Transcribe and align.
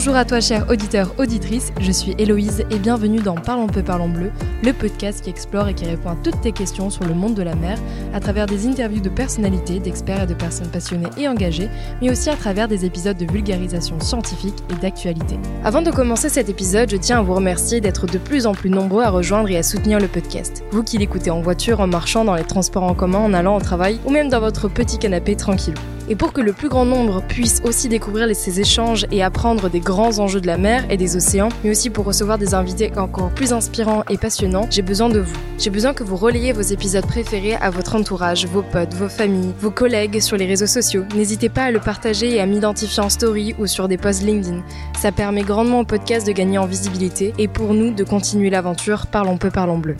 Bonjour 0.00 0.16
à 0.16 0.24
toi 0.24 0.40
cher 0.40 0.64
auditeur, 0.70 1.14
auditrice, 1.18 1.74
je 1.78 1.92
suis 1.92 2.14
Héloïse 2.16 2.64
et 2.70 2.78
bienvenue 2.78 3.20
dans 3.20 3.34
Parlons 3.34 3.66
peu, 3.66 3.82
parlons 3.82 4.08
bleu, 4.08 4.30
le 4.64 4.72
podcast 4.72 5.22
qui 5.22 5.28
explore 5.28 5.68
et 5.68 5.74
qui 5.74 5.84
répond 5.84 6.08
à 6.08 6.16
toutes 6.24 6.40
tes 6.40 6.52
questions 6.52 6.88
sur 6.88 7.04
le 7.04 7.12
monde 7.12 7.34
de 7.34 7.42
la 7.42 7.54
mer 7.54 7.76
à 8.14 8.18
travers 8.18 8.46
des 8.46 8.66
interviews 8.66 9.02
de 9.02 9.10
personnalités, 9.10 9.78
d'experts 9.78 10.22
et 10.22 10.26
de 10.26 10.32
personnes 10.32 10.70
passionnées 10.70 11.10
et 11.18 11.28
engagées, 11.28 11.68
mais 12.00 12.10
aussi 12.10 12.30
à 12.30 12.36
travers 12.36 12.66
des 12.66 12.86
épisodes 12.86 13.18
de 13.18 13.30
vulgarisation 13.30 14.00
scientifique 14.00 14.56
et 14.70 14.80
d'actualité. 14.80 15.38
Avant 15.64 15.82
de 15.82 15.90
commencer 15.90 16.30
cet 16.30 16.48
épisode, 16.48 16.88
je 16.88 16.96
tiens 16.96 17.18
à 17.18 17.22
vous 17.22 17.34
remercier 17.34 17.82
d'être 17.82 18.06
de 18.06 18.16
plus 18.16 18.46
en 18.46 18.54
plus 18.54 18.70
nombreux 18.70 19.02
à 19.02 19.10
rejoindre 19.10 19.50
et 19.50 19.58
à 19.58 19.62
soutenir 19.62 20.00
le 20.00 20.08
podcast. 20.08 20.64
Vous 20.70 20.82
qui 20.82 20.96
l'écoutez 20.96 21.30
en 21.30 21.42
voiture, 21.42 21.80
en 21.80 21.86
marchant, 21.86 22.24
dans 22.24 22.36
les 22.36 22.44
transports 22.44 22.84
en 22.84 22.94
commun, 22.94 23.18
en 23.18 23.34
allant 23.34 23.54
au 23.54 23.60
travail 23.60 24.00
ou 24.06 24.10
même 24.10 24.30
dans 24.30 24.40
votre 24.40 24.68
petit 24.68 24.98
canapé 24.98 25.36
tranquille. 25.36 25.74
Et 26.10 26.16
pour 26.16 26.32
que 26.32 26.40
le 26.40 26.52
plus 26.52 26.68
grand 26.68 26.84
nombre 26.84 27.22
puisse 27.22 27.62
aussi 27.64 27.88
découvrir 27.88 28.28
ces 28.34 28.58
échanges 28.58 29.06
et 29.12 29.22
apprendre 29.22 29.70
des 29.70 29.78
grands 29.78 30.18
enjeux 30.18 30.40
de 30.40 30.48
la 30.48 30.58
mer 30.58 30.84
et 30.90 30.96
des 30.96 31.14
océans, 31.14 31.50
mais 31.62 31.70
aussi 31.70 31.88
pour 31.88 32.04
recevoir 32.04 32.36
des 32.36 32.52
invités 32.52 32.90
encore 32.98 33.30
plus 33.30 33.52
inspirants 33.52 34.02
et 34.10 34.18
passionnants, 34.18 34.66
j'ai 34.70 34.82
besoin 34.82 35.08
de 35.08 35.20
vous. 35.20 35.36
J'ai 35.56 35.70
besoin 35.70 35.94
que 35.94 36.02
vous 36.02 36.16
relayez 36.16 36.52
vos 36.52 36.62
épisodes 36.62 37.06
préférés 37.06 37.54
à 37.54 37.70
votre 37.70 37.94
entourage, 37.94 38.46
vos 38.46 38.62
potes, 38.62 38.92
vos 38.94 39.08
familles, 39.08 39.54
vos 39.60 39.70
collègues 39.70 40.20
sur 40.20 40.36
les 40.36 40.46
réseaux 40.46 40.66
sociaux. 40.66 41.04
N'hésitez 41.14 41.48
pas 41.48 41.62
à 41.62 41.70
le 41.70 41.78
partager 41.78 42.34
et 42.34 42.40
à 42.40 42.46
m'identifier 42.46 43.04
en 43.04 43.08
story 43.08 43.54
ou 43.60 43.68
sur 43.68 43.86
des 43.86 43.96
posts 43.96 44.24
LinkedIn. 44.24 44.64
Ça 44.98 45.12
permet 45.12 45.42
grandement 45.42 45.78
au 45.78 45.84
podcast 45.84 46.26
de 46.26 46.32
gagner 46.32 46.58
en 46.58 46.66
visibilité 46.66 47.32
et 47.38 47.46
pour 47.46 47.72
nous 47.72 47.92
de 47.94 48.02
continuer 48.02 48.50
l'aventure 48.50 49.06
Parlons 49.06 49.38
peu, 49.38 49.50
parlons 49.50 49.78
bleu. 49.78 49.96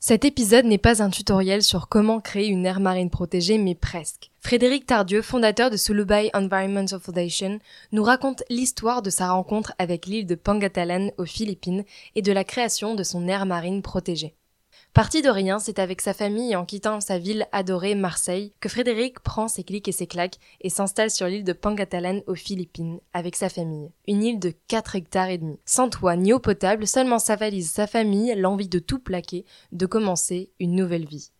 Cet 0.00 0.24
épisode 0.24 0.64
n'est 0.64 0.78
pas 0.78 1.02
un 1.02 1.10
tutoriel 1.10 1.62
sur 1.62 1.88
comment 1.88 2.18
créer 2.20 2.48
une 2.48 2.64
aire 2.64 2.80
marine 2.80 3.10
protégée, 3.10 3.58
mais 3.58 3.74
presque. 3.74 4.31
Frédéric 4.44 4.86
Tardieu, 4.86 5.22
fondateur 5.22 5.70
de 5.70 5.76
Sulubai 5.76 6.28
Environmental 6.34 6.98
Foundation, 6.98 7.60
nous 7.92 8.02
raconte 8.02 8.42
l'histoire 8.50 9.00
de 9.00 9.08
sa 9.08 9.30
rencontre 9.30 9.72
avec 9.78 10.06
l'île 10.06 10.26
de 10.26 10.34
Pangatalan 10.34 11.10
aux 11.16 11.24
Philippines 11.24 11.84
et 12.16 12.22
de 12.22 12.32
la 12.32 12.42
création 12.42 12.96
de 12.96 13.04
son 13.04 13.28
aire 13.28 13.46
marine 13.46 13.82
protégée. 13.82 14.34
Parti 14.94 15.22
de 15.22 15.30
rien, 15.30 15.60
c'est 15.60 15.78
avec 15.78 16.00
sa 16.00 16.12
famille 16.12 16.56
en 16.56 16.66
quittant 16.66 17.00
sa 17.00 17.18
ville 17.18 17.46
adorée 17.52 17.94
Marseille 17.94 18.52
que 18.58 18.68
Frédéric 18.68 19.20
prend 19.20 19.46
ses 19.46 19.62
clics 19.62 19.86
et 19.86 19.92
ses 19.92 20.08
claques 20.08 20.38
et 20.60 20.70
s'installe 20.70 21.12
sur 21.12 21.28
l'île 21.28 21.44
de 21.44 21.52
Pangatalan 21.52 22.20
aux 22.26 22.34
Philippines 22.34 22.98
avec 23.14 23.36
sa 23.36 23.48
famille. 23.48 23.92
Une 24.08 24.24
île 24.24 24.40
de 24.40 24.52
4 24.66 24.96
hectares 24.96 25.30
et 25.30 25.38
demi. 25.38 25.60
Sans 25.64 25.88
toit 25.88 26.16
ni 26.16 26.32
eau 26.32 26.40
potable, 26.40 26.88
seulement 26.88 27.20
sa 27.20 27.36
valise, 27.36 27.70
sa 27.70 27.86
famille, 27.86 28.34
l'envie 28.34 28.68
de 28.68 28.80
tout 28.80 28.98
plaquer, 28.98 29.46
de 29.70 29.86
commencer 29.86 30.50
une 30.58 30.74
nouvelle 30.74 31.06
vie. 31.06 31.30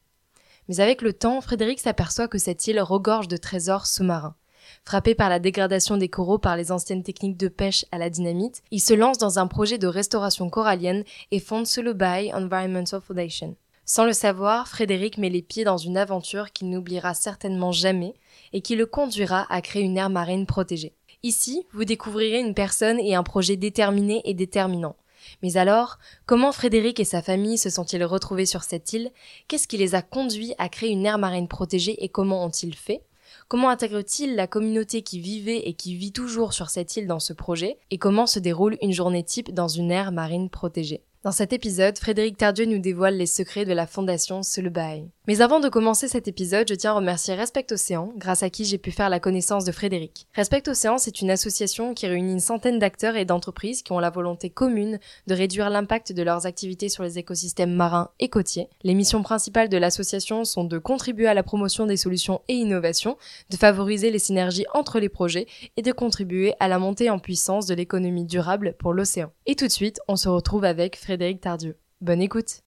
Mais 0.69 0.81
avec 0.81 1.03
le 1.03 1.13
temps, 1.13 1.41
Frédéric 1.41 1.81
s'aperçoit 1.81 2.29
que 2.29 2.39
cette 2.39 2.67
île 2.67 2.81
regorge 2.81 3.29
de 3.29 3.37
trésors 3.37 3.87
sous-marins. 3.87 4.37
Frappé 4.85 5.15
par 5.15 5.29
la 5.29 5.39
dégradation 5.39 5.97
des 5.97 6.09
coraux 6.09 6.39
par 6.39 6.57
les 6.57 6.73
anciennes 6.73 7.03
techniques 7.03 7.37
de 7.37 7.49
pêche 7.49 7.85
à 7.93 7.99
la 7.99 8.11
dynamite, 8.11 8.63
il 8.71 8.81
se 8.81 8.95
lance 8.95 9.19
dans 9.19 9.39
un 9.39 9.47
projet 9.47 9.79
de 9.79 9.87
restauration 9.87 10.51
corallienne 10.51 11.05
et 11.31 11.41
fonde 11.41 11.67
Bay 11.95 12.33
Environmental 12.33 13.01
Foundation. 13.01 13.57
Sans 13.85 14.05
le 14.05 14.13
savoir, 14.13 14.69
Frédéric 14.69 15.19
met 15.19 15.29
les 15.29 15.43
pieds 15.43 15.65
dans 15.65 15.77
une 15.77 15.97
aventure 15.97 16.53
qu'il 16.53 16.71
n'oubliera 16.71 17.15
certainement 17.15 17.73
jamais 17.73 18.15
et 18.53 18.61
qui 18.61 18.77
le 18.77 18.87
conduira 18.87 19.47
à 19.51 19.61
créer 19.61 19.83
une 19.83 19.99
aire 19.99 20.11
marine 20.11 20.47
protégée. 20.47 20.95
Ici, 21.25 21.67
vous 21.73 21.85
découvrirez 21.85 22.41
une 22.41 22.55
personne 22.55 22.99
et 22.99 23.15
un 23.15 23.23
projet 23.23 23.57
déterminé 23.57 24.23
et 24.25 24.35
déterminant. 24.35 24.97
Mais 25.43 25.57
alors, 25.57 25.99
comment 26.27 26.53
Frédéric 26.53 27.01
et 27.01 27.05
sa 27.05 27.23
famille 27.23 27.59
se 27.59 27.71
sont-ils 27.71 28.05
retrouvés 28.05 28.47
sur 28.47 28.63
cette 28.63 28.93
île? 28.93 29.11
Qu'est-ce 29.49 29.69
qui 29.69 29.77
les 29.77 29.95
a 29.95 30.03
conduits 30.03 30.55
à 30.59 30.69
créer 30.69 30.91
une 30.91 31.07
aire 31.07 31.19
marine 31.19 31.49
protégée 31.49 32.03
et 32.05 32.09
comment 32.09 32.45
ont-ils 32.45 32.75
fait? 32.75 33.03
Comment 33.49 33.69
intègre-t-il 33.69 34.35
la 34.35 34.47
communauté 34.47 35.03
qui 35.03 35.21
vivait 35.21 35.69
et 35.69 35.75
qui 35.75 35.95
vit 35.95 36.13
toujours 36.13 36.53
sur 36.53 36.71
cette 36.71 36.97
île 36.97 37.07
dans 37.07 37.21
ce 37.21 37.33
projet? 37.33 37.79
Et 37.91 37.99
comment 37.99 38.27
se 38.27 38.39
déroule 38.39 38.79
une 38.83 38.93
journée 38.93 39.25
type 39.25 39.53
dans 39.53 39.69
une 39.69 39.91
aire 39.91 40.13
marine 40.13 40.51
protégée? 40.51 41.03
Dans 41.25 41.33
cet 41.33 41.53
épisode, 41.53 41.99
Frédéric 41.99 42.37
Tardieu 42.37 42.65
nous 42.65 42.81
dévoile 42.81 43.17
les 43.17 43.27
secrets 43.27 43.65
de 43.65 43.73
la 43.73 43.87
fondation 43.87 44.43
Sulubai. 44.43 45.05
Mais 45.29 45.41
avant 45.41 45.61
de 45.61 45.69
commencer 45.69 46.09
cet 46.09 46.27
épisode, 46.27 46.67
je 46.69 46.75
tiens 46.75 46.91
à 46.91 46.95
remercier 46.95 47.35
Respect 47.35 47.67
Océan, 47.71 48.13
grâce 48.17 48.43
à 48.43 48.51
qui 48.51 48.65
j'ai 48.65 48.77
pu 48.77 48.91
faire 48.91 49.09
la 49.09 49.21
connaissance 49.21 49.65
de 49.65 49.71
Frédéric. 49.71 50.27
Respect 50.35 50.69
Océan, 50.69 50.99
c'est 50.99 51.21
une 51.21 51.31
association 51.31 51.95
qui 51.95 52.09
réunit 52.09 52.33
une 52.33 52.41
centaine 52.41 52.81
d'acteurs 52.81 53.15
et 53.15 53.25
d'entreprises 53.25 53.85
qui 53.85 53.93
ont 53.93 54.01
la 54.01 54.11
volonté 54.11 54.51
commune 54.51 54.99
de 55.29 55.35
réduire 55.35 55.71
l'impact 55.71 56.13
de 56.13 56.25
leurs 56.25 56.45
activités 56.47 56.89
sur 56.89 57.05
les 57.05 57.21
écosystèmes 57.21 57.73
marins 57.73 58.11
et 58.19 58.31
côtiers. 58.31 58.67
Les 58.83 58.95
missions 58.95 59.23
principales 59.23 59.69
de 59.69 59.77
l'association 59.77 60.45
sont 60.45 60.65
de 60.65 60.79
contribuer 60.79 61.29
à 61.29 61.35
la 61.35 61.45
promotion 61.45 61.87
des 61.87 61.97
solutions 61.97 62.41
et 62.49 62.55
innovations, 62.55 63.17
de 63.49 63.57
favoriser 63.57 64.11
les 64.11 64.19
synergies 64.19 64.67
entre 64.75 64.99
les 64.99 65.09
projets 65.09 65.47
et 65.77 65.83
de 65.83 65.93
contribuer 65.93 66.55
à 66.59 66.67
la 66.67 66.81
montée 66.81 67.11
en 67.11 67.21
puissance 67.21 67.67
de 67.67 67.75
l'économie 67.75 68.25
durable 68.25 68.75
pour 68.77 68.93
l'océan. 68.93 69.31
Et 69.47 69.55
tout 69.55 69.69
de 69.69 69.73
suite, 69.73 70.01
on 70.09 70.17
se 70.17 70.29
retrouve 70.29 70.65
avec 70.65 70.97
Frédéric 70.97 71.43
Tardieu. 71.43 71.77
Bonne 72.01 72.23
écoute. 72.23 72.63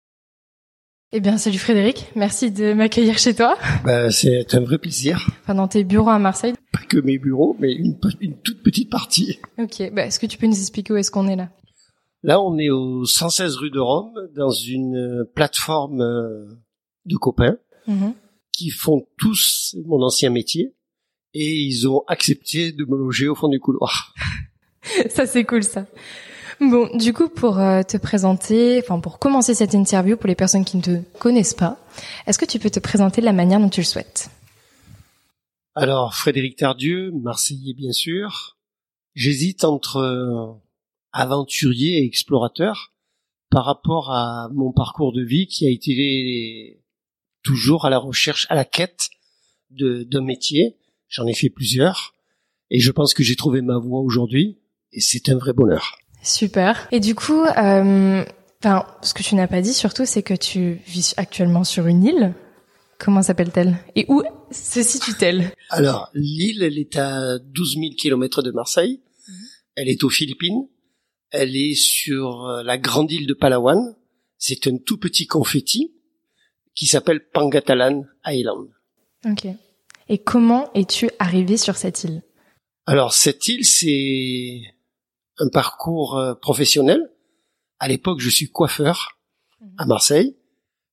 Eh 1.11 1.19
bien, 1.19 1.37
salut 1.37 1.59
Frédéric, 1.59 2.11
merci 2.15 2.51
de 2.51 2.73
m'accueillir 2.73 3.17
chez 3.17 3.35
toi. 3.35 3.57
Bah, 3.85 4.11
c'est 4.11 4.53
un 4.53 4.59
vrai 4.61 4.79
plaisir. 4.79 5.25
Enfin, 5.41 5.55
dans 5.55 5.67
tes 5.67 5.83
bureaux 5.83 6.09
à 6.09 6.19
Marseille. 6.19 6.53
Pas 6.71 6.81
que 6.89 6.97
mes 6.97 7.17
bureaux, 7.19 7.55
mais 7.59 7.73
une, 7.73 7.97
toute 7.99 8.63
petite 8.63 8.89
partie. 8.89 9.39
Ok, 9.57 9.91
bah, 9.93 10.05
est-ce 10.05 10.19
que 10.19 10.25
tu 10.25 10.37
peux 10.37 10.47
nous 10.47 10.59
expliquer 10.59 10.93
où 10.93 10.97
est-ce 10.97 11.11
qu'on 11.11 11.27
est 11.27 11.35
là? 11.35 11.49
Là, 12.23 12.41
on 12.41 12.57
est 12.57 12.71
au 12.71 13.05
116 13.05 13.55
rue 13.57 13.69
de 13.69 13.79
Rome, 13.79 14.13
dans 14.35 14.49
une 14.49 15.25
plateforme 15.35 16.01
euh, 16.01 16.45
de 17.05 17.15
copains 17.15 17.57
mm-hmm. 17.87 18.13
qui 18.51 18.71
font 18.71 19.05
tous 19.17 19.75
mon 19.85 20.01
ancien 20.01 20.31
métier 20.31 20.73
et 21.35 21.53
ils 21.53 21.87
ont 21.87 22.03
accepté 22.07 22.71
de 22.71 22.83
me 22.83 22.97
loger 22.97 23.27
au 23.27 23.35
fond 23.35 23.47
du 23.47 23.59
couloir. 23.59 24.15
ça, 25.09 25.27
c'est 25.27 25.43
cool, 25.43 25.63
ça. 25.63 25.85
Bon, 26.61 26.89
du 26.95 27.11
coup, 27.13 27.27
pour 27.27 27.59
euh, 27.59 27.83
te 27.83 27.97
présenter, 27.97 28.79
enfin 28.81 28.99
pour 28.99 29.19
commencer 29.19 29.53
cette 29.53 29.73
interview, 29.73 30.15
pour 30.15 30.27
les 30.27 30.35
personnes 30.35 30.63
qui 30.63 30.77
ne 30.77 30.81
te 30.81 31.01
connaissent 31.19 31.53
pas, 31.53 31.77
est-ce 32.27 32.39
que 32.39 32.45
tu 32.45 32.59
peux 32.59 32.69
te 32.69 32.79
présenter 32.79 33.21
de 33.21 33.25
la 33.25 33.33
manière 33.33 33.59
dont 33.59 33.69
tu 33.69 33.81
le 33.81 33.85
souhaites? 33.85 34.29
Alors, 35.75 36.15
Frédéric 36.15 36.55
Tardieu, 36.55 37.11
Marseillais 37.11 37.73
bien 37.73 37.91
sûr. 37.91 38.57
J'hésite 39.13 39.65
entre 39.65 39.97
euh, 39.97 40.53
aventurier 41.11 41.99
et 41.99 42.05
explorateur 42.05 42.93
par 43.49 43.65
rapport 43.65 44.11
à 44.11 44.49
mon 44.53 44.71
parcours 44.71 45.11
de 45.11 45.23
vie 45.23 45.47
qui 45.47 45.67
a 45.67 45.69
été 45.69 46.81
toujours 47.43 47.85
à 47.85 47.89
la 47.89 47.97
recherche, 47.97 48.47
à 48.49 48.55
la 48.55 48.65
quête 48.65 49.09
d'un 49.69 50.21
métier. 50.21 50.77
J'en 51.09 51.27
ai 51.27 51.33
fait 51.33 51.49
plusieurs 51.49 52.13
et 52.69 52.79
je 52.79 52.91
pense 52.91 53.13
que 53.13 53.23
j'ai 53.23 53.35
trouvé 53.35 53.61
ma 53.61 53.77
voie 53.77 53.99
aujourd'hui 53.99 54.59
et 54.91 55.01
c'est 55.01 55.29
un 55.29 55.37
vrai 55.37 55.53
bonheur. 55.53 55.97
Super. 56.25 56.87
Et 56.91 56.99
du 56.99 57.13
coup, 57.13 57.43
euh, 57.43 58.25
enfin, 58.59 58.85
ce 59.03 59.13
que 59.13 59.21
tu 59.21 59.35
n'as 59.35 59.47
pas 59.47 59.61
dit 59.61 59.73
surtout, 59.73 60.05
c'est 60.05 60.23
que 60.23 60.33
tu 60.33 60.81
vis 60.87 61.13
actuellement 61.17 61.63
sur 61.63 61.85
une 61.85 62.03
île. 62.03 62.33
Comment 62.97 63.21
s'appelle-t-elle? 63.21 63.77
Et 63.95 64.05
où 64.07 64.23
se 64.49 64.81
situe-t-elle? 64.81 65.51
Alors, 65.69 66.09
l'île, 66.15 66.63
elle 66.63 66.79
est 66.79 66.97
à 66.97 67.37
12 67.37 67.75
000 67.75 67.85
kilomètres 67.95 68.41
de 68.41 68.51
Marseille. 68.51 69.01
Mhm. 69.27 69.35
Elle 69.75 69.89
est 69.89 70.03
aux 70.03 70.09
Philippines. 70.09 70.67
Elle 71.29 71.55
est 71.55 71.75
sur 71.75 72.45
euh, 72.45 72.63
la 72.63 72.79
grande 72.79 73.11
île 73.11 73.27
de 73.27 73.33
Palawan. 73.35 73.95
C'est 74.39 74.65
un 74.67 74.77
tout 74.77 74.97
petit 74.97 75.27
confetti 75.27 75.93
qui 76.73 76.87
s'appelle 76.87 77.29
Pangatalan 77.33 78.03
Island. 78.25 78.69
Ok. 79.25 79.47
Et 80.09 80.17
comment 80.17 80.71
es-tu 80.73 81.09
arrivé 81.19 81.57
sur 81.57 81.75
cette 81.75 82.03
île? 82.03 82.23
Alors, 82.87 83.13
cette 83.13 83.47
île, 83.47 83.65
c'est 83.65 84.61
un 85.39 85.49
parcours 85.49 86.17
euh, 86.17 86.33
professionnel. 86.35 87.11
À 87.79 87.87
l'époque, 87.87 88.19
je 88.19 88.29
suis 88.29 88.49
coiffeur 88.49 89.19
à 89.77 89.83
mhm. 89.83 89.89
Marseille. 89.89 90.35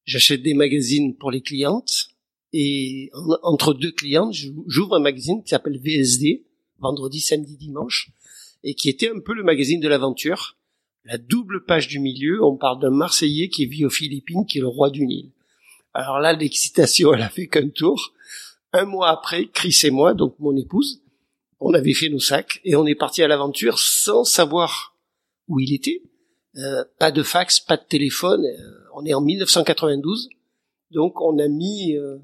J'achète 0.05 0.43
des 0.43 0.55
magazines 0.55 1.17
pour 1.17 1.31
les 1.31 1.43
clientes 1.43 2.13
et 2.53 3.11
entre 3.43 3.73
deux 3.73 3.93
clientes, 3.93 4.35
j'ouvre 4.67 4.97
un 4.97 5.01
magazine 5.01 5.43
qui 5.43 5.51
s'appelle 5.51 5.81
VSD, 5.83 6.45
vendredi, 6.79 7.21
samedi, 7.21 7.57
dimanche, 7.57 8.11
et 8.63 8.75
qui 8.75 8.91
était 8.91 9.09
un 9.09 9.21
peu 9.21 9.33
le 9.35 9.43
magazine 9.43 9.81
de 9.81 9.89
l'aventure. 9.89 10.57
La 11.05 11.19
double 11.19 11.65
page 11.65 11.89
du 11.89 11.99
milieu, 11.99 12.45
on 12.45 12.57
parle 12.57 12.81
d'un 12.81 12.91
Marseillais 12.91 13.49
qui 13.49 13.67
vit 13.67 13.85
aux 13.85 13.91
Philippines, 13.91 14.45
qui 14.47 14.59
est 14.59 14.61
le 14.61 14.69
roi 14.69 14.91
du 14.91 15.07
Nil. 15.07 15.31
Alors 15.95 16.21
là, 16.21 16.33
l'excitation, 16.35 17.15
elle 17.15 17.23
a 17.23 17.31
fait 17.31 17.47
qu'un 17.47 17.71
tour. 17.71 18.13
Un 18.75 18.85
mois 18.85 19.09
après, 19.09 19.47
Chris 19.47 19.79
et 19.85 19.91
moi, 19.91 20.15
donc 20.15 20.39
mon 20.39 20.57
épouse, 20.57 21.02
on 21.65 21.75
avait 21.75 21.95
fait 21.95 22.09
nos 22.09 22.19
sacs 22.19 22.61
et 22.65 22.75
on 22.75 22.87
est 22.87 22.95
parti 22.95 23.23
à 23.23 23.29
l'aventure 23.29 23.79
sans 23.79 24.25
savoir 24.25 24.97
où 25.49 25.61
il 25.61 25.73
était. 25.75 26.03
Euh, 26.57 26.85
pas 26.99 27.11
de 27.11 27.23
fax, 27.23 27.61
pas 27.61 27.77
de 27.77 27.85
téléphone. 27.89 28.45
Euh, 28.45 28.89
on 28.95 29.05
est 29.07 29.15
en 29.15 29.23
1992, 29.23 30.29
donc 30.91 31.21
on 31.21 31.39
a 31.39 31.49
mis 31.49 31.97
euh, 31.97 32.19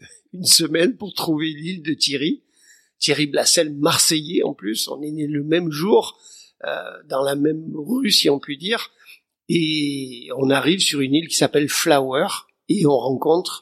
une 0.32 0.44
semaine 0.44 0.96
pour 0.96 1.14
trouver 1.14 1.46
l'île 1.46 1.82
de 1.82 1.94
Thierry. 1.94 2.42
Thierry 2.98 3.26
Blassel, 3.26 3.72
marseillais 3.74 4.42
en 4.42 4.54
plus. 4.54 4.88
On 4.88 5.02
est 5.02 5.10
né 5.10 5.26
le 5.26 5.44
même 5.44 5.70
jour, 5.70 6.18
dans 7.10 7.20
la 7.20 7.34
même 7.34 7.72
rue, 7.74 8.10
si 8.10 8.30
on 8.30 8.38
peut 8.38 8.56
dire. 8.56 8.90
Et 9.50 10.28
on 10.38 10.48
arrive 10.48 10.80
sur 10.80 11.00
une 11.02 11.14
île 11.14 11.28
qui 11.28 11.36
s'appelle 11.36 11.68
Flower 11.68 12.28
et 12.70 12.86
on 12.86 12.96
rencontre 12.96 13.60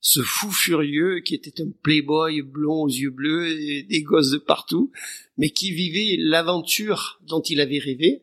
ce 0.00 0.20
fou 0.20 0.50
furieux 0.52 1.20
qui 1.20 1.34
était 1.34 1.60
un 1.62 1.68
playboy 1.82 2.42
blond 2.42 2.82
aux 2.82 2.88
yeux 2.88 3.10
bleus 3.10 3.60
et 3.60 3.82
des 3.82 4.02
gosses 4.02 4.30
de 4.30 4.38
partout, 4.38 4.92
mais 5.36 5.50
qui 5.50 5.72
vivait 5.72 6.16
l'aventure 6.18 7.20
dont 7.26 7.40
il 7.40 7.60
avait 7.60 7.78
rêvé. 7.78 8.22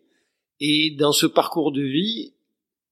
Et 0.60 0.92
dans 0.92 1.12
ce 1.12 1.26
parcours 1.26 1.72
de 1.72 1.82
vie, 1.82 2.34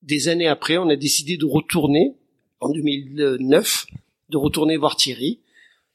des 0.01 0.28
années 0.28 0.48
après, 0.48 0.78
on 0.78 0.89
a 0.89 0.95
décidé 0.95 1.38
de 1.38 1.45
retourner, 1.45 2.16
en 2.60 2.69
2009, 2.69 3.88
de 4.30 4.38
retourner 4.38 4.78
voir 4.78 4.95
Thierry. 4.95 5.39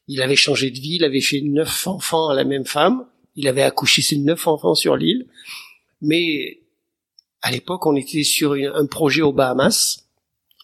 Il 0.07 0.21
avait 0.21 0.35
changé 0.35 0.71
de 0.71 0.79
vie, 0.79 0.95
il 0.95 1.03
avait 1.03 1.21
fait 1.21 1.41
neuf 1.41 1.85
enfants 1.87 2.29
à 2.29 2.35
la 2.35 2.45
même 2.45 2.65
femme, 2.65 3.05
il 3.35 3.47
avait 3.47 3.61
accouché 3.61 4.01
ses 4.01 4.17
neuf 4.17 4.47
enfants 4.47 4.75
sur 4.75 4.95
l'île, 4.95 5.27
mais 6.01 6.61
à 7.41 7.51
l'époque, 7.51 7.85
on 7.85 7.95
était 7.95 8.23
sur 8.23 8.53
un 8.53 8.85
projet 8.85 9.21
aux 9.21 9.33
Bahamas, 9.33 10.07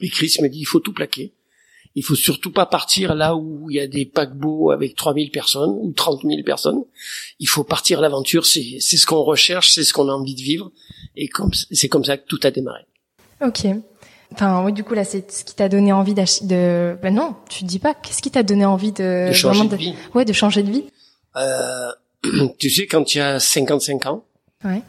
et 0.01 0.09
Chris 0.09 0.35
me 0.41 0.47
dit, 0.47 0.59
il 0.59 0.65
faut 0.65 0.79
tout 0.79 0.93
plaquer. 0.93 1.33
Il 1.95 2.03
faut 2.03 2.15
surtout 2.15 2.51
pas 2.51 2.65
partir 2.65 3.13
là 3.13 3.35
où 3.35 3.69
il 3.69 3.75
y 3.75 3.79
a 3.79 3.87
des 3.87 4.05
paquebots 4.05 4.71
avec 4.71 4.95
3000 4.95 5.29
personnes 5.29 5.77
ou 5.79 5.91
30 5.91 6.23
000 6.23 6.41
personnes. 6.43 6.83
Il 7.39 7.47
faut 7.47 7.63
partir 7.63 8.01
l'aventure, 8.01 8.45
c'est 8.45 8.79
ce 8.79 9.05
qu'on 9.05 9.21
recherche, 9.21 9.71
c'est 9.73 9.83
ce 9.83 9.93
qu'on 9.93 10.09
a 10.09 10.11
envie 10.11 10.35
de 10.35 10.41
vivre. 10.41 10.71
Et 11.15 11.29
c'est 11.71 11.89
comme 11.89 12.03
ça 12.03 12.17
que 12.17 12.25
tout 12.25 12.39
a 12.43 12.51
démarré. 12.51 12.81
Ok. 13.41 13.67
Enfin, 14.33 14.65
oui, 14.65 14.73
du 14.73 14.83
coup, 14.83 14.95
là, 14.95 15.03
c'est 15.03 15.31
ce 15.31 15.43
qui 15.43 15.53
t'a 15.53 15.69
donné 15.69 15.91
envie 15.93 16.15
d'acheter, 16.15 16.45
de, 16.45 16.97
ben 17.01 17.13
non, 17.13 17.35
tu 17.49 17.59
te 17.59 17.65
dis 17.65 17.77
pas, 17.77 17.93
qu'est-ce 17.93 18.21
qui 18.21 18.31
t'a 18.31 18.41
donné 18.41 18.65
envie 18.65 18.91
de, 18.91 19.29
de 19.29 19.33
changer 19.33 19.67
de, 19.67 19.75
vie. 19.75 19.93
Ouais, 20.15 20.25
de 20.25 20.33
changer 20.33 20.63
de 20.63 20.71
vie? 20.71 20.85
Euh, 21.35 21.91
tu 22.59 22.71
sais, 22.71 22.87
quand 22.87 23.03
tu 23.03 23.19
as 23.19 23.39
55 23.39 24.07
ans, 24.07 24.25
ouais. 24.65 24.81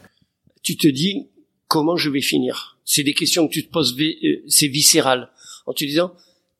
tu 0.63 0.77
te 0.77 0.87
dis, 0.87 1.27
comment 1.67 1.95
je 1.95 2.09
vais 2.09 2.21
finir? 2.21 2.79
C'est 2.85 3.03
des 3.03 3.13
questions 3.13 3.47
que 3.47 3.53
tu 3.53 3.67
te 3.67 3.71
poses, 3.71 3.95
euh, 3.99 4.43
c'est 4.47 4.67
viscéral. 4.67 5.29
En 5.67 5.73
te 5.73 5.83
disant, 5.83 6.11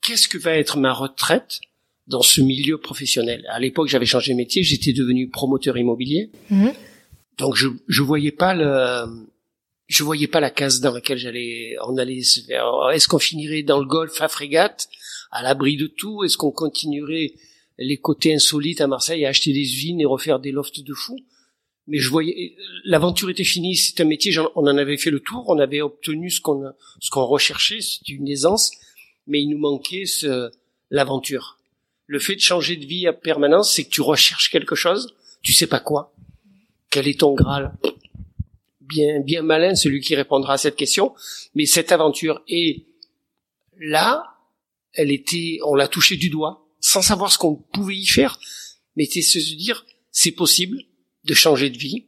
qu'est-ce 0.06 0.28
que 0.28 0.38
va 0.38 0.56
être 0.56 0.78
ma 0.78 0.94
retraite 0.94 1.60
dans 2.08 2.22
ce 2.22 2.40
milieu 2.40 2.78
professionnel? 2.78 3.46
À 3.50 3.60
l'époque, 3.60 3.88
j'avais 3.88 4.06
changé 4.06 4.32
de 4.34 4.38
métier, 4.38 4.64
j'étais 4.64 4.94
devenu 4.94 5.30
promoteur 5.30 5.78
immobilier. 5.78 6.30
Mmh. 6.52 6.70
Donc, 7.40 7.56
je, 7.56 7.68
je 7.88 8.04
voyais 8.04 8.32
pas 8.32 8.54
le, 8.54 9.26
je 9.88 10.04
voyais 10.04 10.28
pas 10.28 10.40
la 10.40 10.52
case 10.52 10.80
dans 10.80 10.94
laquelle 10.94 11.18
j'allais, 11.18 11.76
on 11.88 11.98
allait 11.98 12.22
se 12.22 12.40
faire. 12.42 12.66
Est-ce 12.94 13.08
qu'on 13.08 13.20
finirait 13.20 13.64
dans 13.64 13.80
le 13.80 13.86
golf 13.86 14.22
à 14.22 14.28
frégate, 14.28 14.88
à 15.32 15.42
l'abri 15.42 15.76
de 15.76 15.88
tout? 15.88 16.24
Est-ce 16.24 16.38
qu'on 16.38 16.52
continuerait 16.52 17.34
les 17.78 17.98
côtés 17.98 18.36
insolites 18.36 18.82
à 18.82 18.88
Marseille 18.88 19.26
à 19.26 19.30
acheter 19.30 19.52
des 19.52 19.62
usines 19.62 20.00
et 20.00 20.06
refaire 20.06 20.40
des 20.40 20.52
lofts 20.52 20.82
de 20.82 20.94
fous? 20.94 21.20
Mais 21.88 21.98
je 21.98 22.10
voyais, 22.10 22.56
l'aventure 22.86 23.30
était 23.30 23.44
finie. 23.44 23.76
C'est 23.76 24.02
un 24.02 24.06
métier, 24.06 24.32
on 24.56 24.68
en 24.68 24.78
avait 24.78 24.98
fait 24.98 25.12
le 25.12 25.20
tour, 25.20 25.46
on 25.48 25.60
avait 25.60 25.82
obtenu 25.82 26.30
ce 26.30 26.42
qu'on, 26.42 26.64
ce 27.00 27.10
qu'on 27.10 27.26
recherchait, 27.26 27.82
c'était 27.82 28.14
une 28.14 28.28
aisance, 28.28 28.72
mais 29.28 29.42
il 29.42 29.50
nous 29.50 29.58
manquait 29.58 30.06
ce, 30.06 30.52
l'aventure. 30.90 31.60
Le 32.08 32.20
fait 32.20 32.36
de 32.36 32.42
changer 32.42 32.76
de 32.76 32.86
vie 32.86 33.08
à 33.08 33.14
permanence, 33.14 33.74
c'est 33.74 33.84
que 33.84 33.90
tu 33.90 34.02
recherches 34.02 34.50
quelque 34.50 34.76
chose, 34.76 35.16
tu 35.42 35.54
sais 35.54 35.68
pas 35.68 35.80
quoi. 35.80 36.14
Quel 36.90 37.08
est 37.08 37.20
ton 37.20 37.34
Graal? 37.34 37.74
Bien, 38.82 39.20
bien 39.20 39.42
malin 39.42 39.76
celui 39.76 40.02
qui 40.02 40.16
répondra 40.16 40.54
à 40.54 40.58
cette 40.58 40.76
question. 40.76 41.16
Mais 41.56 41.66
cette 41.66 41.92
aventure 41.92 42.42
est 42.48 42.86
là, 43.80 44.24
elle 44.94 45.12
était, 45.12 45.60
on 45.66 45.76
l'a 45.76 45.88
touché 45.88 46.18
du 46.18 46.30
doigt, 46.30 46.68
sans 46.80 47.02
savoir 47.02 47.32
ce 47.32 47.38
qu'on 47.38 47.56
pouvait 47.56 47.98
y 47.98 48.06
faire. 48.06 48.40
Mais 48.96 49.06
c'est 49.06 49.22
se 49.22 49.40
dire, 49.56 49.86
c'est 50.12 50.32
possible 50.32 50.84
de 51.26 51.34
changer 51.34 51.70
de 51.70 51.78
vie. 51.78 52.06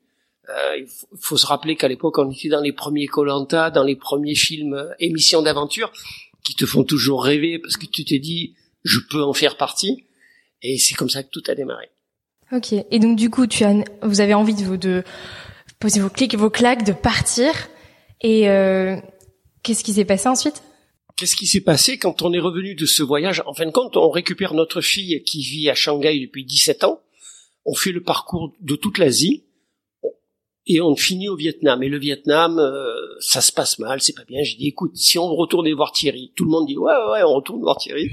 Euh, 0.50 0.78
il 0.78 0.88
faut, 1.20 1.36
se 1.36 1.46
rappeler 1.46 1.76
qu'à 1.76 1.90
l'époque, 1.90 2.18
on 2.18 2.32
était 2.32 2.48
dans 2.48 2.62
les 2.62 2.72
premiers 2.72 3.08
Colanta, 3.08 3.70
dans 3.70 3.84
les 3.84 3.98
premiers 3.98 4.36
films 4.36 4.76
euh, 4.76 4.94
émissions 5.00 5.42
d'aventure, 5.42 5.92
qui 6.44 6.56
te 6.56 6.66
font 6.66 6.84
toujours 6.84 7.24
rêver 7.24 7.60
parce 7.60 7.78
que 7.78 7.86
tu 7.86 8.06
t'es 8.06 8.20
dit, 8.20 8.56
je 8.84 9.00
peux 9.10 9.24
en 9.24 9.34
faire 9.34 9.58
partie. 9.58 10.06
Et 10.62 10.78
c'est 10.78 10.96
comme 10.96 11.10
ça 11.10 11.24
que 11.24 11.30
tout 11.30 11.44
a 11.48 11.56
démarré. 11.56 11.90
Ok. 12.52 12.74
Et 12.74 13.00
donc 13.00 13.18
du 13.18 13.30
coup, 13.30 13.48
tu 13.48 13.64
as, 13.64 13.84
vous 14.02 14.22
avez 14.22 14.34
envie 14.34 14.56
de, 14.56 14.76
de 14.76 15.04
posez 15.80 16.00
vos 16.00 16.10
clics, 16.10 16.36
vos 16.36 16.50
claques, 16.50 16.86
de 16.86 16.94
partir. 16.94 17.52
Et 18.22 18.50
euh, 18.50 18.96
qu'est-ce 19.64 19.84
qui 19.84 19.94
s'est 19.94 20.06
passé 20.06 20.28
ensuite? 20.28 20.64
Qu'est-ce 21.16 21.36
qui 21.36 21.48
s'est 21.48 21.62
passé 21.62 21.98
quand 21.98 22.22
on 22.22 22.32
est 22.32 22.40
revenu 22.40 22.76
de 22.76 22.86
ce 22.86 23.04
voyage? 23.04 23.42
En 23.48 23.54
fin 23.54 23.66
de 23.66 23.72
compte, 23.72 23.98
on 23.98 24.10
récupère 24.10 24.54
notre 24.54 24.82
fille 24.82 25.24
qui 25.24 25.42
vit 25.42 25.70
à 25.70 25.76
Shanghai 25.76 26.20
depuis 26.20 26.46
17 26.46 26.84
ans. 26.84 27.02
On 27.66 27.76
fait 27.76 27.92
le 27.92 28.02
parcours 28.02 28.54
de 28.62 28.76
toute 28.76 28.98
l'Asie 28.98 29.47
et 30.68 30.82
on 30.82 30.96
finit 30.96 31.30
au 31.30 31.36
Vietnam. 31.36 31.82
Et 31.82 31.90
le 31.90 31.98
Vietnam, 31.98 32.60
euh, 32.60 32.94
ça 33.20 33.42
se 33.42 33.52
passe 33.52 33.80
mal, 33.80 34.02
c'est 34.02 34.16
pas 34.16 34.26
bien. 34.26 34.44
J'ai 34.44 34.58
dit, 34.58 34.68
écoute, 34.68 34.96
si 34.96 35.18
on 35.18 35.34
retournait 35.36 35.74
voir 35.74 35.92
Thierry, 35.92 36.32
tout 36.36 36.44
le 36.44 36.52
monde 36.52 36.68
dit, 36.68 36.78
ouais, 36.78 36.94
ouais, 37.12 37.24
on 37.24 37.36
retourne 37.36 37.62
voir 37.62 37.78
Thierry. 37.78 38.12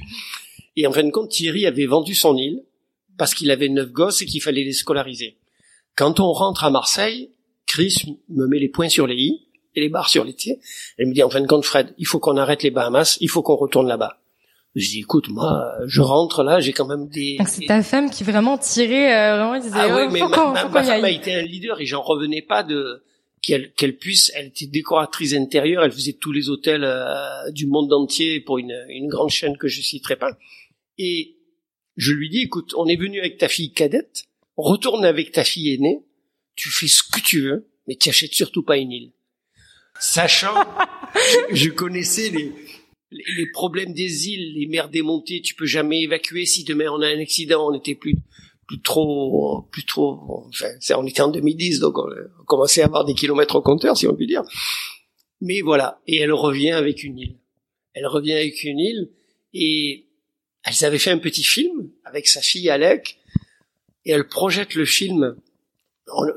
Et 0.76 0.86
en 0.86 0.92
fin 0.92 1.02
de 1.02 1.10
compte, 1.10 1.30
Thierry 1.30 1.66
avait 1.66 1.86
vendu 1.86 2.14
son 2.14 2.36
île 2.36 2.62
parce 3.18 3.34
qu'il 3.34 3.50
avait 3.50 3.68
neuf 3.68 3.90
gosses 3.90 4.22
et 4.22 4.26
qu'il 4.26 4.40
fallait 4.40 4.64
les 4.64 4.72
scolariser. 4.72 5.36
Quand 5.96 6.20
on 6.20 6.32
rentre 6.32 6.64
à 6.64 6.70
Marseille, 6.70 7.30
Chris 7.66 8.18
me 8.28 8.46
met 8.46 8.58
les 8.58 8.68
points 8.68 8.88
sur 8.88 9.06
les 9.06 9.16
i 9.16 9.46
et 9.74 9.80
les 9.80 9.88
barres 9.88 10.08
sur 10.08 10.24
les 10.24 10.34
t. 10.34 10.60
Elle 10.98 11.08
me 11.08 11.14
dit 11.14 11.22
en 11.22 11.30
fin 11.30 11.40
de 11.40 11.46
compte, 11.46 11.64
Fred, 11.64 11.94
il 11.98 12.06
faut 12.06 12.18
qu'on 12.18 12.36
arrête 12.36 12.62
les 12.62 12.70
Bahamas, 12.70 13.18
il 13.20 13.28
faut 13.28 13.42
qu'on 13.42 13.56
retourne 13.56 13.88
là-bas. 13.88 14.20
Je 14.74 14.88
dis, 14.88 15.00
écoute, 15.00 15.28
moi, 15.28 15.72
je 15.86 16.00
rentre 16.00 16.42
là, 16.42 16.58
j'ai 16.60 16.72
quand 16.72 16.86
même 16.86 17.08
des. 17.08 17.36
Donc 17.38 17.48
c'est 17.48 17.66
ta 17.66 17.82
femme 17.82 18.10
qui 18.10 18.24
vraiment 18.24 18.58
tirait, 18.58 19.16
euh, 19.16 19.36
vraiment, 19.36 19.60
disait, 19.60 19.76
ah 19.76 19.96
oui, 19.96 20.02
oh, 20.06 20.10
mais 20.10 20.20
ma, 20.20 20.82
femme 20.82 21.04
a 21.04 21.10
été 21.10 21.32
un 21.32 21.42
leader 21.42 21.80
et 21.80 21.86
j'en 21.86 22.02
revenais 22.02 22.42
pas 22.42 22.64
de 22.64 23.04
qu'elle 23.40 23.72
qu'elle 23.74 23.96
puisse. 23.96 24.32
Elle 24.34 24.46
était 24.46 24.66
décoratrice 24.66 25.32
intérieure, 25.32 25.84
elle 25.84 25.92
faisait 25.92 26.14
tous 26.14 26.32
les 26.32 26.48
hôtels 26.48 26.82
euh, 26.82 27.50
du 27.52 27.68
monde 27.68 27.92
entier 27.92 28.40
pour 28.40 28.58
une, 28.58 28.76
une 28.88 29.06
grande 29.06 29.30
chaîne 29.30 29.56
que 29.56 29.68
je 29.68 29.80
citerai 29.80 30.16
pas. 30.16 30.36
Et 30.98 31.36
je 31.96 32.12
lui 32.12 32.28
dis, 32.28 32.40
écoute, 32.40 32.74
on 32.76 32.86
est 32.86 32.96
venu 32.96 33.20
avec 33.20 33.38
ta 33.38 33.46
fille 33.46 33.72
cadette, 33.72 34.24
retourne 34.56 35.04
avec 35.04 35.30
ta 35.30 35.44
fille 35.44 35.72
aînée, 35.72 36.04
tu 36.56 36.68
fais 36.70 36.88
ce 36.88 37.04
que 37.04 37.20
tu 37.20 37.42
veux, 37.42 37.68
mais 37.86 37.94
tu 37.94 38.08
achètes 38.08 38.34
surtout 38.34 38.64
pas 38.64 38.76
une 38.76 38.90
île. 38.90 39.12
Sachant, 40.00 40.54
je, 41.50 41.54
je, 41.54 41.70
connaissais 41.70 42.30
les, 42.30 42.52
les 43.36 43.46
problèmes 43.52 43.92
des 43.92 44.28
îles, 44.28 44.54
les 44.54 44.66
mers 44.66 44.88
démontées, 44.88 45.40
tu 45.40 45.54
peux 45.54 45.66
jamais 45.66 46.02
évacuer. 46.02 46.46
Si 46.46 46.64
demain 46.64 46.86
on 46.90 47.00
a 47.00 47.08
un 47.08 47.20
accident, 47.20 47.70
on 47.70 47.74
était 47.74 47.94
plus 47.94 48.16
plus 48.66 48.80
trop, 48.80 49.68
plus 49.70 49.84
trop. 49.84 50.46
Enfin, 50.48 50.68
on 50.96 51.06
était 51.06 51.20
en 51.20 51.30
2010, 51.30 51.80
donc 51.80 51.98
on, 51.98 52.08
commençait 52.46 52.82
à 52.82 52.86
avoir 52.86 53.04
des 53.04 53.14
kilomètres 53.14 53.56
au 53.56 53.62
compteur, 53.62 53.96
si 53.96 54.06
on 54.06 54.14
peut 54.14 54.26
dire. 54.26 54.42
Mais 55.40 55.60
voilà, 55.60 56.00
et 56.06 56.16
elle 56.16 56.32
revient 56.32 56.72
avec 56.72 57.04
une 57.04 57.18
île. 57.18 57.36
Elle 57.92 58.06
revient 58.06 58.32
avec 58.32 58.64
une 58.64 58.78
île, 58.78 59.10
et 59.52 60.06
elles 60.64 60.84
avaient 60.84 60.98
fait 60.98 61.10
un 61.10 61.18
petit 61.18 61.44
film 61.44 61.90
avec 62.04 62.26
sa 62.26 62.40
fille 62.40 62.70
Alec, 62.70 63.18
et 64.06 64.12
elle 64.12 64.26
projette 64.26 64.74
le 64.74 64.84
film 64.84 65.36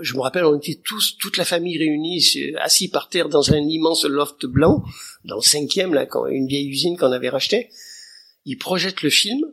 je 0.02 0.16
me 0.16 0.22
rappelle, 0.22 0.46
on 0.46 0.58
était 0.58 0.80
tous, 0.84 1.18
toute 1.18 1.38
la 1.38 1.46
famille 1.46 1.78
réunie, 1.78 2.24
assis 2.60 2.90
par 2.90 3.10
terre 3.10 3.30
dans 3.30 3.54
un 3.54 3.60
immense 3.60 4.06
loft 4.06 4.46
blanc, 4.46 4.84
dans 5.28 5.36
le 5.36 5.42
cinquième, 5.42 5.94
là, 5.94 6.06
quand, 6.06 6.26
une 6.28 6.48
vieille 6.48 6.70
usine 6.70 6.98
qu'on 6.98 7.12
avait 7.12 7.30
rachetée. 7.30 7.70
Ils 8.46 8.58
projettent 8.58 9.04
le 9.04 9.10
film, 9.10 9.46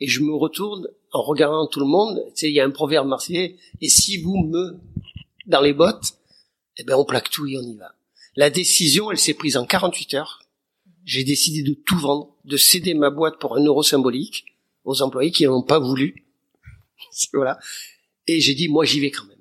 et 0.00 0.06
je 0.06 0.22
me 0.22 0.34
retourne 0.34 0.88
en 1.12 1.22
regardant 1.22 1.66
tout 1.66 1.80
le 1.80 1.86
monde. 1.86 2.24
Tu 2.28 2.32
sais, 2.40 2.48
il 2.48 2.54
y 2.54 2.60
a 2.60 2.64
un 2.64 2.70
proverbe 2.70 3.08
marseillais, 3.08 3.56
et 3.80 3.88
si 3.88 4.18
vous 4.18 4.36
me, 4.36 4.78
dans 5.46 5.60
les 5.60 5.72
bottes, 5.72 6.14
eh 6.76 6.84
ben, 6.84 6.94
on 6.94 7.04
plaque 7.04 7.30
tout 7.30 7.46
et 7.46 7.58
on 7.58 7.62
y 7.62 7.76
va. 7.76 7.94
La 8.36 8.50
décision, 8.50 9.10
elle 9.10 9.18
s'est 9.18 9.34
prise 9.34 9.56
en 9.56 9.66
48 9.66 10.14
heures. 10.14 10.42
J'ai 11.04 11.24
décidé 11.24 11.62
de 11.62 11.74
tout 11.74 11.98
vendre, 11.98 12.36
de 12.44 12.56
céder 12.56 12.94
ma 12.94 13.10
boîte 13.10 13.40
pour 13.40 13.56
un 13.56 13.64
euro 13.64 13.82
symbolique 13.82 14.44
aux 14.84 15.02
employés 15.02 15.32
qui 15.32 15.44
n'ont 15.44 15.62
pas 15.62 15.80
voulu. 15.80 16.24
voilà. 17.32 17.58
Et 18.28 18.40
j'ai 18.40 18.54
dit, 18.54 18.68
moi, 18.68 18.84
j'y 18.84 19.00
vais 19.00 19.10
quand 19.10 19.24
même. 19.24 19.38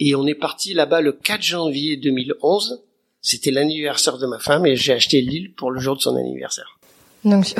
Et 0.00 0.14
on 0.16 0.26
est 0.26 0.34
parti 0.34 0.74
là-bas 0.74 1.00
le 1.00 1.12
4 1.12 1.42
janvier 1.42 1.96
2011. 1.96 2.82
C'était 3.24 3.50
l'anniversaire 3.50 4.18
de 4.18 4.26
ma 4.26 4.38
femme 4.38 4.66
et 4.66 4.76
j'ai 4.76 4.92
acheté 4.92 5.22
l'île 5.22 5.54
pour 5.54 5.70
le 5.70 5.80
jour 5.80 5.96
de 5.96 6.02
son 6.02 6.14
anniversaire. 6.14 6.78
Donc, 7.24 7.54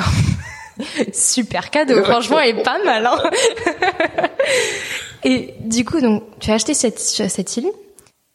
super 1.11 1.71
cadeau, 1.71 2.03
franchement, 2.03 2.39
et 2.39 2.61
pas 2.61 2.77
mal. 2.83 3.07
Hein 3.07 3.23
et 5.23 5.55
du 5.61 5.83
coup, 5.83 5.99
donc, 5.99 6.23
tu 6.39 6.51
as 6.51 6.53
acheté 6.53 6.75
cette, 6.75 6.99
cette 6.99 7.57
île 7.57 7.71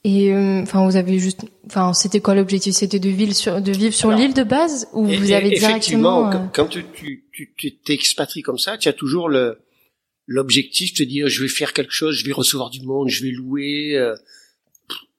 et 0.03 0.33
euh, 0.33 0.63
enfin, 0.63 0.85
vous 0.85 0.97
avez 0.97 1.21
juste, 1.21 1.43
enfin, 1.67 1.93
c'était 1.93 2.21
quoi 2.21 2.35
l'objectif? 2.35 2.75
C'était 2.75 2.99
de 2.99 3.11
vivre 3.11 3.35
sur, 3.35 3.61
de 3.61 3.71
vivre 3.71 3.95
sur 3.95 4.11
l'île 4.11 4.35
de 4.35 4.43
base 4.43 4.89
ou 4.93 5.05
vous 5.05 5.31
avez 5.31 5.51
directement 5.51 6.31
Effectivement, 6.31 6.51
quand 6.53 6.67
tu 6.67 6.85
tu 6.93 7.55
tu 7.57 7.77
t'expatries 7.77 8.43
comme 8.43 8.59
ça, 8.59 8.77
tu 8.77 8.89
as 8.89 8.95
toujours 8.95 9.29
le 9.29 9.61
l'objectif 10.27 10.95
te 10.95 11.03
dire 11.03 11.29
je 11.29 11.43
vais 11.43 11.49
faire 11.49 11.75
quelque 11.75 11.93
chose, 11.93 12.17
je 12.17 12.25
vais 12.25 12.33
recevoir 12.33 12.71
du 12.71 12.81
monde, 12.81 13.09
je 13.09 13.23
vais 13.23 13.31
louer. 13.31 13.95
Euh, 13.95 14.17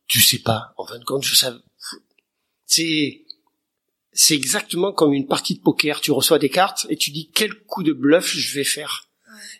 tu 0.08 0.20
sais 0.20 0.39
pas. 0.39 0.74
En 0.77 0.86
fin 0.86 0.98
de 0.98 1.06
compte, 1.06 1.24
je 1.24 1.36
sais. 1.36 1.48
C'est 2.71 3.25
c'est 4.13 4.35
exactement 4.35 4.93
comme 4.93 5.13
une 5.13 5.27
partie 5.27 5.55
de 5.55 5.61
poker. 5.61 5.99
Tu 5.99 6.11
reçois 6.11 6.39
des 6.39 6.49
cartes 6.49 6.87
et 6.89 6.95
tu 6.95 7.11
dis 7.11 7.29
quel 7.33 7.53
coup 7.53 7.83
de 7.83 7.91
bluff 7.91 8.33
je 8.33 8.55
vais 8.55 8.63
faire. 8.63 9.09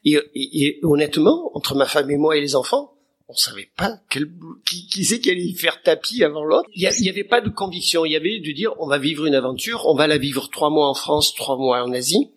Et, 0.06 0.18
et, 0.34 0.80
honnêtement, 0.84 1.52
entre 1.56 1.76
ma 1.76 1.86
femme 1.86 2.10
et 2.10 2.18
moi 2.18 2.38
et 2.38 2.42
les 2.42 2.56
enfants, 2.56 2.94
on 3.28 3.36
savait 3.36 3.70
pas 3.76 4.00
quel, 4.10 4.32
qui, 4.66 4.88
qui 4.88 5.04
c'est 5.04 5.20
qui 5.20 5.30
allait 5.30 5.54
faire 5.54 5.82
tapis 5.82 6.24
avant 6.24 6.46
l'autre. 6.46 6.70
Il 6.74 6.82
y, 6.82 7.10
avait 7.10 7.26
pas 7.26 7.42
de 7.42 7.50
conviction. 7.50 8.06
Il 8.06 8.14
y 8.14 8.16
avait 8.16 8.40
de 8.40 8.52
dire 8.54 8.74
on 8.80 8.88
va 8.88 8.98
vivre 8.98 9.26
une 9.26 9.36
aventure, 9.36 9.88
on 9.88 9.96
va 9.96 10.08
la 10.08 10.18
vivre 10.18 10.50
trois 10.50 10.70
mois 10.70 10.88
en 10.88 10.94
France, 10.94 11.34
trois 11.36 11.58
mois 11.58 11.84
en 11.84 11.92
Asie. 11.92 12.32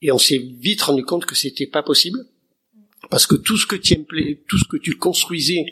Et 0.00 0.12
on 0.12 0.18
s'est 0.18 0.38
vite 0.38 0.82
rendu 0.82 1.04
compte 1.04 1.26
que 1.26 1.34
c'était 1.34 1.66
pas 1.66 1.82
possible 1.82 2.20
parce 3.10 3.26
que 3.26 3.34
tout 3.34 3.58
ce 3.58 3.66
que 3.66 3.76
tu 3.76 4.06
tout 4.48 4.58
ce 4.58 4.64
que 4.64 4.76
tu 4.78 4.96
construisais, 4.96 5.64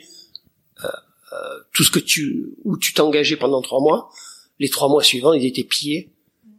euh, 0.83 0.87
euh, 1.33 1.59
tout 1.73 1.83
ce 1.83 1.91
que 1.91 1.99
tu 1.99 2.55
où 2.63 2.77
tu 2.77 2.93
t'engageais 2.93 3.37
pendant 3.37 3.61
trois 3.61 3.81
mois, 3.81 4.09
les 4.59 4.69
trois 4.69 4.89
mois 4.89 5.03
suivants, 5.03 5.33
ils 5.33 5.45
étaient 5.45 5.63
pillés 5.63 6.11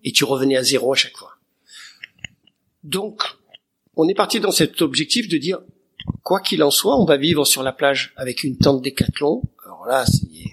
et 0.05 0.13
tu 0.13 0.25
revenais 0.25 0.57
à 0.57 0.63
zéro 0.63 0.93
à 0.93 0.97
chaque 0.97 1.17
fois. 1.17 1.37
Donc, 2.85 3.23
on 3.97 4.09
est 4.09 4.15
parti 4.15 4.41
dans 4.41 4.53
cet 4.53 4.83
objectif 4.83 5.29
de 5.29 5.39
dire, 5.39 5.61
quoi 6.23 6.41
qu'il 6.41 6.63
en 6.63 6.71
soit, 6.71 7.01
on 7.01 7.05
va 7.05 7.17
vivre 7.17 7.45
sur 7.45 7.63
la 7.63 7.73
plage 7.73 8.13
avec 8.17 8.45
une 8.45 8.59
tente 8.59 8.83
décathlon. 8.83 9.43
Alors 9.65 9.87
là, 9.87 10.05
c'est 10.07 10.51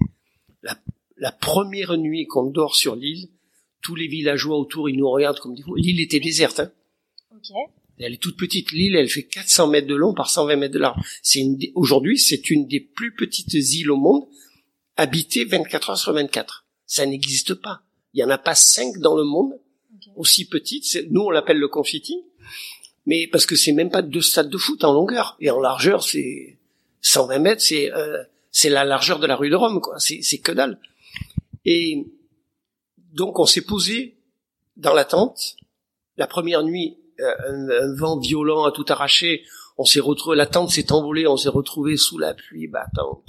la, 0.64 0.78
la 1.18 1.32
première 1.32 1.98
nuit 1.98 2.26
qu'on 2.26 2.46
dort 2.46 2.76
sur 2.76 2.96
l'île, 2.96 3.30
tous 3.82 3.96
les 3.96 4.08
villageois 4.08 4.58
autour, 4.58 4.90
ils 4.90 4.98
nous 4.98 5.10
regardent 5.10 5.40
comme 5.40 5.56
des 5.56 5.62
fous. 5.62 5.76
L'île 5.76 6.02
était 6.02 6.20
déserte. 6.20 6.62
Hein. 6.62 6.72
Elle 8.00 8.14
est 8.14 8.22
toute 8.22 8.38
petite. 8.38 8.72
L'île, 8.72 8.96
elle 8.96 9.10
fait 9.10 9.24
400 9.24 9.68
mètres 9.68 9.88
de 9.88 9.96
long 9.96 10.14
par 10.14 10.30
120 10.30 10.56
mètres 10.56 10.74
de 10.74 10.80
large. 10.80 11.00
C'est 11.22 11.40
une, 11.40 11.60
aujourd'hui, 11.76 12.18
c'est 12.18 12.50
une 12.50 12.68
des 12.68 12.80
plus 12.80 13.14
petites 13.14 13.54
îles 13.54 13.92
au 13.92 13.98
monde, 13.98 14.24
habitée 14.98 15.46
24 15.46 15.92
heures 15.92 15.98
sur 15.98 16.14
24. 16.14 16.63
Ça 16.94 17.08
n'existe 17.08 17.56
pas. 17.56 17.82
Il 18.14 18.20
y 18.20 18.24
en 18.24 18.30
a 18.30 18.38
pas 18.38 18.54
cinq 18.54 19.00
dans 19.00 19.16
le 19.16 19.24
monde 19.24 19.60
aussi 20.16 20.46
petites. 20.46 20.96
Nous, 21.10 21.22
on 21.22 21.32
l'appelle 21.32 21.58
le 21.58 21.68
confiti, 21.68 22.24
mais 23.08 23.26
parce 23.26 23.48
que 23.48 23.56
c'est 23.56 23.72
même 23.72 23.90
pas 23.90 24.04
deux 24.04 24.22
stades 24.22 24.52
de 24.52 24.60
foot 24.60 24.84
en 24.84 24.94
longueur 24.94 25.36
et 25.40 25.50
en 25.50 25.60
largeur, 25.60 26.04
c'est 26.04 26.60
120 27.02 27.40
mètres, 27.40 27.64
c'est 27.64 27.92
euh, 27.92 28.22
c'est 28.52 28.70
la 28.70 28.86
largeur 28.86 29.18
de 29.18 29.26
la 29.26 29.36
rue 29.36 29.50
de 29.50 29.56
Rome, 29.56 29.82
quoi. 29.82 29.96
C'est 29.98 30.38
que 30.38 30.52
dalle. 30.52 30.78
Et 31.66 32.06
donc, 33.14 33.40
on 33.40 33.48
s'est 33.48 33.66
posé 33.66 34.20
dans 34.78 34.94
la 34.94 35.04
tente. 35.04 35.56
La 36.18 36.28
première 36.28 36.62
nuit, 36.62 37.00
euh, 37.20 37.82
un, 37.82 37.96
vent 37.96 38.20
violent 38.20 38.66
a 38.66 38.72
tout 38.72 38.86
arraché. 38.90 39.42
On 39.80 39.86
s'est 39.86 40.00
retrouvé, 40.00 40.38
la 40.38 40.46
tente 40.46 40.70
s'est 40.70 40.92
envolée, 40.92 41.26
on 41.26 41.38
s'est 41.38 41.50
retrouvé 41.50 41.98
sous 41.98 42.20
la 42.20 42.36
pluie 42.36 42.68
battante. 42.68 43.26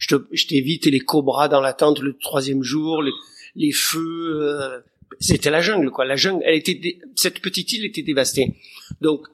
Je, 0.00 0.16
te, 0.16 0.26
je 0.32 0.46
t'évite 0.46 0.86
les 0.86 0.98
cobras 0.98 1.48
dans 1.48 1.60
la 1.60 1.72
tente 1.72 2.00
le 2.00 2.16
troisième 2.16 2.64
jour, 2.64 3.02
les, 3.02 3.12
les 3.54 3.70
feux. 3.70 4.40
Euh, 4.42 4.80
c'était 5.20 5.50
la 5.50 5.60
jungle, 5.60 5.90
quoi. 5.90 6.04
La 6.04 6.16
jungle, 6.16 6.42
elle 6.44 6.56
était, 6.56 6.98
cette 7.14 7.40
petite 7.40 7.72
île 7.72 7.84
était 7.84 8.02
dévastée. 8.02 8.54
Donc, 9.00 9.28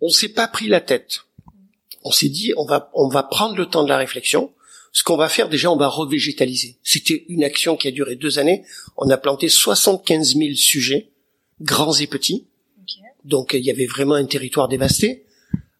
on 0.00 0.08
s'est 0.08 0.30
pas 0.30 0.48
pris 0.48 0.66
la 0.66 0.80
tête. 0.80 1.24
On 2.02 2.10
s'est 2.10 2.30
dit, 2.30 2.52
on 2.56 2.64
va, 2.64 2.90
on 2.94 3.08
va 3.08 3.22
prendre 3.22 3.56
le 3.56 3.66
temps 3.66 3.84
de 3.84 3.88
la 3.88 3.98
réflexion. 3.98 4.50
Ce 4.92 5.04
qu'on 5.04 5.16
va 5.16 5.28
faire, 5.28 5.50
déjà, 5.50 5.70
on 5.70 5.76
va 5.76 5.88
revégétaliser. 5.88 6.78
C'était 6.82 7.26
une 7.28 7.44
action 7.44 7.76
qui 7.76 7.88
a 7.88 7.90
duré 7.90 8.16
deux 8.16 8.38
années. 8.38 8.64
On 8.96 9.10
a 9.10 9.18
planté 9.18 9.48
75 9.48 10.36
000 10.36 10.54
sujets, 10.54 11.10
grands 11.60 11.94
et 11.94 12.06
petits. 12.06 12.46
Donc 13.24 13.52
il 13.52 13.64
y 13.64 13.70
avait 13.70 13.86
vraiment 13.86 14.14
un 14.14 14.24
territoire 14.24 14.68
dévasté. 14.68 15.26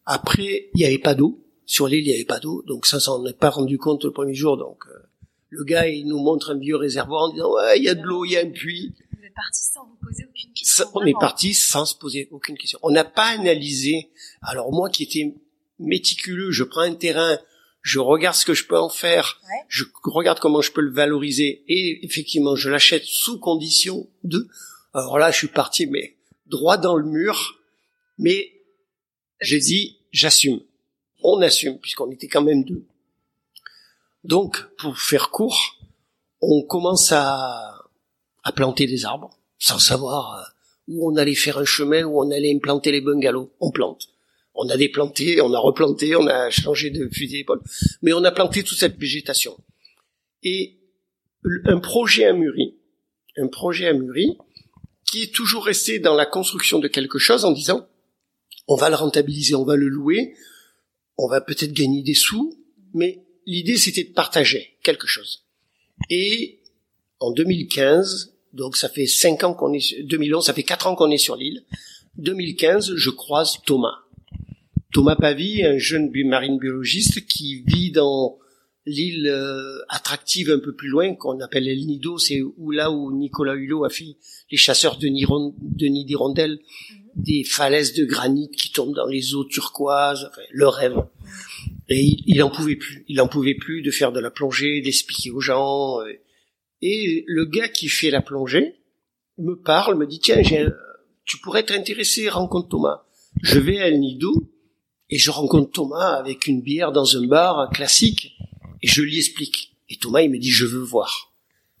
Après, 0.05 0.69
il 0.75 0.77
n'y 0.77 0.85
avait 0.85 0.99
pas 0.99 1.15
d'eau. 1.15 1.43
Sur 1.69 1.87
l'île, 1.87 2.03
il 2.03 2.07
n'y 2.07 2.15
avait 2.15 2.25
pas 2.25 2.39
d'eau. 2.39 2.63
Donc 2.65 2.87
ça, 2.87 2.99
ça 2.99 3.11
on 3.13 3.21
n'est 3.21 3.31
pas 3.31 3.51
rendu 3.51 3.77
compte 3.77 4.03
le 4.03 4.09
premier 4.09 4.33
jour. 4.33 4.57
Donc 4.57 4.85
euh, 4.87 5.07
le 5.49 5.63
gars, 5.63 5.87
il 5.87 6.07
nous 6.07 6.17
montre 6.17 6.49
un 6.49 6.57
vieux 6.57 6.75
réservoir 6.75 7.25
en 7.25 7.29
disant 7.29 7.53
ouais, 7.53 7.77
il 7.77 7.83
y 7.83 7.89
a 7.89 7.93
de 7.93 8.01
l'eau, 8.01 8.25
il 8.25 8.31
y 8.31 8.37
a 8.37 8.39
un 8.39 8.49
puits. 8.49 8.95
Vous 9.15 9.23
êtes 9.23 9.35
parti 9.35 9.61
sans 9.71 9.85
vous 9.85 9.95
poser 10.03 10.25
aucune 10.27 10.51
question. 10.51 10.85
on 10.95 11.05
est 11.05 11.19
parti 11.19 11.53
sans 11.53 11.85
se 11.85 11.95
poser 11.95 12.27
aucune 12.31 12.57
question. 12.57 12.79
On 12.81 12.89
n'a 12.89 13.03
pas 13.03 13.27
analysé. 13.27 14.09
Alors 14.41 14.71
moi, 14.71 14.89
qui 14.89 15.03
étais 15.03 15.35
méticuleux, 15.77 16.49
je 16.49 16.63
prends 16.63 16.81
un 16.81 16.95
terrain, 16.95 17.37
je 17.83 17.99
regarde 17.99 18.35
ce 18.35 18.45
que 18.45 18.55
je 18.55 18.65
peux 18.65 18.79
en 18.79 18.89
faire, 18.89 19.39
je 19.67 19.83
regarde 20.05 20.39
comment 20.39 20.61
je 20.61 20.71
peux 20.71 20.81
le 20.81 20.91
valoriser, 20.91 21.63
et 21.67 22.03
effectivement, 22.03 22.55
je 22.55 22.71
l'achète 22.71 23.05
sous 23.05 23.37
condition 23.37 24.09
de. 24.23 24.47
Alors 24.95 25.19
là, 25.19 25.29
je 25.29 25.37
suis 25.37 25.47
parti, 25.47 25.85
mais 25.85 26.15
droit 26.47 26.77
dans 26.77 26.95
le 26.95 27.05
mur, 27.05 27.59
mais 28.17 28.53
j'ai 29.39 29.59
dit, 29.59 29.99
j'assume. 30.11 30.61
On 31.21 31.41
assume, 31.41 31.79
puisqu'on 31.79 32.11
était 32.11 32.27
quand 32.27 32.43
même 32.43 32.63
deux. 32.63 32.85
Donc, 34.23 34.63
pour 34.77 34.97
faire 34.97 35.29
court, 35.29 35.77
on 36.41 36.63
commence 36.63 37.11
à, 37.11 37.75
planter 38.55 38.87
des 38.87 39.05
arbres, 39.05 39.29
sans 39.59 39.77
savoir 39.77 40.39
euh, 40.39 40.43
où 40.87 41.11
on 41.11 41.15
allait 41.17 41.35
faire 41.35 41.59
un 41.59 41.65
chemin, 41.65 42.03
où 42.03 42.19
on 42.19 42.31
allait 42.31 42.53
implanter 42.55 42.91
les 42.91 43.01
bungalows. 43.01 43.51
On 43.59 43.69
plante. 43.69 44.09
On 44.55 44.67
a 44.69 44.75
déplanté, 44.75 45.39
on 45.39 45.53
a 45.53 45.59
replanté, 45.59 46.15
on 46.15 46.25
a 46.25 46.49
changé 46.49 46.89
de 46.89 47.07
fusil 47.09 47.37
d'épaule, 47.37 47.61
mais 48.01 48.11
on 48.11 48.23
a 48.23 48.31
planté 48.31 48.63
toute 48.63 48.77
cette 48.77 48.97
végétation. 48.97 49.55
Et 50.41 50.79
un 51.65 51.79
projet 51.79 52.25
a 52.25 52.33
mûri, 52.33 52.75
un 53.37 53.47
projet 53.47 53.87
a 53.87 53.93
mûri, 53.93 54.37
qui 55.05 55.23
est 55.23 55.33
toujours 55.33 55.65
resté 55.65 55.99
dans 55.99 56.15
la 56.15 56.25
construction 56.25 56.79
de 56.79 56.87
quelque 56.87 57.19
chose 57.19 57.45
en 57.45 57.51
disant 57.51 57.87
on 58.67 58.75
va 58.75 58.89
le 58.89 58.95
rentabiliser, 58.95 59.55
on 59.55 59.63
va 59.63 59.75
le 59.75 59.87
louer, 59.87 60.35
on 61.21 61.27
va 61.27 61.41
peut-être 61.41 61.73
gagner 61.73 62.01
des 62.01 62.13
sous, 62.13 62.57
mais 62.93 63.21
l'idée 63.45 63.75
c'était 63.75 64.05
de 64.05 64.13
partager 64.13 64.77
quelque 64.83 65.05
chose. 65.05 65.43
Et 66.09 66.59
en 67.19 67.31
2015, 67.31 68.33
donc 68.53 68.77
ça 68.77 68.87
fait 68.87 69.05
5 69.05 69.43
ans 69.43 69.53
qu'on 69.53 69.73
est 69.73 70.01
2011, 70.03 70.45
ça 70.45 70.53
fait 70.53 70.63
4 70.63 70.87
ans 70.87 70.95
qu'on 70.95 71.11
est 71.11 71.17
sur 71.17 71.35
l'île. 71.35 71.63
2015, 72.17 72.95
je 72.95 73.09
croise 73.09 73.57
Thomas. 73.65 73.99
Thomas 74.93 75.17
Pavie, 75.17 75.63
un 75.63 75.77
jeune 75.77 76.09
marine 76.25 76.57
biologiste 76.57 77.25
qui 77.27 77.63
vit 77.67 77.91
dans 77.91 78.37
l'île 78.85 79.27
euh, 79.27 79.79
attractive 79.89 80.49
un 80.49 80.59
peu 80.59 80.73
plus 80.73 80.87
loin 80.87 81.13
qu'on 81.15 81.41
appelle 81.41 81.67
El 81.67 81.85
Nido, 81.85 82.17
c'est 82.17 82.41
où 82.41 82.71
là 82.71 82.91
où 82.91 83.11
Nicolas 83.11 83.55
Hulot 83.55 83.83
a 83.83 83.89
fait 83.89 84.15
les 84.49 84.57
chasseurs 84.57 84.97
de, 84.97 85.07
nid 85.07 86.05
d'hirondelles, 86.05 86.59
mhm. 86.59 87.08
Des 87.15 87.43
falaises 87.43 87.93
de 87.93 88.05
granit 88.05 88.49
qui 88.51 88.71
tombent 88.71 88.95
dans 88.95 89.07
les 89.07 89.35
eaux 89.35 89.45
turquoises, 89.45 90.27
enfin, 90.29 90.41
le 90.51 90.67
rêve. 90.67 90.97
Et 91.89 91.99
il, 92.01 92.23
il 92.25 92.43
en 92.43 92.49
pouvait 92.49 92.75
plus, 92.75 93.05
il 93.07 93.19
en 93.21 93.27
pouvait 93.27 93.55
plus 93.55 93.81
de 93.81 93.91
faire 93.91 94.11
de 94.11 94.19
la 94.19 94.31
plongée, 94.31 94.81
d'expliquer 94.81 95.31
aux 95.31 95.41
gens. 95.41 96.01
Euh. 96.01 96.13
Et 96.81 97.23
le 97.27 97.45
gars 97.45 97.67
qui 97.67 97.89
fait 97.89 98.09
la 98.09 98.21
plongée 98.21 98.75
me 99.37 99.55
parle, 99.55 99.97
me 99.97 100.07
dit 100.07 100.19
tiens, 100.19 100.41
j'ai 100.41 100.67
tu 101.29 101.37
pourrais 101.37 101.59
être 101.59 101.71
intéressé, 101.71 102.27
rencontre 102.27 102.69
Thomas. 102.69 103.03
Je 103.43 103.59
vais 103.59 103.79
à 103.79 103.87
El 103.87 103.99
Nido 103.99 104.51
et 105.11 105.19
je 105.19 105.29
rencontre 105.29 105.71
Thomas 105.71 106.15
avec 106.15 106.47
une 106.47 106.61
bière 106.61 106.91
dans 106.91 107.17
un 107.17 107.27
bar 107.27 107.69
classique 107.69 108.35
et 108.81 108.87
je 108.87 109.03
lui 109.03 109.15
explique. 109.15 109.75
Et 109.89 109.97
Thomas, 109.97 110.21
il 110.21 110.31
me 110.31 110.39
dit, 110.39 110.49
je 110.49 110.65
veux 110.65 110.81
voir. 110.81 111.31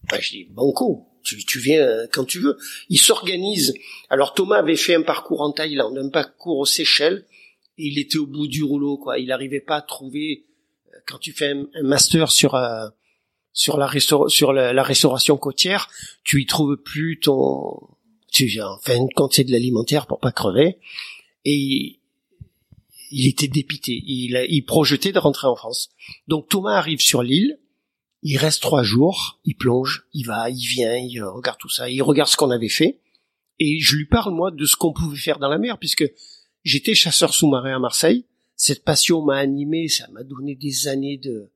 Ben, 0.09 0.19
je 0.21 0.29
dis, 0.29 0.43
banco, 0.45 1.07
tu, 1.23 1.43
tu 1.45 1.59
viens 1.59 1.81
euh, 1.81 2.07
quand 2.11 2.25
tu 2.25 2.39
veux. 2.39 2.57
Il 2.89 2.99
s'organise. 2.99 3.73
Alors 4.09 4.33
Thomas 4.33 4.57
avait 4.57 4.75
fait 4.75 4.95
un 4.95 5.01
parcours 5.01 5.41
en 5.41 5.51
Thaïlande, 5.51 5.97
un 5.97 6.09
parcours 6.09 6.59
aux 6.59 6.65
Seychelles, 6.65 7.25
et 7.77 7.87
il 7.87 7.99
était 7.99 8.17
au 8.17 8.25
bout 8.25 8.47
du 8.47 8.63
rouleau, 8.63 8.97
quoi. 8.97 9.19
Il 9.19 9.27
n'arrivait 9.27 9.61
pas 9.61 9.77
à 9.77 9.81
trouver, 9.81 10.45
euh, 10.93 10.97
quand 11.07 11.17
tu 11.17 11.33
fais 11.33 11.51
un, 11.51 11.67
master 11.83 12.31
sur, 12.31 12.55
euh, 12.55 12.87
sur, 13.53 13.77
la, 13.77 13.87
restauration 13.87 15.37
côtière, 15.37 15.89
tu 16.23 16.41
y 16.41 16.45
trouves 16.45 16.77
plus 16.77 17.19
ton, 17.19 17.79
tu, 18.31 18.59
enfin, 18.61 18.97
quand 19.15 19.33
c'est 19.33 19.43
de 19.43 19.51
l'alimentaire 19.51 20.07
pour 20.07 20.19
pas 20.19 20.31
crever. 20.31 20.77
Et 21.45 21.99
il 23.11 23.27
était 23.27 23.47
dépité. 23.47 24.03
Il, 24.05 24.45
il 24.49 24.61
projetait 24.63 25.11
de 25.11 25.19
rentrer 25.19 25.47
en 25.47 25.55
France. 25.55 25.89
Donc 26.27 26.47
Thomas 26.47 26.75
arrive 26.75 26.99
sur 26.99 27.23
l'île. 27.23 27.59
Il 28.21 28.37
reste 28.37 28.61
trois 28.61 28.83
jours. 28.83 29.39
Il 29.45 29.55
plonge. 29.55 30.07
Il 30.13 30.25
va, 30.25 30.49
il 30.49 30.65
vient. 30.65 30.95
Il 30.95 31.21
regarde 31.23 31.59
tout 31.59 31.69
ça. 31.69 31.89
Il 31.89 32.01
regarde 32.01 32.29
ce 32.29 32.37
qu'on 32.37 32.51
avait 32.51 32.69
fait. 32.69 32.99
Et 33.59 33.79
je 33.79 33.95
lui 33.95 34.05
parle 34.05 34.33
moi 34.33 34.51
de 34.51 34.65
ce 34.65 34.75
qu'on 34.75 34.93
pouvait 34.93 35.17
faire 35.17 35.39
dans 35.39 35.49
la 35.49 35.57
mer, 35.57 35.77
puisque 35.77 36.05
j'étais 36.63 36.95
chasseur 36.95 37.33
sous-marin 37.33 37.75
à 37.75 37.79
Marseille. 37.79 38.25
Cette 38.55 38.83
passion 38.83 39.21
m'a 39.21 39.37
animé. 39.37 39.87
Ça 39.87 40.07
m'a 40.11 40.23
donné 40.23 40.55
des 40.55 40.87
années 40.87 41.17
de, 41.17 41.51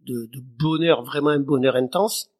de, 0.00 0.26
de 0.32 0.40
bonheur, 0.40 1.02
vraiment 1.02 1.30
un 1.30 1.40
bonheur 1.40 1.76
intense. 1.76 2.30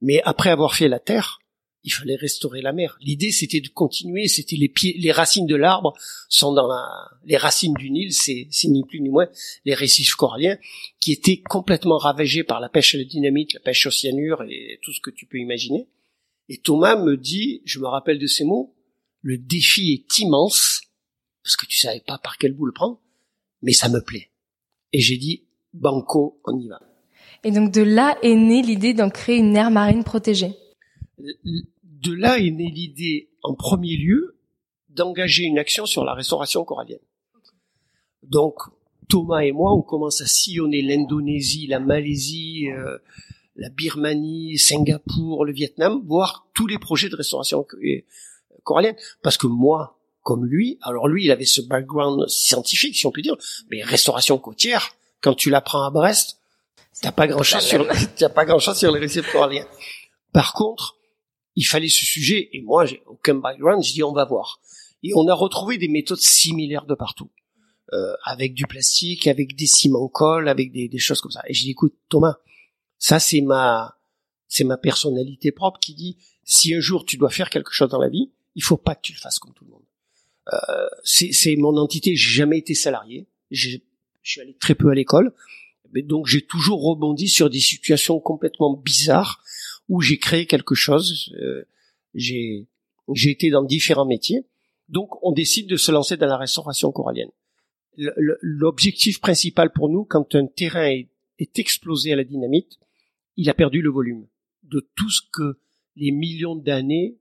Mais 0.00 0.22
après 0.22 0.50
avoir 0.50 0.74
fait 0.74 0.88
la 0.88 0.98
terre, 0.98 1.39
il 1.82 1.92
fallait 1.92 2.16
restaurer 2.16 2.60
la 2.60 2.72
mer. 2.72 2.98
L'idée, 3.00 3.32
c'était 3.32 3.60
de 3.60 3.68
continuer. 3.68 4.28
C'était 4.28 4.56
les 4.56 4.68
pieds, 4.68 4.96
les 4.98 5.12
racines 5.12 5.46
de 5.46 5.56
l'arbre 5.56 5.94
sont 6.28 6.52
dans 6.52 6.66
la, 6.66 6.86
les 7.24 7.36
racines 7.36 7.74
du 7.74 7.90
Nil, 7.90 8.12
c'est, 8.12 8.48
ni 8.64 8.84
plus 8.84 9.00
ni 9.00 9.08
moins 9.08 9.28
les 9.64 9.74
récifs 9.74 10.14
coralliens 10.14 10.58
qui 11.00 11.12
étaient 11.12 11.40
complètement 11.40 11.96
ravagés 11.96 12.44
par 12.44 12.60
la 12.60 12.68
pêche 12.68 12.94
à 12.94 12.98
la 12.98 13.04
dynamite, 13.04 13.54
la 13.54 13.60
pêche 13.60 13.86
au 13.86 13.90
cyanure 13.90 14.42
et 14.42 14.78
tout 14.82 14.92
ce 14.92 15.00
que 15.00 15.10
tu 15.10 15.26
peux 15.26 15.38
imaginer. 15.38 15.88
Et 16.48 16.58
Thomas 16.58 16.96
me 16.96 17.16
dit, 17.16 17.62
je 17.64 17.78
me 17.78 17.86
rappelle 17.86 18.18
de 18.18 18.26
ces 18.26 18.44
mots, 18.44 18.74
le 19.22 19.38
défi 19.38 19.92
est 19.92 20.18
immense 20.18 20.82
parce 21.42 21.56
que 21.56 21.66
tu 21.66 21.78
savais 21.78 22.00
pas 22.00 22.18
par 22.18 22.36
quel 22.36 22.52
bout 22.52 22.66
le 22.66 22.72
prendre, 22.72 23.00
mais 23.62 23.72
ça 23.72 23.88
me 23.88 24.02
plaît. 24.02 24.30
Et 24.92 25.00
j'ai 25.00 25.16
dit, 25.16 25.44
banco, 25.72 26.40
on 26.44 26.58
y 26.58 26.68
va. 26.68 26.80
Et 27.44 27.52
donc 27.52 27.72
de 27.72 27.80
là 27.80 28.18
est 28.22 28.34
née 28.34 28.60
l'idée 28.60 28.92
d'en 28.92 29.08
créer 29.08 29.38
une 29.38 29.56
aire 29.56 29.70
marine 29.70 30.04
protégée 30.04 30.54
de 31.44 32.12
là 32.12 32.38
est 32.38 32.50
née 32.50 32.70
l'idée, 32.70 33.30
en 33.42 33.54
premier 33.54 33.96
lieu, 33.96 34.36
d'engager 34.88 35.44
une 35.44 35.58
action 35.58 35.86
sur 35.86 36.04
la 36.04 36.14
restauration 36.14 36.64
corallienne. 36.64 36.98
Donc, 38.22 38.58
Thomas 39.08 39.40
et 39.40 39.52
moi, 39.52 39.72
on 39.72 39.82
commence 39.82 40.20
à 40.20 40.26
sillonner 40.26 40.82
l'Indonésie, 40.82 41.66
la 41.66 41.80
Malaisie, 41.80 42.68
euh, 42.70 42.98
la 43.56 43.68
Birmanie, 43.70 44.58
Singapour, 44.58 45.44
le 45.44 45.52
Vietnam, 45.52 46.02
voir 46.06 46.46
tous 46.54 46.66
les 46.66 46.78
projets 46.78 47.08
de 47.08 47.16
restauration 47.16 47.66
euh, 47.82 48.00
corallienne. 48.62 48.96
Parce 49.22 49.36
que 49.36 49.46
moi, 49.46 50.00
comme 50.22 50.44
lui. 50.44 50.78
Alors 50.82 51.08
lui, 51.08 51.24
il 51.24 51.30
avait 51.30 51.44
ce 51.44 51.60
background 51.60 52.28
scientifique, 52.28 52.96
si 52.96 53.06
on 53.06 53.10
peut 53.10 53.22
dire, 53.22 53.36
mais 53.70 53.82
restauration 53.82 54.38
côtière, 54.38 54.90
quand 55.20 55.34
tu 55.34 55.50
la 55.50 55.60
prends 55.60 55.82
à 55.82 55.90
Brest, 55.90 56.38
t'as 57.02 57.12
pas 57.12 57.26
grand 57.26 57.42
chose 57.42 57.62
sur, 57.62 57.86
t'as 58.16 58.28
pas 58.28 58.44
grand 58.44 58.58
chose 58.58 58.78
sur 58.78 58.92
les 58.92 59.00
récifs 59.00 59.30
coralliens. 59.32 59.66
Par 60.32 60.52
contre, 60.52 60.96
il 61.56 61.64
fallait 61.64 61.88
ce 61.88 62.04
sujet, 62.04 62.48
et 62.52 62.62
moi, 62.62 62.86
j'ai 62.86 63.02
aucun 63.06 63.34
background, 63.34 63.82
je 63.82 63.92
dis, 63.92 64.02
on 64.02 64.12
va 64.12 64.24
voir. 64.24 64.60
Et 65.02 65.12
on 65.14 65.26
a 65.28 65.34
retrouvé 65.34 65.78
des 65.78 65.88
méthodes 65.88 66.20
similaires 66.20 66.86
de 66.86 66.94
partout. 66.94 67.30
Euh, 67.92 68.14
avec 68.22 68.54
du 68.54 68.66
plastique, 68.66 69.26
avec 69.26 69.56
des 69.56 69.66
ciments 69.66 70.06
colle, 70.06 70.48
avec 70.48 70.70
des, 70.70 70.86
des 70.86 70.98
choses 70.98 71.20
comme 71.20 71.32
ça. 71.32 71.42
Et 71.48 71.54
je 71.54 71.62
dis, 71.62 71.70
écoute, 71.70 71.96
Thomas, 72.08 72.36
ça 72.98 73.18
c'est 73.18 73.40
ma, 73.40 73.98
c'est 74.46 74.62
ma 74.62 74.76
personnalité 74.76 75.50
propre 75.50 75.80
qui 75.80 75.94
dit, 75.94 76.16
si 76.44 76.72
un 76.72 76.78
jour 76.78 77.04
tu 77.04 77.16
dois 77.16 77.30
faire 77.30 77.50
quelque 77.50 77.72
chose 77.72 77.88
dans 77.88 77.98
la 77.98 78.08
vie, 78.08 78.30
il 78.54 78.62
faut 78.62 78.76
pas 78.76 78.94
que 78.94 79.00
tu 79.02 79.12
le 79.12 79.18
fasses 79.18 79.40
comme 79.40 79.54
tout 79.54 79.64
le 79.64 79.72
monde. 79.72 79.82
Euh, 80.52 80.86
c'est 81.02 81.56
mon 81.56 81.76
entité. 81.76 82.14
J'ai 82.14 82.30
jamais 82.30 82.58
été 82.58 82.74
salarié. 82.74 83.26
Je 83.50 83.78
suis 84.22 84.40
allé 84.40 84.54
très 84.54 84.76
peu 84.76 84.90
à 84.90 84.94
l'école, 84.94 85.34
mais 85.92 86.02
donc 86.02 86.28
j'ai 86.28 86.42
toujours 86.42 86.84
rebondi 86.84 87.26
sur 87.26 87.50
des 87.50 87.58
situations 87.58 88.20
complètement 88.20 88.76
bizarres 88.76 89.42
où 89.90 90.00
j'ai 90.00 90.18
créé 90.18 90.46
quelque 90.46 90.74
chose. 90.74 91.34
Euh, 91.42 91.64
j'ai 92.14 92.66
été 93.08 93.50
dans 93.50 93.64
différents 93.64 94.06
métiers. 94.06 94.46
Donc 94.88 95.22
on 95.22 95.32
décide 95.32 95.68
de 95.68 95.76
se 95.76 95.92
lancer 95.92 96.16
dans 96.16 96.26
la 96.26 96.38
restauration 96.38 96.92
corallienne. 96.92 97.30
L'objectif 97.96 99.20
principal 99.20 99.72
pour 99.72 99.90
nous, 99.90 100.04
quand 100.04 100.34
un 100.34 100.46
terrain 100.46 100.86
est, 100.86 101.10
est 101.38 101.58
explosé 101.58 102.12
à 102.12 102.16
la 102.16 102.24
dynamite, 102.24 102.78
il 103.36 103.50
a 103.50 103.54
perdu 103.54 103.82
le 103.82 103.90
volume 103.90 104.26
de 104.62 104.88
tout 104.94 105.10
ce 105.10 105.20
que 105.32 105.58
les 105.96 106.12
millions 106.12 106.54
d'années, 106.54 107.18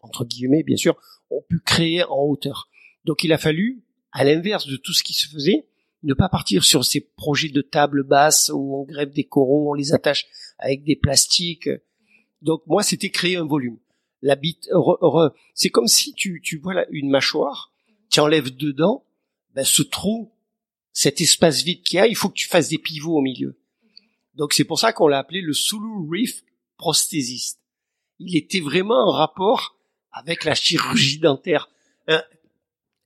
entre 0.00 0.24
guillemets 0.24 0.62
bien 0.62 0.76
sûr, 0.76 1.00
ont 1.30 1.42
pu 1.48 1.60
créer 1.60 2.04
en 2.04 2.24
hauteur. 2.24 2.68
Donc 3.04 3.24
il 3.24 3.32
a 3.32 3.38
fallu, 3.38 3.82
à 4.12 4.22
l'inverse 4.22 4.66
de 4.66 4.76
tout 4.76 4.92
ce 4.92 5.02
qui 5.02 5.14
se 5.14 5.28
faisait, 5.28 5.66
ne 6.02 6.12
pas 6.12 6.28
partir 6.28 6.62
sur 6.62 6.84
ces 6.84 7.00
projets 7.00 7.48
de 7.48 7.62
table 7.62 8.02
basse 8.04 8.50
où 8.52 8.76
on 8.76 8.84
grève 8.84 9.12
des 9.12 9.24
coraux, 9.24 9.70
on 9.70 9.74
les 9.74 9.94
attache 9.94 10.26
avec 10.58 10.84
des 10.84 10.96
plastiques. 10.96 11.70
Donc 12.42 12.62
moi, 12.66 12.82
c'était 12.82 13.10
créer 13.10 13.36
un 13.36 13.46
volume. 13.46 13.78
La 14.20 14.36
bite, 14.36 14.68
c'est 15.54 15.70
comme 15.70 15.88
si 15.88 16.12
tu, 16.14 16.40
tu 16.42 16.58
vois 16.58 16.84
une 16.90 17.10
mâchoire, 17.10 17.72
tu 18.10 18.20
enlèves 18.20 18.54
dedans, 18.54 19.04
ben 19.54 19.64
ce 19.64 19.82
trou, 19.82 20.30
cet 20.92 21.20
espace 21.20 21.62
vide 21.62 21.82
qu'il 21.82 21.96
y 21.96 22.00
a, 22.00 22.06
il 22.06 22.14
faut 22.14 22.28
que 22.28 22.34
tu 22.34 22.46
fasses 22.46 22.68
des 22.68 22.78
pivots 22.78 23.16
au 23.16 23.20
milieu. 23.20 23.58
Donc 24.34 24.52
c'est 24.52 24.64
pour 24.64 24.78
ça 24.78 24.92
qu'on 24.92 25.08
l'a 25.08 25.18
appelé 25.18 25.40
le 25.40 25.52
Sulu 25.52 26.08
Reef 26.08 26.42
prosthésiste. 26.76 27.60
Il 28.18 28.36
était 28.36 28.60
vraiment 28.60 29.08
en 29.08 29.10
rapport 29.10 29.76
avec 30.12 30.44
la 30.44 30.54
chirurgie 30.54 31.18
dentaire. 31.18 31.68
Un, 32.06 32.22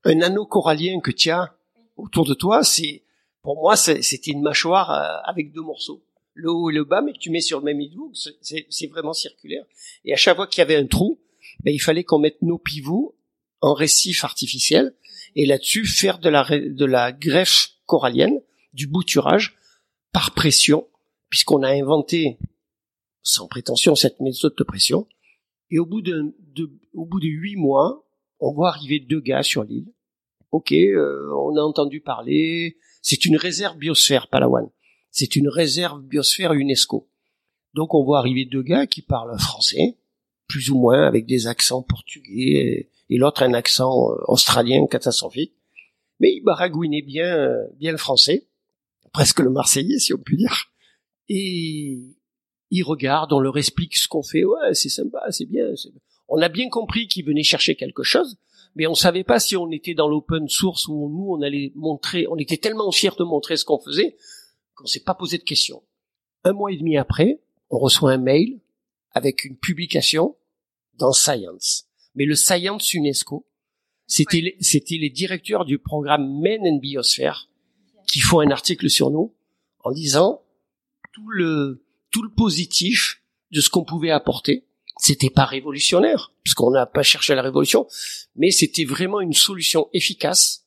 un 0.04 0.20
anneau 0.20 0.46
corallien 0.46 1.00
que 1.00 1.10
tu 1.10 1.30
as 1.30 1.56
autour 1.96 2.26
de 2.26 2.34
toi, 2.34 2.62
c'est 2.62 3.02
pour 3.42 3.60
moi 3.60 3.76
c'était 3.76 4.30
une 4.30 4.42
mâchoire 4.42 4.90
euh, 4.90 5.18
avec 5.24 5.52
deux 5.52 5.62
morceaux, 5.62 6.02
le 6.36 6.50
haut 6.50 6.70
et 6.70 6.74
le 6.74 6.84
bas, 6.84 7.02
mais 7.02 7.12
que 7.12 7.18
tu 7.18 7.30
mets 7.30 7.40
sur 7.40 7.58
le 7.58 7.64
même 7.64 7.80
hidroug, 7.80 8.12
c'est 8.14 8.86
vraiment 8.88 9.12
circulaire. 9.12 9.64
Et 10.04 10.12
à 10.12 10.16
chaque 10.16 10.36
fois 10.36 10.46
qu'il 10.46 10.60
y 10.60 10.62
avait 10.62 10.76
un 10.76 10.86
trou, 10.86 11.20
ben, 11.64 11.72
il 11.74 11.78
fallait 11.78 12.04
qu'on 12.04 12.18
mette 12.18 12.40
nos 12.42 12.58
pivots 12.58 13.16
en 13.60 13.74
récif 13.74 14.24
artificiel 14.24 14.94
et 15.34 15.46
là-dessus 15.46 15.86
faire 15.86 16.18
de 16.18 16.28
la, 16.28 16.44
de 16.44 16.84
la 16.84 17.12
greffe 17.12 17.70
corallienne, 17.86 18.40
du 18.72 18.86
bouturage 18.86 19.56
par 20.12 20.32
pression, 20.34 20.86
puisqu'on 21.30 21.62
a 21.62 21.70
inventé, 21.70 22.38
sans 23.22 23.48
prétention, 23.48 23.94
cette 23.94 24.20
méthode 24.20 24.54
de 24.56 24.64
pression. 24.64 25.08
Et 25.70 25.78
au 25.78 25.86
bout 25.86 26.02
de, 26.02 26.36
de, 26.54 26.70
au 26.94 27.06
bout 27.06 27.20
de 27.20 27.28
huit 27.28 27.56
mois, 27.56 28.06
on 28.38 28.52
voit 28.52 28.68
arriver 28.68 29.00
deux 29.00 29.20
gars 29.20 29.42
sur 29.42 29.64
l'île 29.64 29.92
ok, 30.56 30.72
euh, 30.72 31.30
on 31.34 31.56
a 31.56 31.60
entendu 31.60 32.00
parler, 32.00 32.78
c'est 33.02 33.24
une 33.24 33.36
réserve 33.36 33.76
biosphère 33.76 34.28
Palawan. 34.28 34.68
C'est 35.18 35.34
une 35.34 35.48
réserve 35.48 36.02
biosphère 36.02 36.52
UNESCO. 36.52 37.08
Donc 37.72 37.94
on 37.94 38.04
voit 38.04 38.18
arriver 38.18 38.44
deux 38.44 38.62
gars 38.62 38.86
qui 38.86 39.00
parlent 39.00 39.38
français, 39.38 39.96
plus 40.46 40.68
ou 40.68 40.78
moins 40.78 41.06
avec 41.06 41.24
des 41.24 41.46
accents 41.46 41.82
portugais, 41.82 42.90
et, 43.08 43.16
l'autre 43.16 43.42
un 43.42 43.54
accent 43.54 44.10
euh, 44.12 44.16
australien 44.28 44.86
catastrophique. 44.86 45.54
Mais 46.20 46.34
ils 46.34 46.42
baragouinaient 46.42 47.00
bien, 47.00 47.34
euh, 47.34 47.66
bien 47.78 47.92
le 47.92 47.96
français, 47.96 48.46
presque 49.14 49.40
le 49.40 49.48
marseillais 49.48 49.98
si 49.98 50.12
on 50.12 50.18
peut 50.18 50.36
dire. 50.36 50.66
Et 51.30 51.98
ils 52.70 52.82
regardent, 52.82 53.32
on 53.32 53.40
leur 53.40 53.56
explique 53.56 53.96
ce 53.96 54.08
qu'on 54.08 54.22
fait, 54.22 54.44
ouais 54.44 54.74
c'est 54.74 54.90
sympa, 54.90 55.22
c'est 55.30 55.48
bien. 55.48 55.64
On 56.28 56.42
a 56.42 56.50
bien 56.50 56.68
compris 56.68 57.08
qu'ils 57.08 57.24
venaient 57.24 57.42
chercher 57.42 57.74
quelque 57.74 58.02
chose, 58.02 58.36
mais 58.74 58.86
on 58.86 58.94
savait 58.94 59.24
pas 59.24 59.40
si 59.40 59.56
on 59.56 59.70
était 59.70 59.94
dans 59.94 60.08
l'open 60.08 60.46
source 60.46 60.88
où 60.88 61.08
nous 61.08 61.28
on 61.30 61.40
allait 61.40 61.72
montrer, 61.74 62.26
on 62.28 62.36
était 62.36 62.58
tellement 62.58 62.92
fiers 62.92 63.16
de 63.18 63.24
montrer 63.24 63.56
ce 63.56 63.64
qu'on 63.64 63.80
faisait 63.80 64.18
qu'on 64.76 64.86
s'est 64.86 65.02
pas 65.02 65.14
posé 65.14 65.38
de 65.38 65.42
questions. 65.42 65.82
Un 66.44 66.52
mois 66.52 66.70
et 66.70 66.76
demi 66.76 66.96
après, 66.96 67.40
on 67.70 67.78
reçoit 67.78 68.12
un 68.12 68.18
mail 68.18 68.60
avec 69.10 69.44
une 69.44 69.56
publication 69.56 70.36
dans 70.94 71.12
Science. 71.12 71.88
Mais 72.14 72.24
le 72.24 72.36
Science 72.36 72.94
UNESCO, 72.94 73.46
c'était 74.06 74.40
les, 74.40 75.10
directeurs 75.10 75.64
du 75.64 75.78
programme 75.78 76.40
Men 76.40 76.60
and 76.62 76.78
Biosphere 76.78 77.48
qui 78.06 78.20
font 78.20 78.38
un 78.38 78.50
article 78.50 78.88
sur 78.88 79.10
nous 79.10 79.34
en 79.82 79.90
disant 79.90 80.42
tout 81.12 81.28
le 81.28 81.82
tout 82.12 82.22
le 82.22 82.30
positif 82.30 83.20
de 83.50 83.60
ce 83.60 83.68
qu'on 83.68 83.84
pouvait 83.84 84.10
apporter 84.12 84.66
c'était 84.98 85.30
pas 85.30 85.44
révolutionnaire, 85.44 86.32
puisqu'on 86.42 86.70
n'a 86.70 86.86
pas 86.86 87.02
cherché 87.02 87.34
la 87.34 87.42
révolution, 87.42 87.86
mais 88.34 88.50
c'était 88.50 88.84
vraiment 88.84 89.20
une 89.20 89.34
solution 89.34 89.88
efficace 89.92 90.64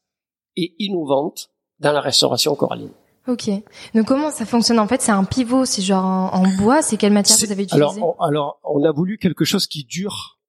et 0.56 0.76
innovante 0.80 1.50
dans 1.80 1.92
la 1.92 2.02
restauration 2.02 2.56
coralline. 2.56 2.94
Ok. 3.30 3.50
Donc 3.94 4.08
comment 4.08 4.32
ça 4.32 4.46
fonctionne 4.46 4.80
en 4.80 4.88
fait? 4.88 5.02
C'est 5.02 5.12
un 5.12 5.24
pivot, 5.24 5.66
c'est 5.66 5.82
genre 5.82 6.34
en, 6.34 6.48
bois? 6.58 6.82
C'est 6.82 6.98
quelle 6.98 7.14
matière 7.14 7.38
vous 7.38 7.52
avez 7.52 7.64
utilisé 7.64 7.76
alors 7.76 8.16
on, 8.20 8.24
alors, 8.24 8.60
on 8.64 8.84
a 8.84 8.92
voulu 8.92 9.18
quelque 9.18 9.46
chose 9.46 9.68
qui 9.68 9.84
dure. 9.84 10.40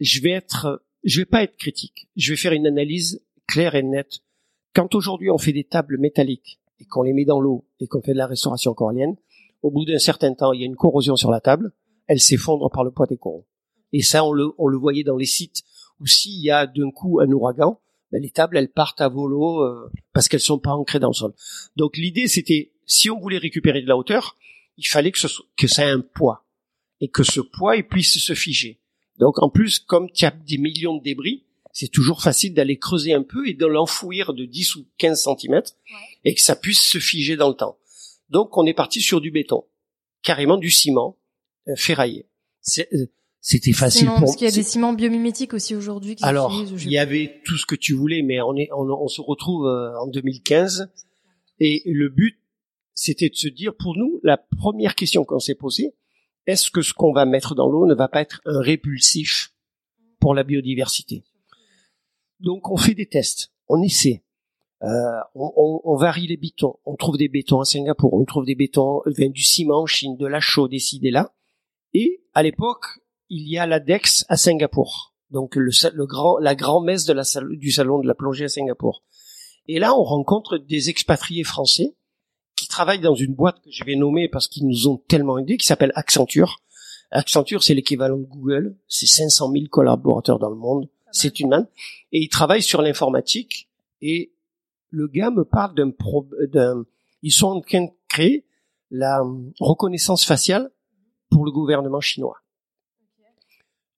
Je 0.00 0.20
vais 0.20 0.32
être, 0.32 0.82
je 1.04 1.20
vais 1.20 1.26
pas 1.26 1.42
être 1.42 1.56
critique. 1.56 2.08
Je 2.16 2.32
vais 2.32 2.36
faire 2.36 2.52
une 2.52 2.66
analyse 2.66 3.22
claire 3.46 3.74
et 3.74 3.82
nette. 3.82 4.18
Quand 4.74 4.94
aujourd'hui 4.94 5.30
on 5.30 5.38
fait 5.38 5.52
des 5.52 5.64
tables 5.64 5.98
métalliques 5.98 6.60
et 6.80 6.84
qu'on 6.84 7.02
les 7.02 7.14
met 7.14 7.24
dans 7.24 7.40
l'eau 7.40 7.66
et 7.80 7.86
qu'on 7.86 8.02
fait 8.02 8.12
de 8.12 8.18
la 8.18 8.26
restauration 8.26 8.74
corallienne, 8.74 9.16
au 9.62 9.70
bout 9.70 9.84
d'un 9.84 9.98
certain 9.98 10.34
temps, 10.34 10.52
il 10.52 10.60
y 10.60 10.62
a 10.64 10.66
une 10.66 10.76
corrosion 10.76 11.16
sur 11.16 11.30
la 11.30 11.40
table 11.40 11.72
elle 12.06 12.20
s'effondre 12.20 12.70
par 12.70 12.84
le 12.84 12.90
poids 12.90 13.06
des 13.06 13.16
coraux. 13.16 13.46
Et 13.92 14.02
ça, 14.02 14.24
on 14.24 14.32
le, 14.32 14.50
on 14.58 14.68
le 14.68 14.76
voyait 14.76 15.04
dans 15.04 15.16
les 15.16 15.26
sites 15.26 15.62
où 16.00 16.06
s'il 16.06 16.40
y 16.40 16.50
a 16.50 16.66
d'un 16.66 16.90
coup 16.90 17.20
un 17.20 17.30
ouragan, 17.30 17.80
ben 18.16 18.22
les 18.22 18.30
tables, 18.30 18.56
elles 18.56 18.70
partent 18.70 19.02
à 19.02 19.08
volo 19.08 19.60
euh, 19.60 19.90
parce 20.12 20.28
qu'elles 20.28 20.40
sont 20.40 20.58
pas 20.58 20.72
ancrées 20.72 21.00
dans 21.00 21.08
le 21.08 21.14
sol. 21.14 21.34
Donc 21.76 21.98
l'idée, 21.98 22.28
c'était, 22.28 22.72
si 22.86 23.10
on 23.10 23.20
voulait 23.20 23.36
récupérer 23.38 23.82
de 23.82 23.86
la 23.86 23.96
hauteur, 23.96 24.36
il 24.78 24.86
fallait 24.86 25.12
que, 25.12 25.18
ce, 25.18 25.28
que 25.56 25.66
ça 25.66 25.84
ait 25.86 25.90
un 25.90 26.00
poids 26.00 26.46
et 27.00 27.08
que 27.08 27.22
ce 27.22 27.40
poids 27.40 27.76
il 27.76 27.86
puisse 27.86 28.18
se 28.18 28.34
figer. 28.34 28.80
Donc 29.18 29.42
en 29.42 29.50
plus, 29.50 29.78
comme 29.78 30.10
tu 30.10 30.24
as 30.24 30.30
des 30.30 30.56
millions 30.56 30.96
de 30.96 31.02
débris, 31.02 31.44
c'est 31.72 31.88
toujours 31.88 32.22
facile 32.22 32.54
d'aller 32.54 32.78
creuser 32.78 33.12
un 33.12 33.22
peu 33.22 33.46
et 33.46 33.52
de 33.52 33.66
l'enfouir 33.66 34.32
de 34.32 34.46
10 34.46 34.76
ou 34.76 34.86
15 34.96 35.28
cm 35.38 35.60
et 36.24 36.34
que 36.34 36.40
ça 36.40 36.56
puisse 36.56 36.80
se 36.80 36.98
figer 36.98 37.36
dans 37.36 37.48
le 37.48 37.54
temps. 37.54 37.76
Donc 38.30 38.56
on 38.56 38.64
est 38.64 38.72
parti 38.72 39.02
sur 39.02 39.20
du 39.20 39.30
béton, 39.30 39.64
carrément 40.22 40.56
du 40.56 40.70
ciment, 40.70 41.18
euh, 41.68 41.76
ferraillé. 41.76 42.26
Euh, 42.78 43.06
c'était 43.48 43.72
facile 43.72 44.08
pour. 44.08 44.18
Parce 44.18 44.34
qu'il 44.34 44.48
y 44.48 44.50
a 44.50 44.52
des 44.52 44.64
ciments 44.64 44.92
biomimétiques 44.92 45.54
aussi 45.54 45.76
aujourd'hui. 45.76 46.16
Alors, 46.22 46.52
il 46.52 46.90
y 46.90 46.98
avait 46.98 47.42
tout 47.44 47.56
ce 47.56 47.64
que 47.64 47.76
tu 47.76 47.92
voulais, 47.92 48.22
mais 48.22 48.40
on 48.40 48.56
est, 48.56 48.68
on, 48.72 48.90
on 48.90 49.06
se 49.06 49.20
retrouve 49.20 49.68
euh, 49.68 49.96
en 50.00 50.08
2015, 50.08 50.90
et 51.60 51.80
le 51.86 52.08
but, 52.08 52.40
c'était 52.94 53.28
de 53.28 53.36
se 53.36 53.46
dire, 53.46 53.76
pour 53.76 53.96
nous, 53.96 54.18
la 54.24 54.36
première 54.36 54.96
question 54.96 55.24
qu'on 55.24 55.38
s'est 55.38 55.54
posée, 55.54 55.94
est-ce 56.48 56.72
que 56.72 56.82
ce 56.82 56.92
qu'on 56.92 57.12
va 57.12 57.24
mettre 57.24 57.54
dans 57.54 57.68
l'eau 57.68 57.86
ne 57.86 57.94
va 57.94 58.08
pas 58.08 58.20
être 58.20 58.40
un 58.46 58.60
répulsif 58.60 59.54
pour 60.18 60.34
la 60.34 60.42
biodiversité? 60.42 61.22
Donc, 62.40 62.68
on 62.68 62.76
fait 62.76 62.94
des 62.94 63.06
tests, 63.06 63.52
on 63.68 63.80
essaie. 63.80 64.24
Euh, 64.82 64.88
on, 65.36 65.52
on, 65.56 65.80
on, 65.84 65.96
varie 65.96 66.26
les 66.26 66.36
bétons. 66.36 66.80
On 66.84 66.96
trouve 66.96 67.16
des 67.16 67.28
bétons 67.28 67.60
à 67.60 67.64
Singapour, 67.64 68.12
on 68.12 68.24
trouve 68.24 68.44
des 68.44 68.56
bétons, 68.56 69.02
du 69.06 69.42
ciment 69.42 69.82
en 69.82 69.86
Chine, 69.86 70.16
de 70.16 70.26
la 70.26 70.40
chaux, 70.40 70.66
des 70.66 70.80
là. 71.12 71.32
Et 71.94 72.24
à 72.34 72.42
l'époque, 72.42 72.86
il 73.28 73.48
y 73.48 73.58
a 73.58 73.66
la 73.66 73.80
DEX 73.80 74.24
à 74.28 74.36
Singapour, 74.36 75.14
donc 75.30 75.56
le, 75.56 75.70
le 75.92 76.06
grand, 76.06 76.38
la 76.38 76.54
grand-messe 76.54 77.04
de 77.04 77.12
la, 77.12 77.22
du 77.56 77.70
salon 77.70 78.00
de 78.00 78.06
la 78.06 78.14
plongée 78.14 78.44
à 78.44 78.48
Singapour. 78.48 79.02
Et 79.68 79.78
là, 79.78 79.94
on 79.94 80.04
rencontre 80.04 80.58
des 80.58 80.90
expatriés 80.90 81.44
français 81.44 81.96
qui 82.54 82.68
travaillent 82.68 83.00
dans 83.00 83.14
une 83.14 83.34
boîte 83.34 83.60
que 83.62 83.70
je 83.70 83.84
vais 83.84 83.96
nommer 83.96 84.28
parce 84.28 84.48
qu'ils 84.48 84.66
nous 84.66 84.88
ont 84.88 84.96
tellement 84.96 85.38
aidés, 85.38 85.56
qui 85.56 85.66
s'appelle 85.66 85.92
Accenture. 85.94 86.60
Accenture, 87.10 87.62
c'est 87.62 87.74
l'équivalent 87.74 88.16
de 88.16 88.24
Google. 88.24 88.76
C'est 88.88 89.06
500 89.06 89.52
000 89.52 89.64
collaborateurs 89.70 90.38
dans 90.38 90.50
le 90.50 90.56
monde. 90.56 90.88
C'est 91.12 91.40
une 91.40 91.48
manne. 91.48 91.68
Et 92.12 92.20
ils 92.20 92.28
travaillent 92.28 92.62
sur 92.62 92.82
l'informatique. 92.82 93.68
Et 94.00 94.32
le 94.90 95.08
gars 95.08 95.30
me 95.30 95.44
parle 95.44 95.74
d'un 95.74 95.92
d'un, 96.52 96.84
ils 97.22 97.32
sont 97.32 97.48
en 97.48 97.60
train 97.60 97.84
de 97.84 97.90
créer 98.08 98.46
la 98.90 99.22
reconnaissance 99.60 100.24
faciale 100.24 100.70
pour 101.30 101.44
le 101.44 101.50
gouvernement 101.50 102.00
chinois. 102.00 102.36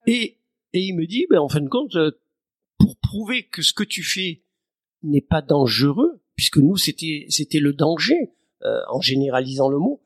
Et, 0.09 0.39
et 0.73 0.81
il 0.81 0.97
me 0.97 1.07
dit, 1.07 1.27
ben, 1.29 1.39
en 1.39 1.51
fin 1.51 1.61
de 1.61 1.69
compte, 1.69 1.95
euh, 1.97 2.19
pour 2.79 2.97
prouver 2.97 3.47
que 3.47 3.61
ce 3.61 3.75
que 3.75 3.85
tu 3.85 4.03
fais 4.03 4.43
n'est 5.03 5.21
pas 5.21 5.43
dangereux, 5.43 6.23
puisque 6.35 6.57
nous 6.57 6.79
c'était 6.79 7.61
le 7.61 7.75
danger 7.75 8.33
euh, 8.63 8.81
en 8.89 9.03
généralisant 9.03 9.69
le 9.69 9.77
mot, 9.79 10.03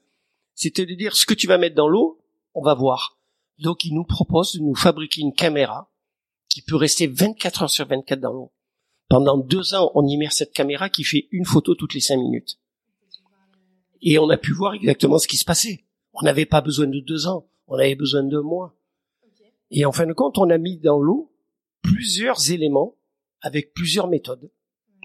c'était 0.56 0.86
de 0.86 0.94
dire 0.94 1.14
ce 1.14 1.24
que 1.24 1.34
tu 1.34 1.46
vas 1.46 1.56
mettre 1.56 1.76
dans 1.76 1.86
l'eau, 1.86 2.20
on 2.54 2.62
va 2.62 2.74
voir. 2.74 3.20
Donc 3.58 3.84
il 3.84 3.94
nous 3.94 4.02
propose 4.02 4.54
de 4.56 4.60
nous 4.60 4.74
fabriquer 4.74 5.20
une 5.20 5.34
caméra 5.34 5.88
qui 6.48 6.62
peut 6.62 6.74
rester 6.74 7.06
24 7.06 7.62
heures 7.62 7.70
sur 7.70 7.86
24 7.86 8.18
dans 8.18 8.32
l'eau. 8.32 8.52
Pendant 9.08 9.38
deux 9.38 9.74
ans, 9.74 9.92
on 9.94 10.04
immerse 10.04 10.36
cette 10.36 10.52
caméra 10.52 10.90
qui 10.90 11.04
fait 11.04 11.28
une 11.30 11.44
photo 11.44 11.76
toutes 11.76 11.94
les 11.94 12.00
cinq 12.00 12.16
minutes. 12.16 12.58
Et 14.00 14.18
on 14.18 14.28
a 14.30 14.36
pu 14.36 14.52
voir 14.52 14.74
exactement 14.74 15.18
ce 15.18 15.28
qui 15.28 15.36
se 15.36 15.44
passait. 15.44 15.84
On 16.12 16.22
n'avait 16.22 16.46
pas 16.46 16.60
besoin 16.60 16.88
de 16.88 16.98
deux 16.98 17.28
ans, 17.28 17.46
on 17.68 17.76
avait 17.76 17.94
besoin 17.94 18.24
de 18.24 18.38
mois. 18.40 18.74
Et 19.72 19.86
en 19.86 19.92
fin 19.92 20.06
de 20.06 20.12
compte, 20.12 20.38
on 20.38 20.50
a 20.50 20.58
mis 20.58 20.78
dans 20.78 21.00
l'eau 21.00 21.32
plusieurs 21.80 22.50
éléments 22.50 22.94
avec 23.40 23.72
plusieurs 23.72 24.06
méthodes 24.06 24.50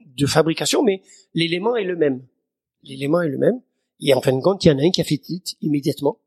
de 0.06 0.26
fabrication, 0.26 0.84
mais 0.84 1.02
l'élément 1.34 1.76
est 1.76 1.86
le 1.86 1.96
même. 1.96 2.26
L'élément 2.84 3.22
est 3.22 3.30
le 3.30 3.38
même. 3.38 3.62
Et 4.00 4.14
en 4.14 4.22
fin 4.22 4.34
de 4.34 4.42
compte, 4.42 4.64
il 4.66 4.68
y 4.68 4.72
en 4.72 4.78
a 4.78 4.84
un 4.84 4.92
qui 4.92 5.02
a 5.02 5.04
fait 5.06 5.18
tilt 5.18 5.56
immédiatement. 5.62 6.20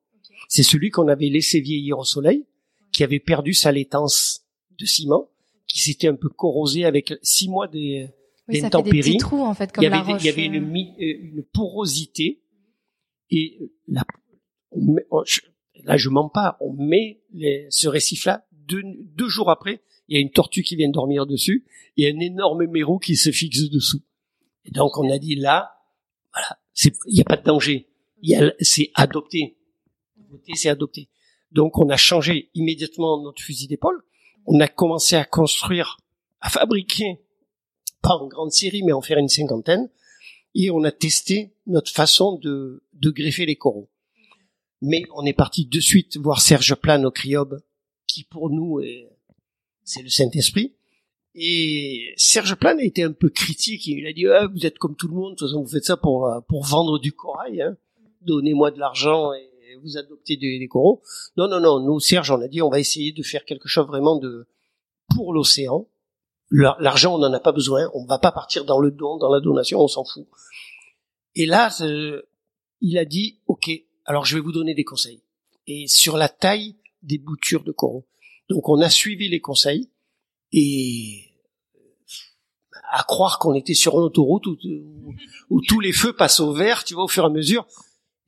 C'est 0.49 0.63
celui 0.63 0.91
qu'on 0.91 1.07
avait 1.09 1.29
laissé 1.29 1.61
vieillir 1.61 1.99
au 1.99 2.05
soleil, 2.05 2.47
qui 2.93 3.05
avait 3.05 3.21
perdu 3.21 3.53
sa 3.53 3.71
laitance 3.71 4.47
de 4.79 4.87
ciment, 4.87 5.29
qui 5.69 5.81
s'était 5.81 6.09
un 6.09 6.17
peu 6.17 6.29
corrosé 6.29 6.85
avec 6.85 7.13
six 7.23 7.49
mois 7.49 7.69
des, 7.69 8.09
oui, 8.49 8.63
d'intempéries. 8.63 9.19
Trous, 9.19 9.43
en 9.43 9.55
fait, 9.55 9.71
comme 9.71 9.85
il 9.85 9.85
y 9.85 9.89
avait, 9.89 9.97
la 9.97 10.03
roche, 10.03 10.23
il 10.23 10.27
y 10.27 10.31
avait 10.31 10.47
une, 10.47 10.57
euh, 10.57 11.19
une 11.23 11.45
porosité 11.53 12.43
et 13.31 13.71
la, 13.87 14.03
là 15.85 15.97
je 15.97 16.09
mens 16.09 16.29
pas, 16.29 16.57
on 16.61 16.73
met 16.73 17.21
les, 17.33 17.67
ce 17.71 17.89
récif-là 17.89 18.47
deux, 18.53 18.83
deux 18.85 19.29
jours 19.29 19.51
après, 19.51 19.83
il 20.09 20.15
y 20.15 20.19
a 20.19 20.21
une 20.21 20.31
tortue 20.31 20.63
qui 20.63 20.77
vient 20.77 20.89
dormir 20.89 21.27
dessus 21.27 21.67
et 21.97 22.11
un 22.11 22.19
énorme 22.21 22.67
mérou 22.67 22.99
qui 22.99 23.17
se 23.17 23.31
fixe 23.31 23.69
dessous. 23.69 24.03
Et 24.65 24.71
donc 24.71 24.97
on 24.99 25.11
a 25.11 25.19
dit 25.19 25.35
là, 25.35 25.73
voilà, 26.33 26.59
il 27.07 27.15
n'y 27.15 27.21
a 27.21 27.25
pas 27.25 27.37
de 27.37 27.45
danger, 27.45 27.89
c'est 28.61 28.91
adopté, 28.95 29.57
c'est 30.55 30.69
adopté. 30.69 31.09
Donc 31.53 31.79
on 31.79 31.89
a 31.89 31.97
changé 31.97 32.51
immédiatement 32.55 33.23
notre 33.23 33.43
fusil 33.43 33.67
d'épaule, 33.67 34.03
on 34.47 34.61
a 34.61 34.69
commencé 34.69 35.17
à 35.17 35.25
construire, 35.25 35.99
à 36.41 36.49
fabriquer, 36.49 37.21
pas 38.03 38.15
en 38.15 38.29
grande 38.29 38.53
série, 38.53 38.83
mais 38.83 38.93
en 38.93 39.03
faire 39.03 39.19
une 39.19 39.29
cinquantaine, 39.29 39.91
et 40.55 40.71
on 40.71 40.85
a 40.85 40.93
testé 40.93 41.55
notre 41.67 41.93
façon 41.93 42.39
de, 42.39 42.83
de 42.95 43.11
greffer 43.11 43.47
les 43.47 43.57
coraux. 43.57 43.89
Mais 44.83 45.03
on 45.15 45.25
est 45.27 45.33
parti 45.33 45.67
de 45.67 45.81
suite 45.81 46.17
voir 46.17 46.41
Serge 46.41 46.75
Plane 46.75 47.05
au 47.05 47.11
Criobe, 47.11 47.61
qui 48.07 48.25
pour 48.25 48.51
nous 48.51 48.81
est, 48.81 49.09
c'est 49.85 50.03
le 50.03 50.09
Saint-Esprit. 50.09 50.75
Et 51.35 52.13
Serge 52.17 52.55
Plane 52.57 52.81
a 52.81 52.85
été 52.85 53.03
un 53.03 53.13
peu 53.13 53.29
critique. 53.29 53.87
Il 53.87 54.07
a 54.07 54.13
dit 54.13 54.27
ah, 54.27 54.49
vous 54.53 54.67
êtes 54.67 54.79
comme 54.79 54.97
tout 54.97 55.09
le 55.09 55.15
monde, 55.15 55.33
de 55.33 55.39
toute 55.39 55.49
façon 55.49 55.63
vous 55.63 55.69
faites 55.69 55.85
ça 55.85 55.97
pour 55.97 56.29
pour 56.49 56.65
vendre 56.65 56.99
du 56.99 57.13
corail. 57.13 57.63
Hein. 57.63 57.77
Donnez-moi 58.23 58.71
de 58.71 58.79
l'argent 58.79 59.33
et 59.33 59.51
vous 59.83 59.97
adoptez 59.97 60.37
des, 60.37 60.67
coraux. 60.69 61.03
Non 61.37 61.49
non 61.49 61.61
non, 61.61 61.81
nous 61.81 62.01
Serge 62.01 62.31
on 62.31 62.41
a 62.41 62.49
dit 62.49 62.63
on 62.63 62.71
va 62.71 62.81
essayer 62.81 63.13
de 63.13 63.23
faire 63.23 63.45
quelque 63.45 63.69
chose 63.69 63.87
vraiment 63.87 64.17
de 64.17 64.47
pour 65.15 65.33
l'océan. 65.33 65.87
L'argent 66.51 67.15
on 67.15 67.19
n'en 67.19 67.33
a 67.33 67.41
pas 67.41 67.53
besoin, 67.53 67.89
on 67.95 68.05
va 68.07 68.19
pas 68.19 68.33
partir 68.33 68.65
dans 68.65 68.81
le 68.81 68.91
don, 68.91 69.17
dans 69.17 69.33
la 69.33 69.41
donation, 69.41 69.81
on 69.81 69.89
s'en 69.89 70.05
fout. 70.05 70.27
Et 71.37 71.47
là 71.47 71.71
euh, 71.83 72.23
il 72.81 72.99
a 72.99 73.05
dit 73.05 73.39
ok, 73.47 73.71
alors 74.05 74.25
je 74.25 74.37
vais 74.37 74.43
vous 74.43 74.53
donner 74.53 74.75
des 74.75 74.85
conseils. 74.85 75.23
Et 75.67 75.87
sur 75.87 76.17
la 76.17 76.29
taille 76.29 76.77
des 77.03 77.19
boutures 77.19 77.65
de 77.65 77.73
coraux. 77.73 78.07
Donc 78.49 78.69
on 78.69 78.81
a 78.81 78.91
suivi 78.91 79.29
les 79.29 79.41
conseils 79.41 79.89
et 80.53 81.31
à 82.91 83.05
croire 83.05 83.39
qu'on 83.39 83.55
était 83.55 83.75
sur 83.75 83.95
une 83.95 84.05
autoroute 84.05 84.47
où, 84.47 85.61
tous 85.69 85.81
les 85.81 85.93
feux 85.93 86.13
passent 86.13 86.41
au 86.41 86.53
vert, 86.53 86.85
tu 86.85 86.95
vois, 86.95 87.05
au 87.05 87.09
fur 87.09 87.23
et 87.23 87.27
à 87.27 87.31
mesure. 87.31 87.67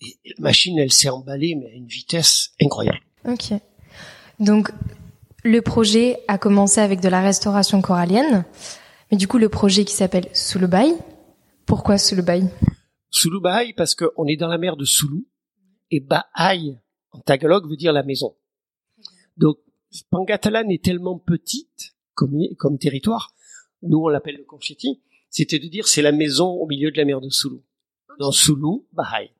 Et 0.00 0.18
la 0.24 0.42
machine, 0.42 0.78
elle 0.78 0.92
s'est 0.92 1.08
emballée, 1.08 1.56
mais 1.56 1.66
à 1.66 1.74
une 1.74 1.86
vitesse 1.86 2.52
incroyable. 2.60 3.00
Ok. 3.24 3.54
Donc, 4.38 4.70
le 5.44 5.60
projet 5.62 6.20
a 6.28 6.38
commencé 6.38 6.80
avec 6.80 7.00
de 7.00 7.08
la 7.08 7.20
restauration 7.20 7.82
corallienne. 7.82 8.44
Mais 9.10 9.16
du 9.16 9.28
coup, 9.28 9.38
le 9.38 9.48
projet 9.48 9.84
qui 9.84 9.94
s'appelle 9.94 10.28
Sulubai, 10.32 10.94
pourquoi 11.66 11.98
Sulubai 11.98 12.44
Sulubai, 13.10 13.72
parce 13.76 13.94
qu'on 13.94 14.26
est 14.26 14.36
dans 14.36 14.48
la 14.48 14.58
mer 14.58 14.76
de 14.76 14.84
Sulu. 14.84 15.26
Et 15.92 16.00
Baai, 16.00 16.78
en 17.12 17.20
tagalog, 17.20 17.68
veut 17.68 17.76
dire 17.76 17.92
la 17.92 18.02
maison. 18.02 18.34
Donc, 19.36 19.58
Pangatalan 20.10 20.68
est 20.70 20.82
tellement 20.82 21.18
petite 21.18 21.94
comme, 22.14 22.36
comme 22.58 22.78
territoire, 22.78 23.34
nous 23.82 23.98
on 23.98 24.08
l'appelle 24.08 24.36
le 24.36 24.44
Confetti, 24.44 25.02
c'était 25.28 25.58
de 25.58 25.68
dire 25.68 25.86
c'est 25.86 26.02
la 26.02 26.12
maison 26.12 26.48
au 26.48 26.66
milieu 26.66 26.90
de 26.90 26.96
la 26.96 27.04
mer 27.04 27.20
de 27.20 27.28
Sulu. 27.28 27.58
Dans 28.18 28.32
Sulu, 28.32 28.82
Bahai. 28.92 29.32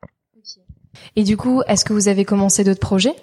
Et 1.17 1.25
du 1.25 1.37
coup, 1.37 1.63
est-ce 1.69 1.85
que 1.85 1.93
vous 1.95 2.09
avez 2.09 2.25
commencé 2.25 2.65
d'autres 2.65 2.81
projets? 2.81 3.15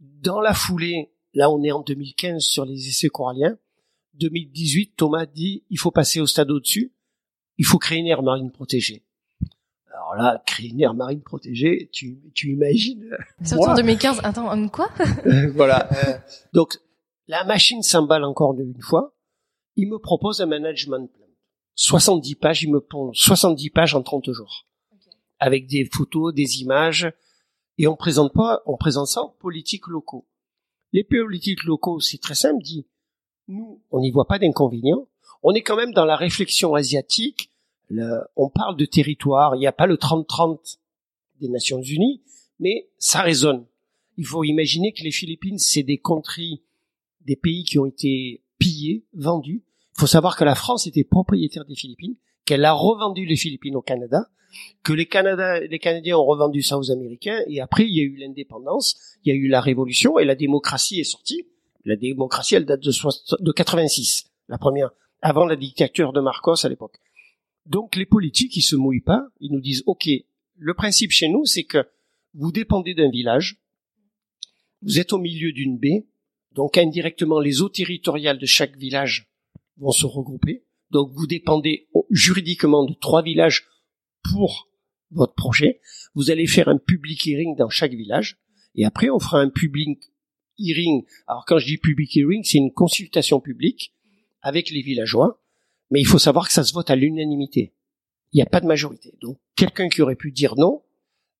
Dans 0.00 0.40
la 0.40 0.54
foulée, 0.54 1.12
là 1.34 1.50
on 1.50 1.62
est 1.62 1.72
en 1.72 1.82
2015 1.82 2.42
sur 2.42 2.64
les 2.64 2.88
essais 2.88 3.08
coralliens. 3.08 3.58
2018, 4.14 4.94
Thomas 4.96 5.26
dit 5.26 5.64
il 5.68 5.78
faut 5.78 5.90
passer 5.90 6.20
au 6.20 6.26
stade 6.26 6.50
au-dessus, 6.50 6.92
il 7.58 7.66
faut 7.66 7.78
créer 7.78 7.98
une 7.98 8.06
aire 8.06 8.22
marine 8.22 8.50
protégée. 8.50 9.04
Alors 10.12 10.24
là, 10.24 10.42
créer 10.46 10.70
une 10.70 10.80
aire 10.80 10.94
marine 10.94 11.22
protégée, 11.22 11.88
tu, 11.92 12.18
tu 12.34 12.52
imagines 12.52 13.16
Surtout 13.44 13.70
en 13.70 13.74
2015, 13.74 14.20
attends, 14.22 14.68
quoi 14.68 14.88
euh, 15.26 15.52
Voilà. 15.54 15.88
Euh, 15.92 16.18
donc, 16.52 16.78
la 17.28 17.44
machine 17.44 17.82
s'emballe 17.82 18.24
encore 18.24 18.58
une 18.58 18.80
fois. 18.80 19.14
Il 19.76 19.88
me 19.88 19.98
propose 19.98 20.40
un 20.40 20.46
management 20.46 21.06
plan. 21.06 21.26
70 21.74 22.34
pages, 22.36 22.62
il 22.62 22.72
me 22.72 22.80
pond 22.80 23.12
70 23.12 23.70
pages 23.70 23.94
en 23.94 24.02
30 24.02 24.32
jours. 24.32 24.66
Avec 25.38 25.66
des 25.66 25.88
photos, 25.90 26.34
des 26.34 26.60
images. 26.60 27.10
Et 27.78 27.86
on 27.86 27.96
présente 27.96 28.32
pas, 28.34 28.62
on 28.66 28.76
présente 28.76 29.06
ça 29.06 29.22
aux 29.22 29.30
politiques 29.30 29.86
locaux. 29.86 30.26
Les 30.92 31.04
politiques 31.04 31.64
locaux, 31.64 32.00
c'est 32.00 32.20
très 32.20 32.34
simple, 32.34 32.62
dit, 32.62 32.86
nous, 33.48 33.82
on 33.90 34.00
n'y 34.00 34.10
voit 34.10 34.26
pas 34.26 34.38
d'inconvénient. 34.38 35.06
On 35.42 35.54
est 35.54 35.62
quand 35.62 35.76
même 35.76 35.92
dans 35.92 36.04
la 36.04 36.16
réflexion 36.16 36.74
asiatique. 36.74 37.49
On 38.36 38.50
parle 38.50 38.76
de 38.76 38.84
territoire. 38.84 39.54
Il 39.56 39.58
n'y 39.58 39.66
a 39.66 39.72
pas 39.72 39.86
le 39.86 39.96
30-30 39.96 40.78
des 41.40 41.48
Nations 41.48 41.82
Unies, 41.82 42.22
mais 42.58 42.88
ça 42.98 43.22
résonne. 43.22 43.66
Il 44.16 44.26
faut 44.26 44.44
imaginer 44.44 44.92
que 44.92 45.02
les 45.02 45.12
Philippines, 45.12 45.58
c'est 45.58 45.82
des 45.82 46.00
des 47.22 47.36
pays 47.36 47.64
qui 47.64 47.78
ont 47.78 47.86
été 47.86 48.42
pillés, 48.58 49.04
vendus. 49.14 49.64
Il 49.96 50.00
faut 50.00 50.06
savoir 50.06 50.36
que 50.36 50.44
la 50.44 50.54
France 50.54 50.86
était 50.86 51.04
propriétaire 51.04 51.64
des 51.64 51.74
Philippines, 51.74 52.16
qu'elle 52.44 52.64
a 52.64 52.72
revendu 52.72 53.24
les 53.24 53.36
Philippines 53.36 53.76
au 53.76 53.82
Canada, 53.82 54.28
que 54.82 54.92
les, 54.92 55.08
les 55.68 55.78
Canadiens 55.78 56.16
ont 56.16 56.24
revendu 56.24 56.62
ça 56.62 56.78
aux 56.78 56.90
Américains, 56.90 57.40
et 57.46 57.60
après 57.60 57.84
il 57.86 57.96
y 57.96 58.00
a 58.00 58.04
eu 58.04 58.16
l'indépendance, 58.16 58.96
il 59.24 59.28
y 59.28 59.32
a 59.32 59.34
eu 59.34 59.48
la 59.48 59.60
révolution, 59.60 60.18
et 60.18 60.24
la 60.24 60.34
démocratie 60.34 61.00
est 61.00 61.04
sortie. 61.04 61.46
La 61.84 61.96
démocratie, 61.96 62.56
elle 62.56 62.66
date 62.66 62.80
de, 62.80 62.92
de 63.40 63.52
86, 63.52 64.26
la 64.48 64.58
première, 64.58 64.90
avant 65.22 65.46
la 65.46 65.56
dictature 65.56 66.12
de 66.12 66.20
Marcos 66.20 66.64
à 66.64 66.68
l'époque. 66.68 66.98
Donc 67.70 67.94
les 67.94 68.04
politiques, 68.04 68.56
ils 68.56 68.62
se 68.62 68.74
mouillent 68.74 69.00
pas, 69.00 69.28
ils 69.38 69.52
nous 69.52 69.60
disent, 69.60 69.84
OK, 69.86 70.08
le 70.56 70.74
principe 70.74 71.12
chez 71.12 71.28
nous, 71.28 71.46
c'est 71.46 71.64
que 71.64 71.88
vous 72.34 72.50
dépendez 72.50 72.94
d'un 72.94 73.10
village, 73.10 73.62
vous 74.82 74.98
êtes 74.98 75.12
au 75.12 75.18
milieu 75.18 75.52
d'une 75.52 75.78
baie, 75.78 76.06
donc 76.52 76.76
indirectement, 76.76 77.38
les 77.38 77.62
eaux 77.62 77.68
territoriales 77.68 78.38
de 78.38 78.46
chaque 78.46 78.76
village 78.76 79.30
vont 79.76 79.92
se 79.92 80.04
regrouper. 80.04 80.64
Donc 80.90 81.12
vous 81.12 81.28
dépendez 81.28 81.88
juridiquement 82.10 82.84
de 82.84 82.94
trois 82.94 83.22
villages 83.22 83.68
pour 84.24 84.68
votre 85.12 85.34
projet. 85.34 85.80
Vous 86.14 86.32
allez 86.32 86.48
faire 86.48 86.68
un 86.68 86.78
public 86.78 87.24
hearing 87.24 87.56
dans 87.56 87.68
chaque 87.68 87.92
village. 87.92 88.38
Et 88.74 88.84
après, 88.84 89.10
on 89.10 89.20
fera 89.20 89.40
un 89.40 89.50
public 89.50 90.00
hearing. 90.58 91.04
Alors 91.28 91.44
quand 91.46 91.58
je 91.58 91.66
dis 91.66 91.78
public 91.78 92.16
hearing, 92.16 92.42
c'est 92.42 92.58
une 92.58 92.72
consultation 92.72 93.40
publique 93.40 93.94
avec 94.42 94.70
les 94.70 94.82
villageois. 94.82 95.40
Mais 95.90 96.00
il 96.00 96.06
faut 96.06 96.18
savoir 96.18 96.46
que 96.46 96.52
ça 96.52 96.64
se 96.64 96.72
vote 96.72 96.90
à 96.90 96.96
l'unanimité. 96.96 97.72
Il 98.32 98.36
n'y 98.36 98.42
a 98.42 98.46
pas 98.46 98.60
de 98.60 98.66
majorité. 98.66 99.14
Donc 99.20 99.38
quelqu'un 99.56 99.88
qui 99.88 100.02
aurait 100.02 100.16
pu 100.16 100.32
dire 100.32 100.54
non. 100.56 100.82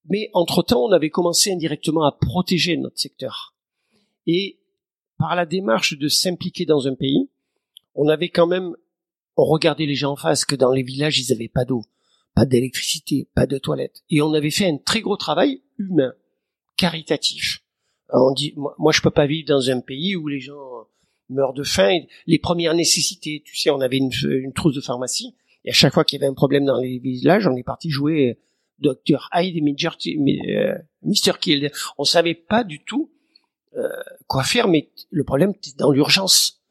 Mais 0.09 0.31
entre-temps, 0.33 0.85
on 0.85 0.93
avait 0.93 1.11
commencé 1.11 1.53
indirectement 1.53 2.05
à 2.05 2.13
protéger 2.13 2.77
notre 2.77 2.99
secteur. 2.99 3.55
Et 4.27 4.59
par 5.19 5.37
la 5.37 5.47
démarche 5.47 5.97
de 5.97 6.09
s'impliquer 6.09 6.65
dans 6.65 6.89
un 6.89 6.95
pays, 6.95 7.29
on 7.95 8.09
avait 8.09 8.31
quand 8.31 8.47
même, 8.47 8.75
on 9.37 9.45
regardait 9.45 9.87
les 9.87 9.95
gens 9.95 10.13
en 10.13 10.17
face 10.17 10.45
que 10.45 10.55
dans 10.55 10.73
les 10.73 10.83
villages, 10.83 11.19
ils 11.19 11.33
n'avaient 11.33 11.49
pas 11.49 11.65
d'eau, 11.65 11.83
pas 12.35 12.47
d'électricité, 12.47 13.29
pas 13.35 13.47
de 13.47 13.59
toilettes. 13.59 14.03
Et 14.09 14.23
on 14.23 14.33
avait 14.33 14.51
fait 14.51 14.67
un 14.67 14.79
très 14.79 15.01
gros 15.01 15.17
travail 15.17 15.61
humain, 15.79 16.15
caritatif. 16.77 17.63
On 18.13 18.33
dit, 18.33 18.55
moi, 18.57 18.75
moi 18.79 18.93
je 18.93 19.03
peux 19.03 19.11
pas 19.11 19.27
vivre 19.27 19.47
dans 19.47 19.71
un 19.71 19.81
pays 19.81 20.17
où 20.17 20.27
les 20.27 20.41
gens 20.41 20.87
meurent 21.31 21.55
de 21.55 21.63
faim. 21.63 22.01
Les 22.27 22.39
premières 22.39 22.75
nécessités, 22.75 23.43
tu 23.45 23.57
sais, 23.57 23.71
on 23.71 23.81
avait 23.81 23.97
une, 23.99 24.11
une 24.25 24.53
trousse 24.53 24.75
de 24.75 24.81
pharmacie. 24.81 25.35
Et 25.65 25.71
à 25.71 25.75
chaque 25.75 25.93
fois 25.95 26.05
qu'il 26.05 26.19
y 26.19 26.23
avait 26.23 26.31
un 26.31 26.35
problème 26.35 26.65
dans 26.65 26.79
les 26.81 26.99
villages, 26.99 27.47
on 27.47 27.57
est 27.57 27.63
parti 27.63 27.91
jouer 27.91 28.39
Dr 28.79 29.29
Hyde 29.35 29.57
et 29.57 29.61
Mr. 29.61 31.31
Euh, 31.31 31.33
Kill. 31.41 31.71
On 31.99 32.05
savait 32.05 32.35
pas 32.35 32.65
du 32.65 32.83
tout 32.83 33.11
euh, 33.77 33.89
quoi 34.27 34.43
faire, 34.43 34.69
mais 34.69 34.91
le 35.11 35.23
problème, 35.25 35.53
c'est 35.61 35.77
dans 35.77 35.91
l'urgence. 35.91 36.63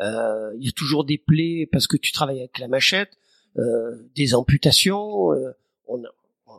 euh, 0.00 0.52
il 0.58 0.64
y 0.64 0.68
a 0.68 0.72
toujours 0.72 1.04
des 1.04 1.18
plaies 1.18 1.68
parce 1.70 1.86
que 1.86 1.96
tu 1.96 2.12
travailles 2.12 2.38
avec 2.38 2.58
la 2.58 2.68
machette, 2.68 3.18
euh, 3.58 3.96
des 4.14 4.34
amputations, 4.34 5.32
euh, 5.32 5.52
on, 5.88 6.02
a, 6.04 6.08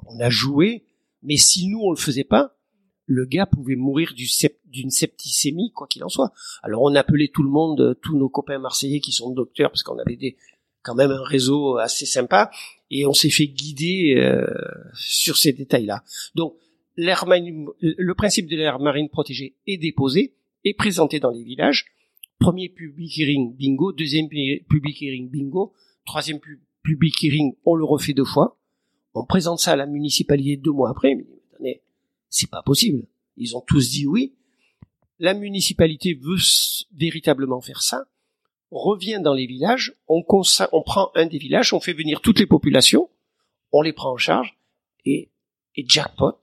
on 0.07 0.19
a 0.19 0.29
joué, 0.29 0.83
mais 1.23 1.37
si 1.37 1.67
nous 1.67 1.79
on 1.79 1.91
le 1.91 1.97
faisait 1.97 2.23
pas, 2.23 2.56
le 3.07 3.25
gars 3.25 3.45
pouvait 3.45 3.75
mourir 3.75 4.13
d'une 4.13 4.91
septicémie, 4.91 5.71
quoi 5.71 5.87
qu'il 5.87 6.03
en 6.03 6.09
soit. 6.09 6.33
Alors 6.61 6.83
on 6.83 6.93
appelait 6.93 7.29
tout 7.29 7.41
le 7.41 7.49
monde, 7.49 7.97
tous 8.01 8.17
nos 8.17 8.29
copains 8.29 8.59
marseillais 8.59 8.99
qui 8.99 9.13
sont 9.13 9.31
docteurs, 9.31 9.71
parce 9.71 9.81
qu'on 9.81 9.97
avait 9.97 10.17
des, 10.17 10.37
quand 10.83 10.93
même 10.93 11.11
un 11.11 11.23
réseau 11.23 11.77
assez 11.77 12.05
sympa, 12.05 12.51
et 12.91 13.05
on 13.05 13.13
s'est 13.13 13.29
fait 13.29 13.47
guider 13.47 14.15
euh, 14.17 14.45
sur 14.93 15.37
ces 15.37 15.53
détails-là. 15.53 16.03
Donc 16.35 16.55
l'air 16.97 17.25
le 17.27 18.13
principe 18.13 18.47
de 18.47 18.57
l'air 18.57 18.79
marine 18.79 19.09
protégée 19.09 19.55
est 19.65 19.77
déposé, 19.77 20.35
est 20.65 20.73
présenté 20.73 21.19
dans 21.19 21.31
les 21.31 21.43
villages. 21.43 21.85
Premier 22.39 22.69
public 22.69 23.17
hearing, 23.17 23.55
bingo. 23.55 23.93
Deuxième 23.93 24.27
public 24.27 25.01
hearing, 25.01 25.29
bingo. 25.29 25.73
Troisième 26.05 26.39
public 26.83 27.23
hearing, 27.23 27.55
on 27.65 27.75
le 27.75 27.85
refait 27.85 28.13
deux 28.13 28.25
fois. 28.25 28.59
On 29.13 29.25
présente 29.25 29.59
ça 29.59 29.71
à 29.71 29.75
la 29.75 29.87
municipalité 29.87 30.57
deux 30.57 30.71
mois 30.71 30.91
après. 30.91 31.17
C'est 32.29 32.49
pas 32.49 32.61
possible. 32.63 33.07
Ils 33.35 33.55
ont 33.55 33.61
tous 33.61 33.89
dit 33.89 34.05
oui. 34.05 34.35
La 35.19 35.33
municipalité 35.33 36.13
veut 36.13 36.37
véritablement 36.95 37.61
faire 37.61 37.81
ça. 37.81 38.05
On 38.71 38.79
revient 38.79 39.19
dans 39.23 39.33
les 39.33 39.47
villages, 39.47 39.95
on, 40.07 40.23
on 40.71 40.83
prend 40.83 41.11
un 41.15 41.25
des 41.25 41.37
villages, 41.37 41.73
on 41.73 41.79
fait 41.79 41.93
venir 41.93 42.21
toutes 42.21 42.39
les 42.39 42.45
populations, 42.45 43.09
on 43.71 43.81
les 43.81 43.93
prend 43.93 44.11
en 44.11 44.17
charge, 44.17 44.57
et, 45.05 45.31
et 45.75 45.85
jackpot, 45.87 46.37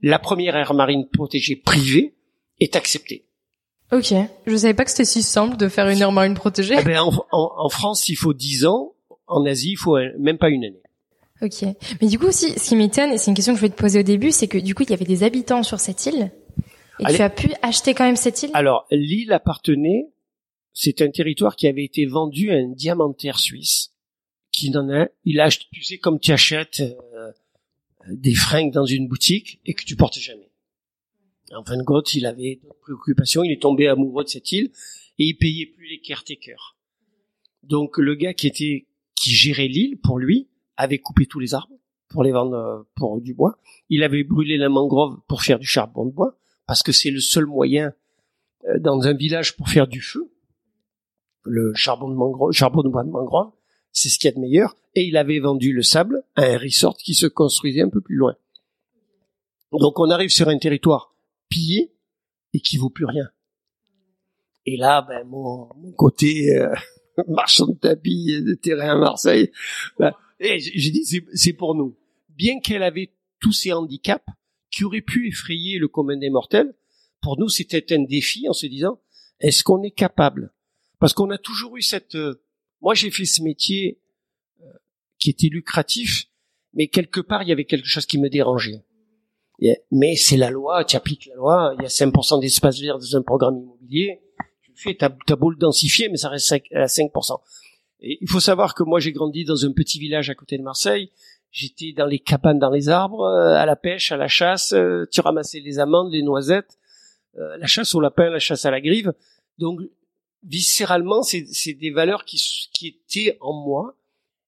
la 0.00 0.18
première 0.18 0.56
aire 0.56 0.72
marine 0.72 1.06
protégée 1.08 1.56
privée 1.56 2.14
est 2.60 2.76
acceptée. 2.76 3.26
Ok, 3.92 4.14
je 4.46 4.56
savais 4.56 4.74
pas 4.74 4.84
que 4.84 4.90
c'était 4.90 5.04
si 5.04 5.22
simple 5.22 5.56
de 5.56 5.68
faire 5.68 5.88
une 5.88 6.00
aire 6.00 6.12
marine 6.12 6.34
protégée. 6.34 6.76
Eh 6.78 6.84
ben, 6.84 7.00
en, 7.00 7.12
en, 7.30 7.68
France, 7.68 8.08
il 8.08 8.16
faut 8.16 8.32
10 8.32 8.64
ans, 8.64 8.94
en 9.26 9.44
Asie, 9.44 9.72
il 9.72 9.76
faut 9.76 9.98
même 10.18 10.38
pas 10.38 10.48
une 10.48 10.64
année. 10.64 10.82
Ok. 11.44 11.62
Mais 12.00 12.08
du 12.08 12.18
coup 12.18 12.26
aussi, 12.26 12.58
ce 12.58 12.68
qui 12.68 12.76
m'étonne, 12.76 13.12
et 13.12 13.18
c'est 13.18 13.30
une 13.30 13.34
question 13.34 13.52
que 13.52 13.58
je 13.58 13.60
voulais 13.60 13.74
te 13.74 13.80
poser 13.80 14.00
au 14.00 14.02
début, 14.02 14.30
c'est 14.30 14.48
que 14.48 14.56
du 14.56 14.74
coup, 14.74 14.82
il 14.84 14.90
y 14.90 14.94
avait 14.94 15.04
des 15.04 15.22
habitants 15.22 15.62
sur 15.62 15.78
cette 15.78 16.06
île. 16.06 16.32
Et 17.00 17.14
tu 17.14 17.20
as 17.20 17.28
pu 17.28 17.50
acheter 17.60 17.92
quand 17.92 18.04
même 18.04 18.16
cette 18.16 18.42
île 18.42 18.50
Alors, 18.54 18.86
l'île 18.90 19.32
appartenait, 19.32 20.06
c'est 20.72 21.02
un 21.02 21.10
territoire 21.10 21.56
qui 21.56 21.66
avait 21.66 21.84
été 21.84 22.06
vendu 22.06 22.50
à 22.50 22.54
un 22.54 22.68
diamantaire 22.68 23.38
suisse, 23.38 23.92
qui 24.52 24.70
n'en 24.70 24.88
a, 24.88 25.08
il 25.24 25.40
a 25.40 25.44
acheté, 25.44 25.66
tu 25.72 25.82
sais, 25.82 25.98
comme 25.98 26.18
tu 26.18 26.32
achètes 26.32 26.80
euh, 26.80 27.32
des 28.08 28.34
fringues 28.34 28.72
dans 28.72 28.86
une 28.86 29.06
boutique 29.06 29.60
et 29.66 29.74
que 29.74 29.84
tu 29.84 29.96
portes 29.96 30.18
jamais. 30.18 30.50
En 31.54 31.64
fin 31.64 31.76
de 31.76 31.82
compte, 31.82 32.14
il 32.14 32.24
avait 32.26 32.60
d'autres 32.62 32.80
préoccupations, 32.80 33.44
il 33.44 33.52
est 33.52 33.60
tombé 33.60 33.86
amoureux 33.86 34.24
de 34.24 34.28
cette 34.30 34.50
île 34.52 34.70
et 35.18 35.24
il 35.24 35.34
payait 35.34 35.66
plus 35.66 35.88
les 35.88 36.00
caretakers. 36.00 36.76
Donc, 37.62 37.98
le 37.98 38.14
gars 38.14 38.34
qui 38.34 38.46
était, 38.46 38.86
qui 39.14 39.30
gérait 39.30 39.68
l'île, 39.68 39.98
pour 39.98 40.18
lui, 40.18 40.48
avait 40.76 40.98
coupé 40.98 41.26
tous 41.26 41.40
les 41.40 41.54
arbres 41.54 41.74
pour 42.08 42.22
les 42.22 42.32
vendre 42.32 42.56
euh, 42.56 42.82
pour 42.94 43.20
du 43.20 43.34
bois. 43.34 43.58
Il 43.88 44.02
avait 44.02 44.24
brûlé 44.24 44.56
la 44.56 44.68
mangrove 44.68 45.20
pour 45.26 45.42
faire 45.42 45.58
du 45.58 45.66
charbon 45.66 46.06
de 46.06 46.12
bois, 46.12 46.36
parce 46.66 46.82
que 46.82 46.92
c'est 46.92 47.10
le 47.10 47.20
seul 47.20 47.46
moyen 47.46 47.92
euh, 48.66 48.78
dans 48.78 49.06
un 49.06 49.14
village 49.14 49.56
pour 49.56 49.68
faire 49.68 49.86
du 49.86 50.00
feu. 50.00 50.30
Le 51.42 51.74
charbon 51.74 52.08
de 52.08 52.14
mangrove, 52.14 52.52
charbon 52.52 52.82
de 52.82 52.88
bois 52.88 53.04
de 53.04 53.10
mangrove, 53.10 53.52
c'est 53.92 54.08
ce 54.08 54.18
qu'il 54.18 54.30
y 54.30 54.32
a 54.32 54.36
de 54.36 54.40
meilleur. 54.40 54.76
Et 54.94 55.02
il 55.02 55.16
avait 55.16 55.40
vendu 55.40 55.72
le 55.72 55.82
sable 55.82 56.22
à 56.36 56.44
un 56.44 56.58
resort 56.58 56.96
qui 56.96 57.14
se 57.14 57.26
construisait 57.26 57.82
un 57.82 57.90
peu 57.90 58.00
plus 58.00 58.16
loin. 58.16 58.36
Donc 59.72 59.98
on 59.98 60.08
arrive 60.10 60.30
sur 60.30 60.48
un 60.48 60.58
territoire 60.58 61.14
pillé 61.48 61.92
et 62.52 62.60
qui 62.60 62.76
vaut 62.76 62.90
plus 62.90 63.04
rien. 63.04 63.28
Et 64.66 64.76
là, 64.76 65.02
ben 65.02 65.26
mon, 65.26 65.68
côté 65.96 66.56
euh, 66.56 66.74
marchand 67.28 67.66
de 67.66 67.78
tapis 67.78 68.42
de 68.42 68.54
terrain 68.54 68.92
à 68.92 68.96
Marseille, 68.96 69.50
ben, 69.98 70.12
et 70.40 70.58
j'ai 70.58 70.90
dit, 70.90 71.04
c'est 71.34 71.52
pour 71.52 71.74
nous. 71.74 71.96
Bien 72.28 72.60
qu'elle 72.60 72.82
avait 72.82 73.12
tous 73.40 73.52
ces 73.52 73.72
handicaps 73.72 74.26
qui 74.70 74.84
auraient 74.84 75.00
pu 75.00 75.28
effrayer 75.28 75.78
le 75.78 75.88
commun 75.88 76.16
des 76.16 76.30
mortels, 76.30 76.74
pour 77.22 77.38
nous, 77.38 77.48
c'était 77.48 77.94
un 77.94 78.02
défi 78.02 78.48
en 78.48 78.52
se 78.52 78.66
disant, 78.66 79.00
est-ce 79.40 79.62
qu'on 79.62 79.82
est 79.82 79.92
capable? 79.92 80.52
Parce 80.98 81.12
qu'on 81.12 81.30
a 81.30 81.38
toujours 81.38 81.76
eu 81.76 81.82
cette... 81.82 82.16
Euh, 82.16 82.42
moi, 82.80 82.94
j'ai 82.94 83.10
fait 83.10 83.24
ce 83.24 83.42
métier 83.42 84.00
euh, 84.60 84.66
qui 85.18 85.30
était 85.30 85.48
lucratif, 85.48 86.26
mais 86.74 86.88
quelque 86.88 87.20
part, 87.20 87.42
il 87.42 87.48
y 87.48 87.52
avait 87.52 87.64
quelque 87.64 87.86
chose 87.86 88.06
qui 88.06 88.18
me 88.18 88.28
dérangeait. 88.28 88.82
Mais 89.90 90.16
c'est 90.16 90.36
la 90.36 90.50
loi, 90.50 90.84
tu 90.84 90.96
appliques 90.96 91.26
la 91.26 91.36
loi, 91.36 91.74
il 91.78 91.82
y 91.82 91.86
a 91.86 91.88
5% 91.88 92.40
d'espace 92.40 92.80
vert 92.80 92.98
dans 92.98 93.16
un 93.16 93.22
programme 93.22 93.56
immobilier, 93.56 94.20
tu 94.62 94.72
fais, 94.74 94.94
ta 94.94 95.08
beau 95.08 95.50
le 95.50 95.56
densifier, 95.56 96.08
mais 96.08 96.16
ça 96.16 96.28
reste 96.28 96.52
à 96.52 96.86
5% 96.86 97.40
il 98.04 98.28
faut 98.28 98.40
savoir 98.40 98.74
que 98.74 98.82
moi 98.82 99.00
j'ai 99.00 99.12
grandi 99.12 99.44
dans 99.44 99.64
un 99.64 99.72
petit 99.72 99.98
village 99.98 100.30
à 100.30 100.34
côté 100.34 100.58
de 100.58 100.62
Marseille. 100.62 101.10
J'étais 101.50 101.92
dans 101.92 102.06
les 102.06 102.18
cabanes, 102.18 102.58
dans 102.58 102.70
les 102.70 102.88
arbres, 102.88 103.22
euh, 103.22 103.54
à 103.54 103.64
la 103.64 103.76
pêche, 103.76 104.10
à 104.10 104.16
la 104.16 104.26
chasse. 104.26 104.72
Euh, 104.72 105.06
tu 105.12 105.20
ramassais 105.20 105.60
les 105.60 105.78
amandes, 105.78 106.12
les 106.12 106.22
noisettes, 106.22 106.78
euh, 107.36 107.56
la 107.56 107.66
chasse 107.66 107.94
au 107.94 108.00
lapin, 108.00 108.28
la 108.28 108.40
chasse 108.40 108.64
à 108.64 108.70
la 108.70 108.80
grive. 108.80 109.12
Donc 109.58 109.80
viscéralement, 110.42 111.22
c'est 111.22 111.74
des 111.74 111.90
valeurs 111.90 112.24
qui, 112.24 112.42
qui 112.72 112.88
étaient 112.88 113.38
en 113.40 113.52
moi. 113.52 113.96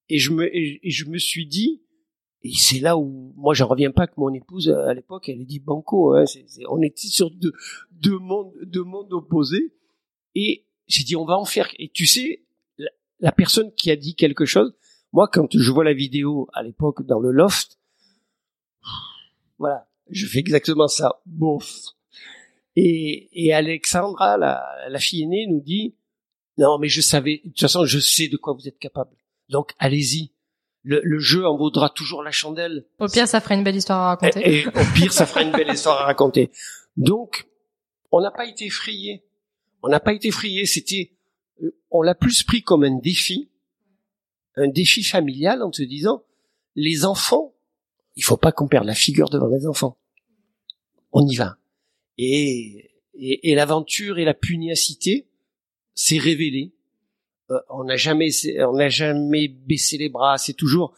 Et 0.09 0.19
je 0.19 0.33
me, 0.33 0.55
et 0.55 0.81
je 0.85 1.05
me 1.07 1.19
suis 1.19 1.47
dit, 1.47 1.83
et 2.43 2.53
c'est 2.55 2.79
là 2.79 2.97
où 2.97 3.33
moi 3.37 3.55
j'en 3.55 3.67
reviens 3.67 3.91
pas 3.91 4.07
que 4.07 4.15
mon 4.19 4.33
épouse 4.33 4.69
à 4.69 4.95
l'époque 4.95 5.29
elle 5.29 5.45
dit 5.45 5.59
banco. 5.59 6.15
Hein, 6.15 6.25
on 6.69 6.81
était 6.81 7.09
sur 7.09 7.31
deux, 7.31 7.53
deux 7.91 8.19
mondes, 8.19 8.53
deux 8.63 8.85
mondes 8.85 9.13
opposés. 9.13 9.73
Et 10.35 10.67
j'ai 10.87 11.03
dit 11.03 11.17
on 11.17 11.25
va 11.25 11.39
en 11.39 11.45
faire. 11.45 11.69
Et 11.79 11.89
tu 11.89 12.07
sais, 12.07 12.46
la 13.21 13.33
personne 13.33 13.73
qui 13.75 13.91
a 13.91 13.97
dit 13.97 14.15
quelque 14.15 14.45
chose, 14.45 14.75
moi, 15.13 15.29
quand 15.33 15.49
je 15.57 15.71
vois 15.71 15.85
la 15.85 15.95
vidéo 15.95 16.49
à 16.53 16.63
l'époque 16.63 17.07
dans 17.07 17.21
le 17.21 17.31
loft, 17.31 17.79
voilà, 19.59 19.89
je 20.11 20.27
fais 20.27 20.41
exactement 20.41 20.89
ça, 20.89 21.21
bof. 21.27 21.73
Et, 22.77 23.31
et 23.33 23.55
Alexandra, 23.55 24.37
la, 24.37 24.63
la 24.89 24.99
fille 24.99 25.23
aînée, 25.23 25.47
nous 25.49 25.61
dit, 25.61 25.95
non, 26.59 26.79
mais 26.79 26.89
je 26.89 27.01
savais, 27.01 27.41
de 27.45 27.51
toute 27.51 27.61
façon, 27.61 27.85
je 27.85 27.99
sais 27.99 28.29
de 28.29 28.37
quoi 28.37 28.53
vous 28.55 28.69
êtes 28.69 28.79
capable. 28.79 29.17
Donc, 29.49 29.73
allez-y. 29.79 30.33
Le, 30.83 31.01
le, 31.03 31.19
jeu 31.19 31.45
en 31.45 31.57
vaudra 31.57 31.91
toujours 31.91 32.23
la 32.23 32.31
chandelle. 32.31 32.87
Au 33.01 33.09
pire, 33.09 33.27
ça 33.27 33.41
fera 33.41 33.57
une 33.57 33.65
belle 33.65 33.75
histoire 33.75 34.01
à 34.03 34.09
raconter. 34.11 34.61
Et, 34.61 34.67
au 34.69 34.95
pire, 34.95 35.13
ça 35.13 35.27
fera 35.27 35.43
une 35.43 35.51
belle 35.51 35.73
histoire 35.73 36.01
à 36.01 36.05
raconter. 36.05 36.53
Donc, 36.97 37.49
on 38.13 38.21
n'a 38.21 38.31
pas 38.31 38.47
été 38.47 38.67
effrayé. 38.67 39.25
On 39.83 39.89
n'a 39.89 39.99
pas 39.99 40.13
été 40.13 40.29
effrayé. 40.29 40.65
C'était, 40.65 41.16
on 41.91 42.03
l'a 42.03 42.15
plus 42.15 42.43
pris 42.43 42.63
comme 42.63 42.85
un 42.85 42.99
défi, 42.99 43.51
un 44.57 44.69
défi 44.69 45.03
familial 45.03 45.63
en 45.63 45.73
se 45.73 45.83
disant, 45.83 46.25
les 46.75 47.05
enfants, 47.05 47.55
il 48.17 48.25
faut 48.25 48.37
pas 48.37 48.53
qu'on 48.53 48.69
perde 48.69 48.87
la 48.87 48.95
figure 48.95 49.29
devant 49.29 49.49
les 49.49 49.67
enfants. 49.67 49.99
On 51.13 51.27
y 51.27 51.37
va. 51.37 51.57
Et, 52.19 52.91
et, 53.15 53.55
l'aventure 53.55 54.19
et 54.19 54.25
la 54.25 54.35
pugnacité 54.35 55.29
s'est 55.95 56.19
révélée. 56.19 56.75
Euh, 57.51 57.59
on 57.71 57.85
n'a 57.85 57.97
jamais, 57.97 58.31
on 58.61 58.75
n'a 58.75 58.89
jamais 58.89 59.49
baissé 59.49 59.99
les 59.99 60.09
bras. 60.09 60.39
C'est 60.39 60.55
toujours 60.55 60.95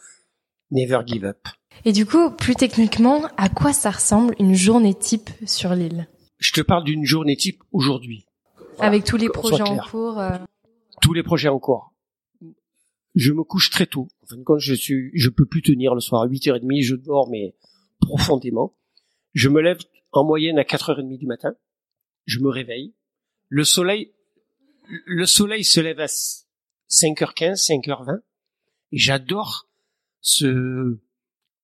never 0.71 1.01
give 1.05 1.25
up. 1.25 1.47
Et 1.85 1.93
du 1.93 2.05
coup, 2.05 2.31
plus 2.31 2.55
techniquement, 2.55 3.25
à 3.37 3.49
quoi 3.49 3.71
ça 3.73 3.91
ressemble 3.91 4.35
une 4.39 4.55
journée 4.55 4.93
type 4.93 5.29
sur 5.45 5.73
l'île? 5.73 6.07
Je 6.37 6.51
te 6.51 6.61
parle 6.61 6.83
d'une 6.83 7.05
journée 7.05 7.37
type 7.37 7.63
aujourd'hui. 7.71 8.25
Avec 8.79 9.03
tous 9.03 9.17
les 9.17 9.29
projets 9.29 9.61
en 9.61 9.77
cours. 9.77 10.19
Euh, 10.19 10.37
tous 11.01 11.13
les 11.13 11.23
projets 11.23 11.49
en 11.49 11.59
cours. 11.59 11.93
Je 13.15 13.31
me 13.31 13.43
couche 13.43 13.69
très 13.69 13.85
tôt. 13.85 14.07
En 14.23 14.27
fin 14.27 14.37
de 14.37 14.43
compte, 14.43 14.59
je 14.59 14.73
suis, 14.73 15.11
je 15.13 15.29
peux 15.29 15.45
plus 15.45 15.61
tenir 15.61 15.95
le 15.95 16.01
soir 16.01 16.21
à 16.21 16.27
8h30, 16.27 16.81
je 16.83 16.95
dors, 16.95 17.29
mais 17.29 17.55
profondément. 17.99 18.75
Je 19.33 19.49
me 19.49 19.61
lève 19.61 19.79
en 20.11 20.23
moyenne 20.23 20.59
à 20.59 20.63
4h30 20.63 21.17
du 21.17 21.25
matin. 21.25 21.53
Je 22.25 22.39
me 22.39 22.49
réveille. 22.49 22.93
Le 23.47 23.63
soleil, 23.63 24.13
le 25.05 25.25
soleil 25.25 25.63
se 25.63 25.79
lève 25.79 25.99
à 25.99 26.05
5h15, 26.05 27.65
5h20. 27.67 28.21
Et 28.91 28.97
j'adore 28.97 29.67
ce, 30.21 30.97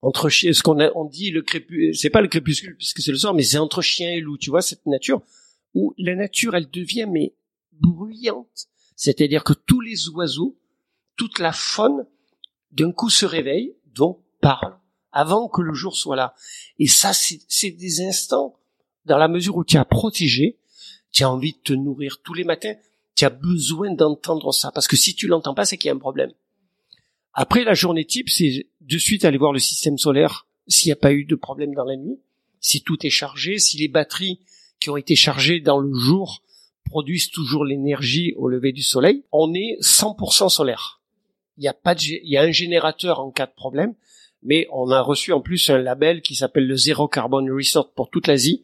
entre 0.02 0.30
chien, 0.30 0.54
ce 0.54 0.62
qu'on 0.62 0.80
on 0.96 1.06
dit 1.06 1.32
le 1.32 1.42
crépuscule, 1.42 1.96
c'est 1.96 2.10
pas 2.10 2.22
le 2.22 2.28
crépuscule 2.28 2.76
puisque 2.76 3.02
c'est 3.02 3.12
le 3.12 3.18
soir, 3.18 3.34
mais 3.34 3.44
c'est 3.44 3.58
entre 3.58 3.82
chien 3.82 4.12
et 4.12 4.20
loup, 4.20 4.38
tu 4.38 4.50
vois, 4.50 4.62
cette 4.62 4.86
nature 4.86 5.22
où 5.76 5.94
la 5.98 6.16
nature, 6.16 6.56
elle 6.56 6.72
devient, 6.72 7.06
mais 7.08 7.36
bruyante. 7.74 8.68
C'est-à-dire 8.96 9.44
que 9.44 9.54
tous 9.54 9.82
les 9.82 10.10
oiseaux, 10.10 10.58
toute 11.18 11.38
la 11.40 11.52
faune, 11.52 12.08
d'un 12.72 12.92
coup 12.92 13.10
se 13.10 13.26
réveille, 13.26 13.76
donc 13.86 14.22
parle, 14.42 14.78
avant 15.12 15.48
que 15.48 15.62
le 15.62 15.74
jour 15.74 15.96
soit 15.96 16.16
là. 16.16 16.34
Et 16.80 16.88
ça, 16.88 17.12
c'est 17.14 17.72
des 17.72 18.02
instants, 18.02 18.58
dans 19.06 19.18
la 19.18 19.28
mesure 19.28 19.58
où 19.58 19.64
tu 19.64 19.78
as 19.78 19.86
protégé, 19.86 20.58
tu 21.12 21.24
as 21.24 21.30
envie 21.30 21.54
de 21.54 21.60
te 21.60 21.74
nourrir 21.74 22.22
tous 22.24 22.34
les 22.34 22.44
matins, 22.44 22.76
tu 23.16 23.26
as 23.26 23.30
besoin 23.30 23.94
d'entendre 23.94 24.52
ça, 24.52 24.72
parce 24.72 24.88
que 24.88 24.98
si 24.98 25.16
tu 25.16 25.28
l'entends 25.28 25.54
pas, 25.54 25.66
c'est 25.66 25.78
qu'il 25.78 25.88
y 25.88 25.92
a 25.92 25.96
un 25.96 26.00
problème. 26.00 26.32
Après, 27.34 27.64
la 27.64 27.74
journée 27.74 28.06
type, 28.06 28.30
c'est 28.30 28.68
de 28.82 28.98
suite 28.98 29.26
aller 29.26 29.38
voir 29.38 29.54
le 29.54 29.60
système 29.60 29.98
solaire 29.98 30.48
s'il 30.68 30.90
n'y 30.90 30.94
a 30.94 30.98
pas 30.98 31.14
eu 31.14 31.26
de 31.26 31.36
problème 31.36 31.74
dans 31.74 31.84
la 31.84 31.96
nuit, 31.96 32.20
si 32.60 32.82
tout 32.82 33.06
est 33.06 33.10
chargé, 33.10 33.60
si 33.60 33.78
les 33.78 33.88
batteries 33.88 34.40
qui 34.86 34.92
ont 34.92 34.98
été 34.98 35.16
chargées 35.16 35.62
dans 35.62 35.80
le 35.80 35.92
jour 35.96 36.44
produisent 36.84 37.32
toujours 37.32 37.66
l'énergie 37.66 38.36
au 38.38 38.48
lever 38.48 38.72
du 38.72 38.84
soleil. 38.84 39.24
On 39.32 39.52
est 39.56 39.82
100% 39.82 40.50
solaire. 40.50 41.02
Il 41.58 41.64
y 41.64 41.68
a 41.68 41.74
pas 41.74 41.96
de, 41.96 42.04
il 42.04 42.30
y 42.30 42.38
a 42.38 42.44
un 42.44 42.52
générateur 42.52 43.20
en 43.20 43.32
cas 43.32 43.48
de 43.48 43.52
problème, 43.52 43.96
mais 44.44 44.68
on 44.72 44.92
a 44.92 45.02
reçu 45.02 45.34
en 45.34 45.42
plus 45.42 45.72
un 45.72 45.80
label 45.80 46.22
qui 46.22 46.36
s'appelle 46.36 46.68
le 46.68 46.78
Zero 46.78 47.08
Carbon 47.08 47.44
Resort 47.52 47.94
pour 47.94 48.12
toute 48.12 48.28
l'Asie. 48.28 48.64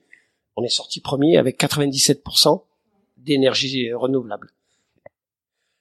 On 0.55 0.63
est 0.63 0.69
sorti 0.69 0.99
premier 0.99 1.37
avec 1.37 1.59
97% 1.59 2.65
d'énergie 3.17 3.91
renouvelable. 3.91 4.51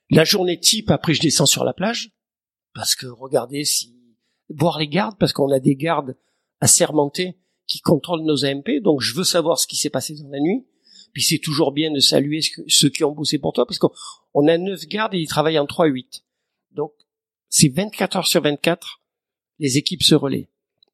La 0.09 0.25
journée 0.25 0.59
type, 0.59 0.91
après 0.91 1.13
je 1.13 1.21
descends 1.21 1.45
sur 1.45 1.65
la 1.65 1.75
plage, 1.75 2.13
parce 2.73 2.95
que 2.95 3.07
regardez 3.07 3.67
si, 3.67 3.95
voir 4.49 4.79
les 4.79 4.89
gardes, 4.89 5.19
parce 5.19 5.35
qu'on 5.35 5.53
a 5.53 5.61
des 5.61 5.77
gardes 5.77 6.17
assermentés 6.63 7.37
qui 7.71 7.81
contrôlent 7.81 8.25
nos 8.25 8.45
AMP, 8.45 8.83
donc 8.83 9.01
je 9.01 9.15
veux 9.15 9.25
savoir 9.25 9.59
ce 9.59 9.67
qui 9.67 9.77
s'est 9.77 9.91
passé 9.91 10.15
dans 10.15 10.29
la 10.29 10.41
nuit. 10.41 10.65
Puis 11.13 11.23
c'est 11.23 11.39
toujours 11.39 11.71
bien 11.73 11.93
de 11.93 12.01
saluer 12.01 12.41
ceux 12.67 12.89
qui 12.89 13.05
ont 13.05 13.13
bossé 13.13 13.39
pour 13.39 13.53
toi, 13.53 13.65
parce 13.65 13.79
qu'on 13.79 14.49
a 14.49 14.59
neuf 14.59 14.87
gardes 14.87 15.15
et 15.15 15.19
ils 15.19 15.29
travaillent 15.29 15.59
en 15.59 15.67
3-8. 15.67 16.23
Donc 16.73 16.93
c'est 17.49 17.69
24 17.69 18.17
heures 18.17 18.27
sur 18.27 18.43
24, 18.43 19.01
les 19.61 19.79
équipes 19.79 20.03
se 20.03 20.17
relaient. 20.17 20.49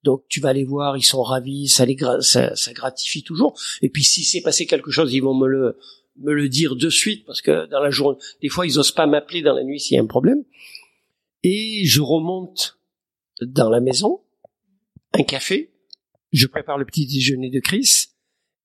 Donc 0.05 0.25
tu 0.29 0.41
vas 0.41 0.53
les 0.53 0.65
voir, 0.65 0.99
ils 0.99 1.03
sont 1.03 1.23
ravis, 1.23 1.69
ça 1.69 1.87
les 1.87 1.97
ça, 2.21 2.73
gratifie 2.75 3.23
toujours. 3.23 3.59
Et 3.81 3.89
puis 3.89 4.05
si 4.05 4.23
c'est 4.23 4.43
passé 4.43 4.67
quelque 4.67 4.91
chose, 4.91 5.15
ils 5.15 5.21
vont 5.21 5.35
me 5.35 5.49
le 5.49 5.79
me 6.19 6.33
le 6.33 6.49
dire 6.49 6.77
de 6.77 6.89
suite 6.89 7.27
parce 7.27 7.41
que 7.41 7.67
dans 7.67 7.81
la 7.81 7.91
journée, 7.91 8.19
des 8.43 8.49
fois 8.49 8.67
ils 8.67 8.79
osent 8.79 8.93
pas 8.93 9.07
m'appeler 9.07 9.41
dans 9.41 9.55
la 9.55 9.65
nuit 9.65 9.81
s'il 9.81 9.97
y 9.97 9.99
a 9.99 10.03
un 10.03 10.07
problème. 10.07 10.45
Et 11.43 11.85
je 11.87 12.03
remonte 12.03 12.79
dans 13.41 13.71
la 13.71 13.81
maison, 13.81 14.21
un 15.13 15.23
café, 15.23 15.71
je 16.37 16.47
prépare 16.47 16.79
le 16.79 16.85
petit 16.85 17.07
déjeuner 17.07 17.51
de 17.51 17.61
Chris 17.61 18.09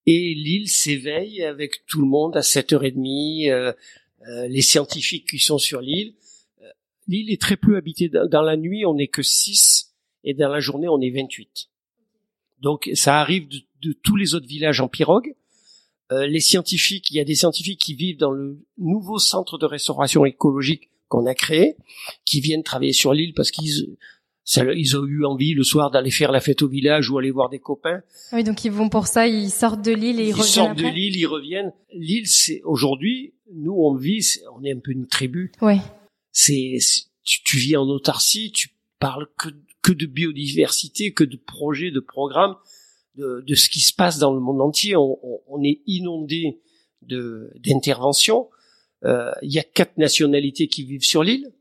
et 0.05 0.34
l'île 0.34 0.69
s'éveille 0.69 1.43
avec 1.43 1.86
tout 1.88 2.01
le 2.01 2.07
monde 2.07 2.36
à 2.36 2.41
7h30, 2.41 3.49
euh, 3.49 3.73
euh, 4.27 4.47
les 4.47 4.62
scientifiques 4.62 5.29
qui 5.29 5.39
sont 5.39 5.57
sur 5.57 5.81
l'île. 5.81 6.13
Euh, 6.62 6.69
l'île 7.07 7.31
est 7.31 7.41
très 7.41 7.57
peu 7.57 7.75
habitée. 7.77 8.10
Dans 8.10 8.41
la 8.41 8.57
nuit, 8.57 8.86
on 8.86 8.95
n'est 8.95 9.07
que 9.07 9.21
6 9.21 9.93
et 10.23 10.34
dans 10.34 10.49
la 10.49 10.60
journée, 10.60 10.88
on 10.88 10.99
est 11.01 11.12
28. 11.12 11.69
Donc 12.60 12.89
ça 12.93 13.19
arrive 13.19 13.47
de, 13.47 13.93
tous 13.93 14.15
les 14.15 14.36
autres 14.36 14.47
villages 14.47 14.81
en 14.81 14.88
pirogue. 14.88 15.34
Euh, 16.12 16.27
les 16.27 16.41
scientifiques, 16.41 17.10
il 17.12 17.17
y 17.17 17.19
a 17.19 17.23
des 17.23 17.36
scientifiques 17.36 17.79
qui 17.79 17.95
vivent 17.95 18.17
dans 18.17 18.31
le 18.31 18.60
nouveau 18.77 19.17
centre 19.17 19.57
de 19.57 19.65
restauration 19.65 20.25
écologique 20.25 20.89
qu'on 21.07 21.25
a 21.25 21.34
créé, 21.34 21.75
qui 22.25 22.41
viennent 22.41 22.63
travailler 22.63 22.93
sur 22.93 23.13
l'île 23.13 23.34
parce 23.34 23.51
qu'ils 23.51 23.97
ils 24.45 24.97
ont 24.97 25.06
eu 25.06 25.25
envie 25.25 25.54
le 25.54 25.63
soir 25.63 25.91
d'aller 25.91 26.12
faire 26.12 26.32
la 26.32 26.41
fête 26.41 26.62
au 26.62 26.67
village 26.67 27.10
ou 27.10 27.17
aller 27.17 27.32
voir 27.32 27.49
des 27.49 27.60
copains. 27.60 28.01
Ah 28.32 28.38
oui, 28.38 28.43
donc 28.43 28.65
ils 28.65 28.71
vont 28.71 28.89
pour 28.89 29.08
ça, 29.08 29.27
ils 29.27 29.51
sortent 29.51 29.84
de 29.84 29.91
l'île 29.91 30.19
et 30.19 30.23
ils, 30.23 30.30
ils 30.30 30.34
reviennent. 30.34 30.45
Ils 30.45 30.51
sortent 30.51 30.77
de 30.77 30.88
l'île, 30.88 31.15
ils 31.15 31.27
reviennent. 31.27 31.73
L'île, 31.93 32.27
c'est 32.27 32.62
aujourd'hui, 32.63 33.34
nous 33.54 33.73
on 33.73 33.95
vit, 33.95 34.25
on 34.56 34.63
est 34.63 34.73
un 34.73 34.80
peu 34.80 34.91
une 34.91 35.08
tribu. 35.08 35.51
Ouais. 35.62 35.80
C'est, 36.32 36.77
tu, 37.23 37.43
tu, 37.43 37.58
vis 37.58 37.77
en 37.77 37.88
autarcie, 37.88 38.51
tu 38.51 38.69
parles 38.99 39.27
que 39.38 39.49
que 39.82 39.91
de 39.91 40.06
biodiversité, 40.06 41.12
que 41.12 41.23
de 41.23 41.38
projets, 41.38 41.91
de 41.91 41.99
programmes 41.99 42.56
de, 43.15 43.43
de, 43.45 43.56
ce 43.56 43.69
qui 43.69 43.80
se 43.82 43.93
passe 43.93 44.19
dans 44.19 44.34
le 44.34 44.39
monde 44.39 44.62
entier. 44.62 44.95
On, 44.95 45.19
on, 45.47 45.63
est 45.63 45.82
inondé 45.88 46.60
de 47.01 47.51
d'interventions. 47.58 48.49
Euh, 49.04 49.32
il 49.41 49.51
y 49.51 49.60
a 49.60 49.63
quatre 49.63 49.97
nationalités 49.97 50.67
qui 50.67 50.84
vivent 50.84 51.04
sur 51.04 51.23
l'île. 51.23 51.51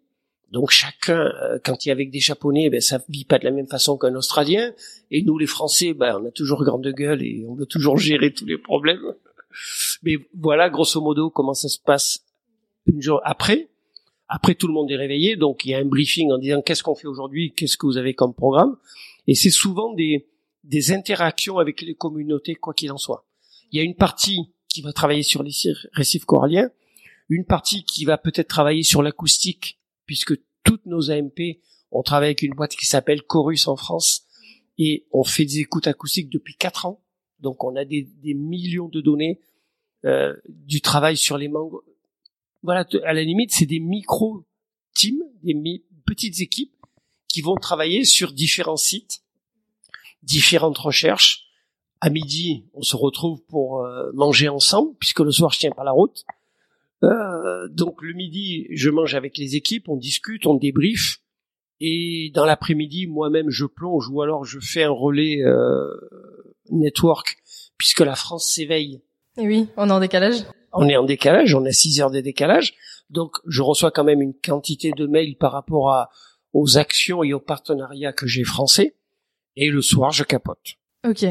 Donc 0.50 0.70
chacun, 0.70 1.32
euh, 1.42 1.58
quand 1.64 1.84
il 1.84 1.90
est 1.90 1.92
avec 1.92 2.10
des 2.10 2.18
Japonais, 2.18 2.70
ben, 2.70 2.80
ça 2.80 3.00
vit 3.08 3.24
pas 3.24 3.38
de 3.38 3.44
la 3.44 3.52
même 3.52 3.68
façon 3.68 3.96
qu'un 3.96 4.14
Australien. 4.14 4.72
Et 5.10 5.22
nous, 5.22 5.38
les 5.38 5.46
Français, 5.46 5.94
ben, 5.94 6.18
on 6.20 6.26
a 6.26 6.30
toujours 6.30 6.64
grande 6.64 6.86
gueule 6.88 7.22
et 7.22 7.44
on 7.48 7.54
veut 7.54 7.66
toujours 7.66 7.98
gérer 7.98 8.32
tous 8.32 8.46
les 8.46 8.58
problèmes. 8.58 9.14
Mais 10.02 10.16
voilà, 10.38 10.68
grosso 10.68 11.00
modo, 11.00 11.30
comment 11.30 11.54
ça 11.54 11.68
se 11.68 11.78
passe 11.78 12.24
une 12.86 13.00
jour 13.00 13.20
après. 13.24 13.68
Après, 14.28 14.54
tout 14.54 14.68
le 14.68 14.72
monde 14.72 14.90
est 14.90 14.96
réveillé, 14.96 15.36
donc 15.36 15.64
il 15.64 15.70
y 15.70 15.74
a 15.74 15.78
un 15.78 15.84
briefing 15.84 16.30
en 16.30 16.38
disant 16.38 16.62
qu'est-ce 16.62 16.84
qu'on 16.84 16.94
fait 16.94 17.08
aujourd'hui, 17.08 17.52
qu'est-ce 17.52 17.76
que 17.76 17.86
vous 17.86 17.96
avez 17.96 18.14
comme 18.14 18.32
programme? 18.32 18.76
Et 19.26 19.34
c'est 19.34 19.50
souvent 19.50 19.92
des, 19.92 20.28
des 20.62 20.92
interactions 20.92 21.58
avec 21.58 21.82
les 21.82 21.94
communautés, 21.94 22.54
quoi 22.54 22.72
qu'il 22.72 22.92
en 22.92 22.96
soit. 22.96 23.26
Il 23.72 23.78
y 23.78 23.80
a 23.80 23.84
une 23.84 23.96
partie 23.96 24.52
qui 24.68 24.82
va 24.82 24.92
travailler 24.92 25.24
sur 25.24 25.42
les 25.42 25.50
récifs 25.92 26.24
coralliens, 26.24 26.70
une 27.28 27.44
partie 27.44 27.84
qui 27.84 28.04
va 28.04 28.18
peut-être 28.18 28.46
travailler 28.46 28.84
sur 28.84 29.02
l'acoustique, 29.02 29.79
puisque 30.10 30.34
toutes 30.64 30.86
nos 30.86 31.12
AMP, 31.12 31.60
on 31.92 32.02
travaille 32.02 32.30
avec 32.30 32.42
une 32.42 32.54
boîte 32.54 32.74
qui 32.74 32.84
s'appelle 32.84 33.22
Chorus 33.22 33.68
en 33.68 33.76
France, 33.76 34.26
et 34.76 35.06
on 35.12 35.22
fait 35.22 35.44
des 35.44 35.60
écoutes 35.60 35.86
acoustiques 35.86 36.30
depuis 36.30 36.56
quatre 36.56 36.84
ans. 36.84 37.00
Donc 37.38 37.62
on 37.62 37.76
a 37.76 37.84
des, 37.84 38.08
des 38.20 38.34
millions 38.34 38.88
de 38.88 39.00
données, 39.00 39.38
euh, 40.04 40.34
du 40.48 40.80
travail 40.80 41.16
sur 41.16 41.38
les 41.38 41.46
mangues. 41.46 41.78
Voilà, 42.64 42.88
à 43.04 43.12
la 43.12 43.22
limite, 43.22 43.52
c'est 43.52 43.66
des 43.66 43.78
micro-teams, 43.78 45.22
des 45.44 45.84
petites 46.04 46.40
équipes 46.40 46.74
qui 47.28 47.40
vont 47.40 47.54
travailler 47.54 48.04
sur 48.04 48.32
différents 48.32 48.76
sites 48.76 49.22
différentes 50.24 50.78
recherches. 50.78 51.44
À 52.00 52.10
midi, 52.10 52.64
on 52.74 52.82
se 52.82 52.96
retrouve 52.96 53.44
pour 53.44 53.84
euh, 53.84 54.10
manger 54.12 54.48
ensemble, 54.48 54.92
puisque 54.98 55.20
le 55.20 55.30
soir, 55.30 55.52
je 55.52 55.60
tiens 55.60 55.70
pas 55.70 55.84
la 55.84 55.92
route. 55.92 56.24
Euh, 57.02 57.68
donc 57.68 58.02
le 58.02 58.12
midi, 58.12 58.66
je 58.70 58.90
mange 58.90 59.14
avec 59.14 59.38
les 59.38 59.56
équipes, 59.56 59.88
on 59.88 59.96
discute, 59.96 60.46
on 60.46 60.54
débrief. 60.54 61.18
Et 61.80 62.30
dans 62.34 62.44
l'après-midi, 62.44 63.06
moi-même, 63.06 63.48
je 63.48 63.64
plonge 63.64 64.08
ou 64.10 64.20
alors 64.20 64.44
je 64.44 64.58
fais 64.60 64.82
un 64.82 64.90
relais 64.90 65.42
euh, 65.42 65.86
network, 66.70 67.38
puisque 67.78 68.00
la 68.00 68.14
France 68.14 68.52
s'éveille. 68.52 69.00
Et 69.38 69.46
oui, 69.46 69.68
on 69.76 69.88
est 69.88 69.92
en 69.92 70.00
décalage. 70.00 70.44
On 70.72 70.88
est 70.88 70.96
en 70.96 71.04
décalage, 71.04 71.54
on 71.54 71.64
a 71.64 71.72
6 71.72 72.00
heures 72.00 72.10
de 72.10 72.20
décalage. 72.20 72.74
Donc 73.08 73.36
je 73.46 73.62
reçois 73.62 73.90
quand 73.90 74.04
même 74.04 74.20
une 74.20 74.34
quantité 74.34 74.92
de 74.92 75.06
mails 75.06 75.36
par 75.36 75.52
rapport 75.52 75.90
à, 75.90 76.10
aux 76.52 76.76
actions 76.76 77.24
et 77.24 77.32
aux 77.32 77.40
partenariats 77.40 78.12
que 78.12 78.26
j'ai 78.26 78.44
français. 78.44 78.96
Et 79.56 79.70
le 79.70 79.82
soir, 79.82 80.12
je 80.12 80.22
capote. 80.22 80.76
Ok. 81.08 81.24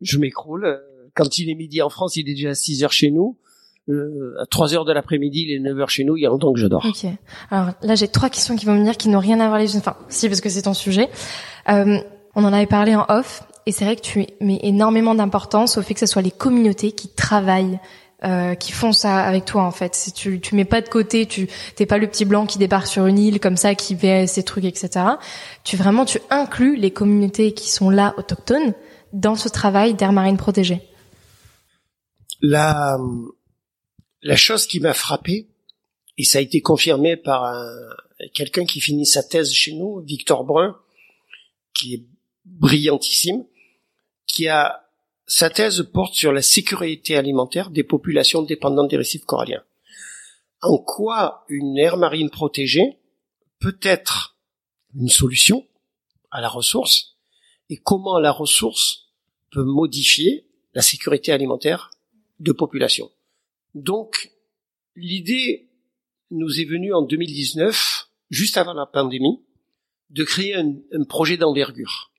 Je 0.00 0.18
m'écroule. 0.18 0.80
Quand 1.14 1.38
il 1.38 1.50
est 1.50 1.54
midi 1.54 1.82
en 1.82 1.90
France, 1.90 2.16
il 2.16 2.28
est 2.28 2.34
déjà 2.34 2.54
6 2.54 2.84
heures 2.84 2.92
chez 2.92 3.10
nous. 3.10 3.38
Euh, 3.88 4.34
à 4.40 4.46
3 4.46 4.74
heures 4.74 4.84
de 4.84 4.92
l'après-midi, 4.92 5.46
il 5.48 5.54
est 5.54 5.60
9 5.60 5.78
heures 5.80 5.90
chez 5.90 6.04
nous, 6.04 6.16
il 6.16 6.22
y 6.22 6.26
a 6.26 6.28
longtemps 6.28 6.52
que 6.52 6.58
je 6.58 6.66
dors. 6.66 6.84
Ok. 6.84 7.08
Alors 7.50 7.70
là, 7.82 7.94
j'ai 7.94 8.08
trois 8.08 8.30
questions 8.30 8.56
qui 8.56 8.66
vont 8.66 8.74
venir 8.74 8.96
qui 8.96 9.08
n'ont 9.08 9.20
rien 9.20 9.38
à 9.40 9.46
voir 9.48 9.60
les 9.60 9.76
Enfin, 9.76 9.96
si, 10.08 10.28
parce 10.28 10.40
que 10.40 10.48
c'est 10.48 10.62
ton 10.62 10.74
sujet. 10.74 11.08
Euh, 11.68 11.98
on 12.34 12.44
en 12.44 12.52
avait 12.52 12.66
parlé 12.66 12.96
en 12.96 13.06
off, 13.08 13.44
et 13.64 13.72
c'est 13.72 13.84
vrai 13.84 13.96
que 13.96 14.02
tu 14.02 14.26
mets 14.40 14.60
énormément 14.62 15.14
d'importance 15.14 15.78
au 15.78 15.82
fait 15.82 15.94
que 15.94 16.00
ce 16.00 16.06
soit 16.06 16.22
les 16.22 16.30
communautés 16.30 16.92
qui 16.92 17.08
travaillent 17.08 17.78
euh, 18.24 18.54
qui 18.54 18.72
font 18.72 18.92
ça 18.92 19.18
avec 19.18 19.44
toi 19.44 19.62
en 19.62 19.70
fait. 19.70 19.94
Si 19.94 20.10
tu 20.10 20.40
tu 20.40 20.54
mets 20.54 20.64
pas 20.64 20.80
de 20.80 20.88
côté, 20.88 21.26
tu 21.26 21.48
t'es 21.74 21.84
pas 21.84 21.98
le 21.98 22.06
petit 22.06 22.24
blanc 22.24 22.46
qui 22.46 22.58
débarque 22.58 22.86
sur 22.86 23.06
une 23.06 23.18
île 23.18 23.40
comme 23.40 23.56
ça, 23.56 23.74
qui 23.74 23.94
fait 23.94 24.26
ses 24.26 24.42
trucs, 24.42 24.64
etc. 24.64 25.04
Tu 25.64 25.76
vraiment 25.76 26.06
tu 26.06 26.18
inclus 26.30 26.76
les 26.76 26.90
communautés 26.90 27.52
qui 27.52 27.70
sont 27.70 27.90
là 27.90 28.14
autochtones 28.16 28.72
dans 29.12 29.34
ce 29.34 29.48
travail 29.48 29.94
d'air 29.94 30.12
marine 30.12 30.38
protégée. 30.38 30.80
La 32.40 32.96
la 34.26 34.36
chose 34.36 34.66
qui 34.66 34.80
m'a 34.80 34.92
frappé 34.92 35.46
et 36.18 36.24
ça 36.24 36.38
a 36.38 36.40
été 36.40 36.60
confirmé 36.60 37.16
par 37.16 37.44
un, 37.44 37.70
quelqu'un 38.34 38.64
qui 38.64 38.80
finit 38.80 39.06
sa 39.06 39.22
thèse 39.22 39.52
chez 39.52 39.72
nous, 39.72 40.00
Victor 40.00 40.44
Brun, 40.44 40.76
qui 41.72 41.94
est 41.94 42.04
brillantissime, 42.44 43.44
qui 44.26 44.48
a 44.48 44.90
sa 45.28 45.48
thèse 45.48 45.88
porte 45.92 46.14
sur 46.14 46.32
la 46.32 46.42
sécurité 46.42 47.16
alimentaire 47.16 47.70
des 47.70 47.84
populations 47.84 48.42
dépendantes 48.42 48.90
des 48.90 48.96
récifs 48.96 49.24
coralliens. 49.24 49.62
En 50.60 50.78
quoi 50.78 51.44
une 51.48 51.78
aire 51.78 51.96
marine 51.96 52.30
protégée 52.30 52.98
peut 53.60 53.78
être 53.82 54.36
une 54.94 55.08
solution 55.08 55.66
à 56.32 56.40
la 56.40 56.48
ressource 56.48 57.16
et 57.70 57.76
comment 57.76 58.18
la 58.18 58.32
ressource 58.32 59.08
peut 59.50 59.64
modifier 59.64 60.48
la 60.74 60.82
sécurité 60.82 61.30
alimentaire 61.32 61.90
de 62.40 62.52
populations. 62.52 63.10
Donc, 63.76 64.30
l'idée 64.94 65.68
nous 66.30 66.60
est 66.60 66.64
venue 66.64 66.94
en 66.94 67.02
2019, 67.02 68.08
juste 68.30 68.56
avant 68.56 68.72
la 68.72 68.86
pandémie, 68.86 69.42
de 70.08 70.24
créer 70.24 70.54
un, 70.54 71.04
projet 71.06 71.36
d'envergure. 71.36 72.10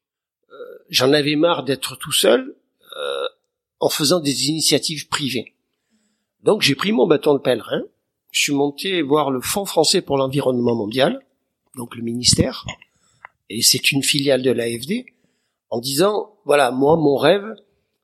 Euh, 0.52 0.54
j'en 0.90 1.12
avais 1.14 1.36
marre 1.36 1.64
d'être 1.64 1.96
tout 1.96 2.12
seul 2.12 2.56
euh, 2.96 3.28
en 3.80 3.90
faisant 3.90 4.20
des 4.20 4.50
initiatives 4.50 5.08
privées. 5.08 5.56
Donc 6.44 6.62
j'ai 6.62 6.76
pris 6.76 6.92
mon 6.92 7.08
bâton 7.08 7.34
de 7.34 7.40
pèlerin, 7.40 7.82
je 8.30 8.42
suis 8.42 8.54
monté 8.54 9.02
voir 9.02 9.32
le 9.32 9.42
Fonds 9.42 9.66
français 9.66 10.04
pour 10.04 10.18
l'environnement 10.18 10.76
mondial, 10.76 11.26
donc 11.76 11.96
le 11.96 12.04
ministère, 12.04 12.68
et 13.50 13.64
c'est 13.64 13.92
une 13.92 14.04
filiale 14.04 14.44
de 14.44 14.52
l'AFD, 14.52 15.08
en 15.72 15.80
disant, 15.80 16.38
voilà, 16.46 16.70
moi, 16.70 16.98
mon 16.98 17.18
rêve, 17.18 17.56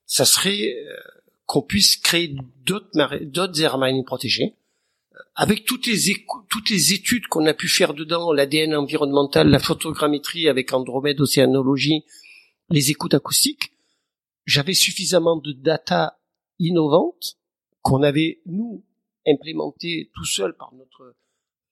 ça 0.07 0.25
serait 0.25 0.75
euh, 0.75 0.97
qu'on 1.45 1.61
puisse 1.61 1.97
créer 1.97 2.35
d'autres 2.65 3.23
d'autres 3.23 3.61
aires 3.61 3.77
marines 3.77 4.05
protégées, 4.05 4.55
euh, 5.13 5.17
avec 5.35 5.65
toutes 5.65 5.87
les, 5.87 6.15
toutes 6.49 6.69
les 6.69 6.93
études 6.93 7.27
qu'on 7.27 7.45
a 7.45 7.53
pu 7.53 7.67
faire 7.67 7.93
dedans, 7.93 8.31
l'ADN 8.31 8.75
environnemental, 8.75 9.49
la 9.49 9.59
photogrammétrie 9.59 10.47
avec 10.47 10.73
Andromède 10.73 11.19
Océanologie, 11.19 12.03
les 12.69 12.91
écoutes 12.91 13.13
acoustiques, 13.13 13.73
j'avais 14.45 14.73
suffisamment 14.73 15.37
de 15.37 15.51
data 15.51 16.19
innovantes 16.59 17.37
qu'on 17.81 18.03
avait, 18.03 18.41
nous, 18.45 18.83
implémenté 19.27 20.09
tout 20.13 20.25
seul 20.25 20.55
par 20.55 20.73
notre. 20.73 21.15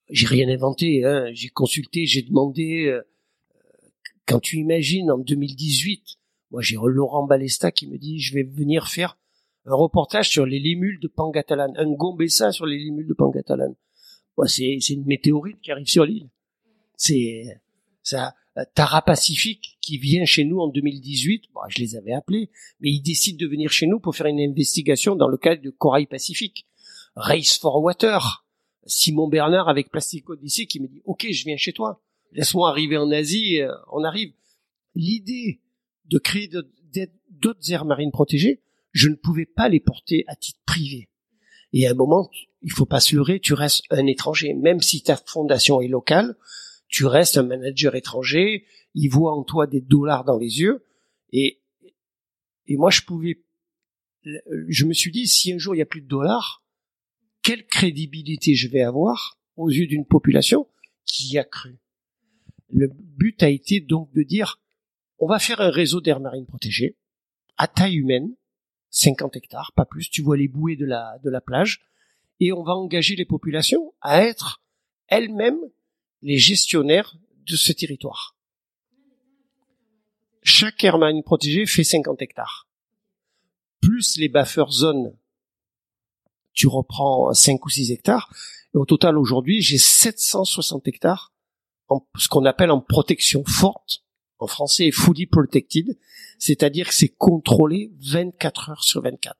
J'ai 0.09 0.27
rien 0.27 0.49
inventé. 0.49 1.05
Hein. 1.05 1.29
J'ai 1.33 1.49
consulté, 1.49 2.05
j'ai 2.05 2.21
demandé. 2.21 2.85
Euh, 2.87 3.01
quand 4.25 4.39
tu 4.39 4.57
imagines 4.57 5.11
en 5.11 5.17
2018, 5.17 6.03
moi 6.51 6.61
j'ai 6.61 6.77
Laurent 6.81 7.25
Balesta 7.25 7.71
qui 7.71 7.87
me 7.87 7.97
dit 7.97 8.19
je 8.19 8.33
vais 8.33 8.43
venir 8.43 8.87
faire 8.87 9.17
un 9.65 9.75
reportage 9.75 10.29
sur 10.29 10.45
les 10.45 10.59
limules 10.59 10.99
de 10.99 11.07
Pangatalane, 11.07 11.73
un 11.77 11.91
Gombessa 11.91 12.51
sur 12.51 12.65
les 12.65 12.77
limules 12.77 13.07
de 13.07 13.13
Pangatalane. 13.13 13.75
Moi 14.37 14.47
c'est 14.47 14.77
une 14.89 15.05
météorite 15.05 15.59
qui 15.61 15.71
arrive 15.71 15.87
sur 15.87 16.05
l'île. 16.05 16.29
C'est 16.95 17.61
ça 18.03 18.33
Tara 18.75 19.01
Pacifique 19.01 19.77
qui 19.81 19.97
vient 19.97 20.25
chez 20.25 20.43
nous 20.43 20.59
en 20.59 20.67
2018, 20.67 21.45
bon, 21.53 21.61
je 21.69 21.79
les 21.79 21.95
avais 21.95 22.11
appelés, 22.11 22.49
mais 22.79 22.91
ils 22.91 23.01
décident 23.01 23.37
de 23.37 23.49
venir 23.49 23.71
chez 23.71 23.87
nous 23.87 23.99
pour 23.99 24.15
faire 24.15 24.25
une 24.25 24.41
investigation 24.41 25.15
dans 25.15 25.29
le 25.29 25.37
cadre 25.37 25.61
de 25.61 25.69
Corail 25.69 26.05
Pacifique. 26.05 26.65
Race 27.15 27.57
for 27.57 27.81
Water, 27.81 28.45
Simon 28.85 29.27
Bernard 29.27 29.69
avec 29.69 29.89
Plastic 29.89 30.29
Odyssey 30.29 30.65
qui 30.65 30.79
me 30.79 30.87
dit 30.87 31.01
OK, 31.05 31.27
je 31.29 31.45
viens 31.45 31.57
chez 31.57 31.73
toi. 31.73 32.01
Laisse-moi 32.33 32.69
arriver 32.69 32.97
en 32.97 33.09
Asie, 33.11 33.61
euh, 33.61 33.71
on 33.91 34.03
arrive. 34.03 34.33
L'idée 34.95 35.61
de 36.05 36.17
créer 36.17 36.49
d'autres 37.29 37.71
aires 37.71 37.85
marines 37.85 38.11
protégées, 38.11 38.61
je 38.91 39.09
ne 39.09 39.15
pouvais 39.15 39.45
pas 39.45 39.69
les 39.69 39.79
porter 39.79 40.23
à 40.27 40.35
titre 40.35 40.59
privé. 40.65 41.09
Et 41.73 41.87
à 41.87 41.91
un 41.91 41.95
moment, 41.95 42.29
il 42.61 42.71
faut 42.71 42.85
pas 42.85 42.99
se 42.99 43.15
leurrer, 43.15 43.39
tu 43.39 43.53
restes 43.53 43.83
un 43.89 44.05
étranger, 44.05 44.53
même 44.53 44.81
si 44.81 45.01
ta 45.01 45.15
fondation 45.15 45.81
est 45.81 45.87
locale, 45.87 46.35
tu 46.87 47.05
restes 47.05 47.37
un 47.37 47.43
manager 47.43 47.95
étranger, 47.95 48.65
il 48.93 49.09
voit 49.09 49.33
en 49.33 49.43
toi 49.43 49.67
des 49.67 49.81
dollars 49.81 50.25
dans 50.25 50.37
les 50.37 50.59
yeux, 50.59 50.85
et, 51.31 51.61
et 52.67 52.75
moi 52.75 52.89
je 52.89 53.01
pouvais, 53.01 53.41
je 54.67 54.85
me 54.85 54.93
suis 54.93 55.11
dit, 55.11 55.27
si 55.27 55.53
un 55.53 55.57
jour 55.57 55.73
il 55.73 55.77
n'y 55.77 55.83
a 55.83 55.87
plus 55.87 56.01
de 56.01 56.07
dollars, 56.07 56.63
quelle 57.41 57.65
crédibilité 57.65 58.53
je 58.53 58.67
vais 58.67 58.81
avoir 58.81 59.39
aux 59.55 59.69
yeux 59.69 59.87
d'une 59.87 60.05
population 60.05 60.67
qui 61.05 61.37
a 61.37 61.43
cru? 61.43 61.79
Le 62.69 62.87
but 62.87 63.41
a 63.43 63.49
été 63.49 63.79
donc 63.79 64.11
de 64.13 64.23
dire, 64.23 64.59
on 65.19 65.27
va 65.27 65.39
faire 65.39 65.61
un 65.61 65.71
réseau 65.71 66.01
d'air 66.01 66.19
marine 66.19 66.45
protégé, 66.45 66.97
à 67.57 67.67
taille 67.67 67.95
humaine, 67.95 68.35
50 68.91 69.35
hectares, 69.37 69.71
pas 69.75 69.85
plus, 69.85 70.09
tu 70.09 70.21
vois 70.21 70.37
les 70.37 70.47
bouées 70.47 70.75
de 70.75 70.85
la, 70.85 71.41
plage, 71.41 71.81
et 72.39 72.51
on 72.51 72.63
va 72.63 72.73
engager 72.73 73.15
les 73.15 73.25
populations 73.25 73.93
à 74.01 74.23
être 74.23 74.61
elles-mêmes 75.07 75.59
les 76.21 76.37
gestionnaires 76.37 77.15
de 77.47 77.55
ce 77.55 77.71
territoire. 77.71 78.35
Chaque 80.43 80.83
aire 80.83 80.97
marine 80.97 81.23
protégée 81.23 81.65
fait 81.65 81.83
50 81.83 82.21
hectares. 82.21 82.67
Plus 83.79 84.17
les 84.17 84.29
buffer 84.29 84.65
zones, 84.69 85.15
tu 86.53 86.67
reprends 86.67 87.33
5 87.33 87.65
ou 87.65 87.69
6 87.69 87.91
hectares. 87.91 88.31
Et 88.73 88.77
au 88.77 88.85
total, 88.85 89.17
aujourd'hui, 89.17 89.61
j'ai 89.61 89.77
760 89.77 90.87
hectares 90.87 91.33
en 91.87 92.05
ce 92.17 92.27
qu'on 92.27 92.45
appelle 92.45 92.71
en 92.71 92.81
protection 92.81 93.43
forte. 93.45 94.03
En 94.41 94.47
français, 94.47 94.91
fully 94.91 95.27
protected. 95.27 95.97
C'est-à-dire 96.39 96.87
que 96.89 96.93
c'est 96.93 97.09
contrôlé 97.09 97.91
24 98.01 98.69
heures 98.71 98.83
sur 98.83 99.01
24. 99.01 99.37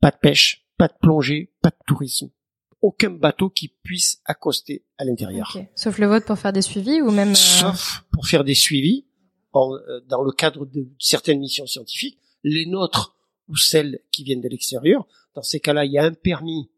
Pas 0.00 0.10
de 0.10 0.16
pêche, 0.16 0.66
pas 0.78 0.88
de 0.88 0.94
plongée, 1.00 1.50
pas 1.62 1.70
de 1.70 1.76
tourisme 1.86 2.30
aucun 2.82 3.10
bateau 3.10 3.48
qui 3.48 3.68
puisse 3.68 4.20
accoster 4.24 4.84
à 4.98 5.04
l'intérieur. 5.04 5.56
Sauf 5.76 5.98
le 5.98 6.08
vôtre 6.08 6.26
pour 6.26 6.38
faire 6.38 6.52
des 6.52 6.62
suivis 6.62 7.00
ou 7.00 7.10
même... 7.10 7.30
Euh, 7.30 7.34
Sauf 7.34 8.04
pour 8.10 8.26
faire 8.26 8.44
des 8.44 8.56
suivis 8.56 9.06
en, 9.52 9.72
euh, 9.74 10.00
dans 10.08 10.22
le 10.22 10.32
cadre 10.32 10.66
de 10.66 10.88
certaines 10.98 11.38
missions 11.38 11.66
scientifiques, 11.66 12.18
les 12.42 12.66
nôtres 12.66 13.16
ou 13.48 13.56
celles 13.56 14.00
qui 14.10 14.24
viennent 14.24 14.40
de 14.40 14.48
l'extérieur. 14.48 15.06
Dans 15.34 15.42
ces 15.42 15.60
cas-là, 15.60 15.84
il 15.84 15.92
y 15.92 15.98
a 15.98 16.04
un 16.04 16.12
permis 16.12 16.70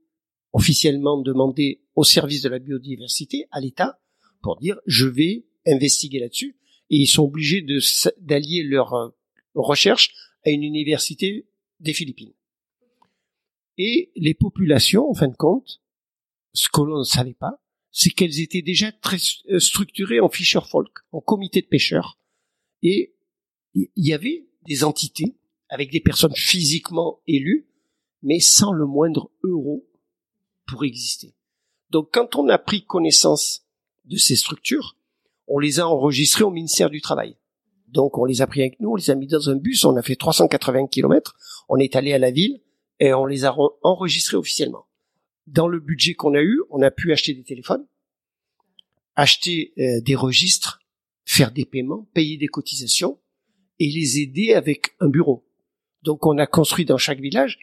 officiellement 0.52 1.20
demandé 1.20 1.80
au 1.96 2.04
service 2.04 2.42
de 2.42 2.48
la 2.50 2.58
biodiversité, 2.58 3.46
à 3.50 3.60
l'État, 3.60 3.98
pour 4.42 4.58
dire 4.58 4.78
je 4.86 5.06
vais 5.06 5.46
investiguer 5.66 6.20
là-dessus. 6.20 6.54
Et 6.90 6.98
ils 6.98 7.06
sont 7.06 7.24
obligés 7.24 7.64
d'allier 8.20 8.62
leur 8.62 8.94
euh, 8.94 9.08
recherche 9.54 10.12
à 10.44 10.50
une 10.50 10.62
université 10.62 11.46
des 11.80 11.94
Philippines. 11.94 12.32
Et 13.78 14.12
les 14.14 14.34
populations, 14.34 15.08
en 15.08 15.14
fin 15.14 15.28
de 15.28 15.36
compte, 15.36 15.80
ce 16.52 16.68
que 16.68 16.80
l'on 16.82 16.98
ne 16.98 17.04
savait 17.04 17.34
pas, 17.34 17.60
c'est 17.90 18.10
qu'elles 18.10 18.40
étaient 18.40 18.62
déjà 18.62 18.92
très 18.92 19.18
euh, 19.50 19.58
structurées 19.58 20.20
en 20.20 20.28
fisher 20.28 20.60
folk, 20.66 20.90
en 21.12 21.20
comité 21.20 21.62
de 21.62 21.66
pêcheurs. 21.66 22.18
Et 22.82 23.14
il 23.74 23.88
y 23.96 24.12
avait 24.12 24.46
des 24.66 24.84
entités 24.84 25.36
avec 25.68 25.90
des 25.90 26.00
personnes 26.00 26.34
physiquement 26.34 27.20
élues, 27.26 27.66
mais 28.22 28.40
sans 28.40 28.72
le 28.72 28.86
moindre 28.86 29.30
euro 29.42 29.86
pour 30.66 30.84
exister. 30.84 31.34
Donc 31.90 32.10
quand 32.12 32.36
on 32.36 32.48
a 32.48 32.58
pris 32.58 32.84
connaissance 32.84 33.66
de 34.04 34.16
ces 34.16 34.36
structures, 34.36 34.96
on 35.46 35.58
les 35.58 35.80
a 35.80 35.88
enregistrées 35.88 36.44
au 36.44 36.50
ministère 36.50 36.90
du 36.90 37.00
Travail. 37.00 37.36
Donc 37.88 38.18
on 38.18 38.24
les 38.24 38.42
a 38.42 38.46
pris 38.46 38.60
avec 38.60 38.80
nous, 38.80 38.90
on 38.90 38.96
les 38.96 39.10
a 39.10 39.14
mis 39.14 39.26
dans 39.26 39.50
un 39.50 39.56
bus, 39.56 39.84
on 39.84 39.96
a 39.96 40.02
fait 40.02 40.16
380 40.16 40.88
km, 40.88 41.36
on 41.68 41.78
est 41.78 41.96
allé 41.96 42.12
à 42.12 42.18
la 42.18 42.30
ville 42.30 42.60
et 42.98 43.14
on 43.14 43.26
les 43.26 43.44
a 43.44 43.54
enregistrés 43.82 44.36
officiellement 44.36 44.86
dans 45.46 45.68
le 45.68 45.80
budget 45.80 46.14
qu'on 46.14 46.34
a 46.34 46.40
eu, 46.40 46.62
on 46.70 46.82
a 46.82 46.90
pu 46.90 47.12
acheter 47.12 47.34
des 47.34 47.42
téléphones, 47.42 47.86
acheter 49.14 49.72
euh, 49.78 50.00
des 50.00 50.14
registres, 50.14 50.80
faire 51.24 51.52
des 51.52 51.64
paiements, 51.64 52.08
payer 52.14 52.36
des 52.36 52.48
cotisations 52.48 53.18
et 53.78 53.90
les 53.90 54.20
aider 54.20 54.54
avec 54.54 54.94
un 55.00 55.08
bureau. 55.08 55.44
Donc 56.02 56.26
on 56.26 56.38
a 56.38 56.46
construit 56.46 56.84
dans 56.84 56.98
chaque 56.98 57.20
village 57.20 57.58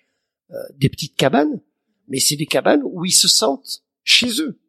euh, 0.51 0.55
des 0.75 0.89
petites 0.89 1.15
cabanes, 1.15 1.61
mais 2.07 2.19
c'est 2.19 2.35
des 2.35 2.45
cabanes 2.45 2.81
où 2.83 3.05
ils 3.05 3.13
se 3.13 3.27
sentent 3.27 3.83
chez 4.03 4.41
eux. 4.41 4.59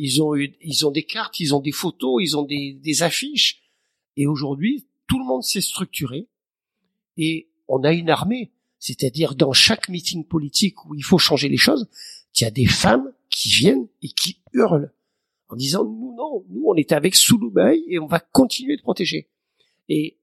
Ils 0.00 0.22
ont 0.22 0.36
eu, 0.36 0.54
ils 0.62 0.86
ont 0.86 0.92
des 0.92 1.02
cartes, 1.02 1.40
ils 1.40 1.54
ont 1.54 1.60
des 1.60 1.72
photos, 1.72 2.22
ils 2.22 2.36
ont 2.36 2.44
des, 2.44 2.72
des 2.72 3.02
affiches. 3.02 3.60
Et 4.16 4.28
aujourd'hui, 4.28 4.86
tout 5.08 5.18
le 5.18 5.24
monde 5.24 5.42
s'est 5.42 5.60
structuré 5.60 6.28
et 7.16 7.50
on 7.66 7.82
a 7.82 7.92
une 7.92 8.08
armée. 8.08 8.52
C'est-à-dire 8.78 9.34
dans 9.34 9.52
chaque 9.52 9.88
meeting 9.88 10.24
politique 10.24 10.84
où 10.86 10.94
il 10.94 11.02
faut 11.02 11.18
changer 11.18 11.48
les 11.48 11.56
choses, 11.56 11.88
il 12.36 12.42
y 12.42 12.46
a 12.46 12.50
des 12.52 12.66
femmes 12.66 13.12
qui 13.28 13.48
viennent 13.48 13.88
et 14.02 14.08
qui 14.08 14.40
hurlent 14.52 14.92
en 15.48 15.56
disant 15.56 15.84
nous 15.84 16.14
non, 16.16 16.44
nous 16.48 16.64
on 16.66 16.74
est 16.76 16.92
avec 16.92 17.16
Souloubaï 17.16 17.82
et 17.88 17.98
on 17.98 18.06
va 18.06 18.20
continuer 18.20 18.76
de 18.76 18.82
protéger. 18.82 19.28
Et 19.88 20.18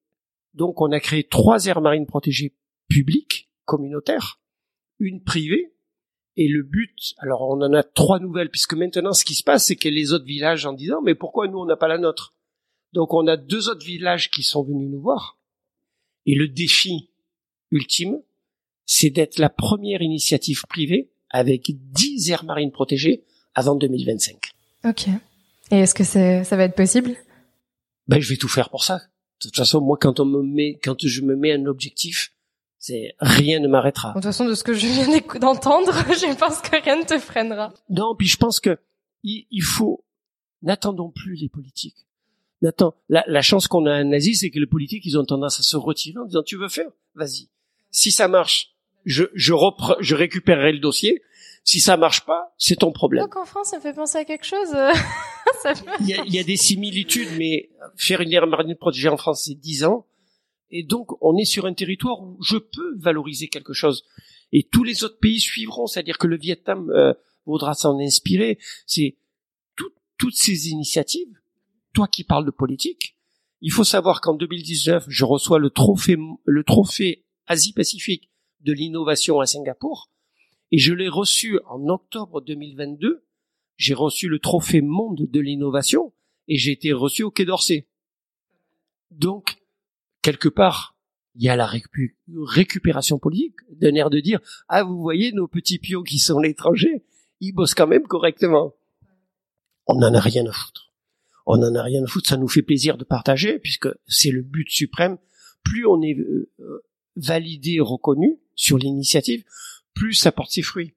donc 0.53 0.79
on 0.79 0.91
a 0.93 1.01
créé 1.01 1.25
trois 1.25 1.65
aires 1.65 1.81
marines 1.81 2.05
protégées 2.05 2.55
publiques, 2.87 3.51
communautaires, 3.65 4.39
une 4.99 5.21
privée, 5.21 5.74
et 6.37 6.47
le 6.47 6.63
but, 6.63 7.13
alors 7.19 7.41
on 7.41 7.61
en 7.61 7.73
a 7.73 7.83
trois 7.83 8.19
nouvelles, 8.19 8.49
puisque 8.49 8.73
maintenant 8.73 9.13
ce 9.13 9.25
qui 9.25 9.35
se 9.35 9.43
passe, 9.43 9.67
c'est 9.67 9.75
que 9.75 9.89
les 9.89 10.13
autres 10.13 10.25
villages 10.25 10.65
en 10.65 10.73
disant 10.73 11.01
mais 11.01 11.15
pourquoi 11.15 11.47
nous 11.47 11.59
on 11.59 11.65
n'a 11.65 11.77
pas 11.77 11.87
la 11.87 11.97
nôtre? 11.97 12.33
Donc 12.93 13.13
on 13.13 13.27
a 13.27 13.37
deux 13.37 13.69
autres 13.69 13.85
villages 13.85 14.29
qui 14.29 14.43
sont 14.43 14.63
venus 14.63 14.89
nous 14.89 15.01
voir, 15.01 15.37
et 16.25 16.35
le 16.35 16.47
défi 16.47 17.09
ultime, 17.71 18.21
c'est 18.85 19.09
d'être 19.09 19.39
la 19.39 19.49
première 19.49 20.01
initiative 20.01 20.63
privée 20.69 21.09
avec 21.29 21.71
10 21.91 22.31
aires 22.31 22.45
marines 22.45 22.71
protégées 22.71 23.23
avant 23.55 23.75
2025. 23.75 24.37
Ok. 24.85 25.07
Et 25.71 25.79
est-ce 25.79 25.95
que 25.95 26.03
ça 26.03 26.55
va 26.55 26.63
être 26.63 26.75
possible? 26.75 27.15
Ben, 28.07 28.19
je 28.19 28.29
vais 28.29 28.37
tout 28.37 28.47
faire 28.47 28.69
pour 28.69 28.83
ça. 28.83 28.97
De 28.97 29.01
toute 29.49 29.55
façon, 29.55 29.81
moi, 29.81 29.97
quand 29.99 30.19
on 30.19 30.25
me 30.25 30.43
met, 30.43 30.79
quand 30.83 30.95
je 31.05 31.21
me 31.21 31.35
mets 31.35 31.51
un 31.51 31.65
objectif, 31.65 32.34
c'est 32.85 33.15
rien 33.19 33.59
ne 33.59 33.67
m'arrêtera. 33.67 34.09
De 34.09 34.13
toute 34.13 34.25
façon, 34.25 34.45
de 34.45 34.53
ce 34.53 34.63
que 34.63 34.73
je 34.75 34.85
viens 34.85 35.39
d'entendre, 35.39 35.91
je 36.09 36.35
pense 36.35 36.61
que 36.61 36.79
rien 36.83 36.97
ne 36.97 37.03
te 37.03 37.17
freinera. 37.17 37.73
Non, 37.89 38.15
puis 38.15 38.27
je 38.27 38.37
pense 38.37 38.59
que 38.59 38.77
il, 39.23 39.63
faut 39.63 40.03
n'attendons 40.61 41.09
plus 41.09 41.33
les 41.33 41.49
politiques. 41.49 42.05
N'attends. 42.61 42.93
La, 43.09 43.23
la 43.25 43.41
chance 43.41 43.67
qu'on 43.67 43.87
a 43.87 44.03
en 44.03 44.11
Asie, 44.11 44.35
c'est 44.35 44.51
que 44.51 44.59
les 44.59 44.67
politiques, 44.67 45.03
ils 45.03 45.17
ont 45.17 45.25
tendance 45.25 45.59
à 45.59 45.63
se 45.63 45.75
retirer 45.75 46.19
en 46.19 46.25
disant 46.25 46.43
tu 46.43 46.57
veux 46.57 46.69
faire, 46.69 46.91
vas-y. 47.15 47.49
Si 47.89 48.11
ça 48.11 48.27
marche, 48.27 48.75
je, 49.03 49.23
je, 49.33 49.55
je 50.01 50.15
récupérerai 50.15 50.71
le 50.71 50.79
dossier. 50.79 51.23
Si 51.63 51.79
ça 51.79 51.97
marche 51.97 52.23
pas, 52.23 52.53
c'est 52.59 52.75
ton 52.75 52.91
problème. 52.91 53.23
Donc 53.23 53.35
en 53.35 53.45
France, 53.45 53.69
ça 53.69 53.77
me 53.77 53.81
fait 53.81 53.93
penser 53.93 54.19
à 54.19 54.25
quelque 54.25 54.45
chose. 54.45 54.69
il, 56.01 56.07
y 56.07 56.13
a, 56.13 56.23
il, 56.23 56.35
y 56.35 56.37
a, 56.37 56.43
des 56.43 56.57
similitudes, 56.57 57.29
mais 57.39 57.71
faire 57.95 58.21
une 58.21 58.31
aire 58.31 58.45
marine 58.45 58.75
protégée 58.75 59.09
en 59.09 59.17
France, 59.17 59.45
c'est 59.45 59.55
10 59.55 59.85
ans. 59.85 60.05
Et 60.71 60.83
donc, 60.83 61.11
on 61.21 61.37
est 61.37 61.45
sur 61.45 61.65
un 61.65 61.73
territoire 61.73 62.21
où 62.21 62.37
je 62.41 62.57
peux 62.57 62.97
valoriser 62.97 63.47
quelque 63.47 63.73
chose. 63.73 64.03
Et 64.51 64.63
tous 64.63 64.83
les 64.83 65.03
autres 65.03 65.19
pays 65.19 65.39
suivront, 65.39 65.87
c'est-à-dire 65.87 66.17
que 66.17 66.27
le 66.27 66.37
Vietnam 66.37 66.89
euh, 66.89 67.13
voudra 67.45 67.73
s'en 67.73 67.99
inspirer. 67.99 68.57
C'est 68.85 69.17
toutes 70.17 70.35
ces 70.35 70.69
initiatives. 70.69 71.39
Toi 71.93 72.07
qui 72.07 72.23
parles 72.23 72.45
de 72.45 72.51
politique, 72.51 73.17
il 73.61 73.71
faut 73.71 73.83
savoir 73.83 74.21
qu'en 74.21 74.35
2019, 74.35 75.05
je 75.07 75.25
reçois 75.25 75.59
le 75.59 75.69
trophée, 75.69 76.17
le 76.45 76.63
trophée 76.63 77.25
Asie-Pacifique 77.47 78.29
de 78.61 78.73
l'innovation 78.73 79.39
à 79.39 79.45
Singapour. 79.45 80.09
Et 80.71 80.77
je 80.77 80.93
l'ai 80.93 81.09
reçu 81.09 81.59
en 81.67 81.87
octobre 81.89 82.41
2022. 82.41 83.25
J'ai 83.77 83.93
reçu 83.93 84.27
le 84.27 84.39
trophée 84.39 84.81
monde 84.81 85.27
de 85.29 85.39
l'innovation 85.39 86.13
et 86.47 86.57
j'ai 86.57 86.71
été 86.71 86.93
reçu 86.93 87.23
au 87.23 87.31
Quai 87.31 87.45
d'Orsay. 87.45 87.87
Donc, 89.11 89.57
quelque 90.25 90.49
part, 90.49 90.97
il 91.35 91.43
y 91.43 91.49
a 91.49 91.55
la 91.55 91.67
récupération 91.67 93.19
politique, 93.19 93.57
d'un 93.69 93.93
air 93.93 94.09
de 94.09 94.19
dire 94.19 94.39
ah 94.69 94.83
vous 94.83 94.99
voyez 94.99 95.31
nos 95.31 95.47
petits 95.47 95.77
pions 95.77 96.01
qui 96.01 96.17
sont 96.17 96.39
l'étranger, 96.39 97.03
ils 97.41 97.51
bossent 97.51 97.75
quand 97.75 97.85
même 97.85 98.07
correctement. 98.07 98.73
On 99.85 99.99
n'en 99.99 100.13
a 100.15 100.19
rien 100.19 100.47
à 100.47 100.51
foutre. 100.51 100.91
On 101.45 101.57
n'en 101.57 101.75
a 101.75 101.83
rien 101.83 102.03
à 102.03 102.07
foutre. 102.07 102.27
Ça 102.27 102.37
nous 102.37 102.47
fait 102.47 102.63
plaisir 102.63 102.97
de 102.97 103.03
partager 103.03 103.59
puisque 103.59 103.87
c'est 104.07 104.31
le 104.31 104.41
but 104.41 104.67
suprême. 104.67 105.19
Plus 105.63 105.85
on 105.85 106.01
est 106.01 106.17
euh, 106.17 106.49
validé, 107.15 107.79
reconnu 107.79 108.39
sur 108.55 108.79
l'initiative, 108.79 109.43
plus 109.93 110.13
ça 110.13 110.31
porte 110.31 110.51
ses 110.51 110.63
fruits. 110.63 110.95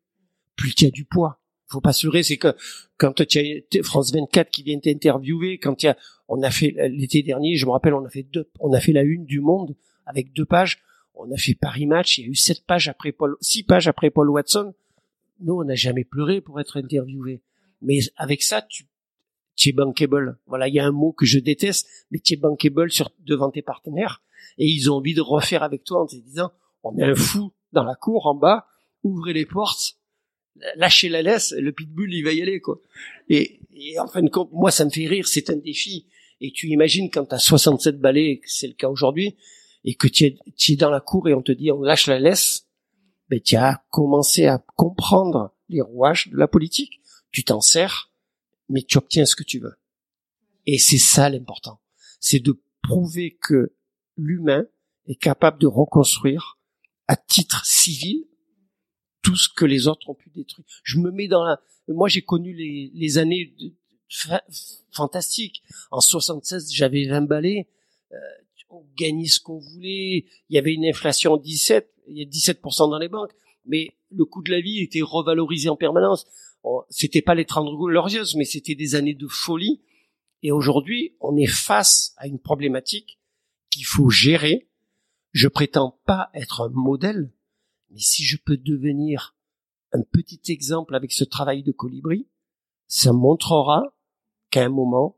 Plus 0.56 0.72
il 0.78 0.84
y 0.84 0.86
a 0.86 0.90
du 0.90 1.04
poids. 1.04 1.42
Faut 1.68 1.80
pas 1.80 1.92
se 1.92 2.22
c'est 2.22 2.38
que 2.38 2.54
quand 2.96 3.24
tu 3.26 3.38
as 3.38 3.82
France 3.82 4.12
24 4.12 4.50
qui 4.50 4.62
vient 4.62 4.78
t'interviewer, 4.78 5.58
quand 5.58 5.82
y 5.82 5.94
on 6.28 6.42
a 6.42 6.50
fait 6.50 6.74
l'été 6.90 7.22
dernier, 7.22 7.56
je 7.56 7.66
me 7.66 7.70
rappelle, 7.70 7.94
on 7.94 8.04
a 8.04 8.10
fait 8.10 8.22
deux, 8.22 8.50
on 8.60 8.72
a 8.72 8.80
fait 8.80 8.92
la 8.92 9.02
une 9.02 9.24
du 9.24 9.40
Monde 9.40 9.76
avec 10.06 10.32
deux 10.32 10.44
pages. 10.44 10.82
On 11.14 11.30
a 11.32 11.36
fait 11.36 11.54
Paris 11.54 11.86
Match, 11.86 12.18
il 12.18 12.24
y 12.24 12.24
a 12.26 12.30
eu 12.30 12.34
sept 12.34 12.64
pages 12.64 12.88
après 12.88 13.12
Paul, 13.12 13.36
six 13.40 13.64
pages 13.64 13.88
après 13.88 14.10
Paul 14.10 14.30
Watson. 14.30 14.74
Nous, 15.40 15.54
on 15.54 15.64
n'a 15.64 15.74
jamais 15.74 16.04
pleuré 16.04 16.40
pour 16.40 16.60
être 16.60 16.78
interviewé. 16.78 17.42
Mais 17.82 17.98
avec 18.16 18.42
ça, 18.42 18.62
tu, 18.62 18.86
tu 19.56 19.70
es 19.70 19.72
bankable. 19.72 20.38
Voilà, 20.46 20.68
il 20.68 20.74
y 20.74 20.80
a 20.80 20.86
un 20.86 20.92
mot 20.92 21.12
que 21.12 21.26
je 21.26 21.38
déteste, 21.38 21.88
mais 22.10 22.18
tu 22.18 22.34
es 22.34 22.36
bankable 22.36 22.90
sur, 22.90 23.10
devant 23.20 23.50
tes 23.50 23.62
partenaires. 23.62 24.22
Et 24.58 24.66
ils 24.66 24.90
ont 24.90 24.96
envie 24.96 25.14
de 25.14 25.20
refaire 25.20 25.62
avec 25.62 25.84
toi 25.84 26.02
en 26.02 26.06
te 26.06 26.16
disant, 26.16 26.52
on 26.82 26.96
est 26.96 27.04
un 27.04 27.14
fou 27.14 27.52
dans 27.72 27.84
la 27.84 27.94
cour 27.94 28.26
en 28.26 28.34
bas, 28.34 28.66
ouvrez 29.02 29.32
les 29.32 29.46
portes, 29.46 29.97
lâchez 30.76 31.08
la 31.08 31.22
laisse, 31.22 31.52
le 31.52 31.72
pitbull, 31.72 32.12
il 32.12 32.22
va 32.22 32.32
y 32.32 32.42
aller, 32.42 32.60
quoi. 32.60 32.80
Et, 33.28 33.60
et 33.74 33.98
en 33.98 34.08
fin 34.08 34.22
de 34.22 34.28
compte, 34.28 34.50
moi, 34.52 34.70
ça 34.70 34.84
me 34.84 34.90
fait 34.90 35.06
rire, 35.06 35.26
c'est 35.26 35.50
un 35.50 35.56
défi. 35.56 36.06
Et 36.40 36.52
tu 36.52 36.68
imagines 36.68 37.10
quand 37.10 37.26
tu 37.26 37.34
as 37.34 37.38
67 37.38 38.00
balais, 38.00 38.40
c'est 38.44 38.68
le 38.68 38.74
cas 38.74 38.88
aujourd'hui, 38.88 39.36
et 39.84 39.94
que 39.94 40.08
tu 40.08 40.24
es, 40.26 40.76
dans 40.76 40.90
la 40.90 41.00
cour 41.00 41.28
et 41.28 41.34
on 41.34 41.42
te 41.42 41.52
dit 41.52 41.70
on 41.70 41.82
lâche 41.82 42.06
la 42.06 42.18
laisse, 42.18 42.66
ben 43.28 43.40
tu 43.40 43.56
as 43.56 43.82
commencé 43.90 44.46
à 44.46 44.64
comprendre 44.76 45.54
les 45.68 45.80
rouages 45.80 46.28
de 46.28 46.36
la 46.36 46.48
politique. 46.48 47.00
Tu 47.30 47.44
t'en 47.44 47.60
sers, 47.60 48.10
mais 48.68 48.82
tu 48.82 48.98
obtiens 48.98 49.26
ce 49.26 49.36
que 49.36 49.42
tu 49.42 49.58
veux. 49.58 49.76
Et 50.66 50.78
c'est 50.78 50.98
ça 50.98 51.28
l'important. 51.28 51.80
C'est 52.20 52.40
de 52.40 52.60
prouver 52.82 53.38
que 53.40 53.74
l'humain 54.16 54.66
est 55.06 55.20
capable 55.20 55.58
de 55.58 55.66
reconstruire 55.66 56.58
à 57.06 57.16
titre 57.16 57.64
civil 57.64 58.27
tout 59.22 59.36
ce 59.36 59.48
que 59.48 59.64
les 59.64 59.88
autres 59.88 60.08
ont 60.08 60.14
pu 60.14 60.30
détruire. 60.30 60.66
Je 60.82 60.98
me 60.98 61.10
mets 61.10 61.28
dans 61.28 61.44
la, 61.44 61.60
moi 61.88 62.08
j'ai 62.08 62.22
connu 62.22 62.54
les, 62.54 62.90
les 62.94 63.18
années 63.18 63.54
fantastiques. 64.90 65.62
En 65.90 66.00
76, 66.00 66.72
j'avais 66.72 67.06
20 67.06 67.22
balais. 67.22 67.68
Euh, 68.12 68.16
on 68.70 68.84
gagnait 68.96 69.26
ce 69.26 69.40
qu'on 69.40 69.58
voulait. 69.58 70.26
Il 70.48 70.54
y 70.54 70.58
avait 70.58 70.74
une 70.74 70.86
inflation 70.86 71.36
17, 71.36 71.90
il 72.08 72.18
y 72.18 72.22
a 72.22 72.26
17% 72.26 72.90
dans 72.90 72.98
les 72.98 73.08
banques, 73.08 73.32
mais 73.64 73.90
le 74.10 74.24
coût 74.24 74.42
de 74.42 74.50
la 74.50 74.60
vie 74.60 74.80
était 74.80 75.02
revalorisé 75.02 75.68
en 75.68 75.76
permanence. 75.76 76.26
C'était 76.90 77.22
pas 77.22 77.34
les 77.34 77.44
30 77.44 77.76
glorieuses, 77.78 78.34
mais 78.36 78.44
c'était 78.44 78.74
des 78.74 78.94
années 78.94 79.14
de 79.14 79.26
folie. 79.26 79.80
Et 80.42 80.52
aujourd'hui, 80.52 81.14
on 81.20 81.36
est 81.36 81.46
face 81.46 82.14
à 82.18 82.26
une 82.26 82.38
problématique 82.38 83.18
qu'il 83.70 83.86
faut 83.86 84.10
gérer. 84.10 84.68
Je 85.32 85.48
prétends 85.48 85.98
pas 86.04 86.30
être 86.34 86.62
un 86.62 86.68
modèle, 86.70 87.30
mais 87.90 88.00
si 88.00 88.24
je 88.24 88.36
peux 88.36 88.56
devenir 88.56 89.36
un 89.92 90.02
petit 90.02 90.40
exemple 90.48 90.94
avec 90.94 91.12
ce 91.12 91.24
travail 91.24 91.62
de 91.62 91.72
colibri, 91.72 92.28
ça 92.86 93.12
montrera 93.12 93.94
qu'à 94.50 94.64
un 94.64 94.68
moment, 94.68 95.16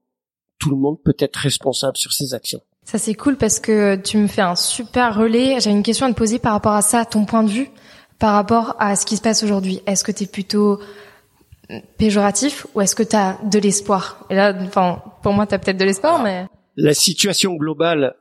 tout 0.58 0.70
le 0.70 0.76
monde 0.76 1.00
peut 1.02 1.16
être 1.18 1.36
responsable 1.36 1.96
sur 1.96 2.12
ses 2.12 2.34
actions. 2.34 2.60
Ça 2.84 2.98
c'est 2.98 3.14
cool 3.14 3.36
parce 3.36 3.60
que 3.60 3.96
tu 3.96 4.16
me 4.18 4.26
fais 4.26 4.42
un 4.42 4.56
super 4.56 5.16
relais. 5.16 5.60
J'ai 5.60 5.70
une 5.70 5.82
question 5.82 6.06
à 6.06 6.12
te 6.12 6.16
poser 6.16 6.38
par 6.38 6.52
rapport 6.52 6.72
à 6.72 6.82
ça, 6.82 7.04
ton 7.04 7.24
point 7.24 7.42
de 7.42 7.50
vue, 7.50 7.70
par 8.18 8.34
rapport 8.34 8.76
à 8.78 8.96
ce 8.96 9.06
qui 9.06 9.16
se 9.16 9.22
passe 9.22 9.42
aujourd'hui. 9.42 9.80
Est-ce 9.86 10.04
que 10.04 10.12
tu 10.12 10.24
es 10.24 10.26
plutôt 10.26 10.80
péjoratif 11.98 12.66
ou 12.74 12.80
est-ce 12.80 12.94
que 12.94 13.02
tu 13.02 13.16
as 13.16 13.38
de 13.44 13.58
l'espoir? 13.58 14.26
Et 14.30 14.34
là, 14.34 14.54
enfin, 14.62 15.02
pour 15.22 15.32
moi, 15.32 15.46
tu 15.46 15.54
as 15.54 15.58
peut-être 15.58 15.78
de 15.78 15.84
l'espoir, 15.84 16.22
mais... 16.22 16.46
La 16.76 16.94
situation 16.94 17.54
globale, 17.54 18.16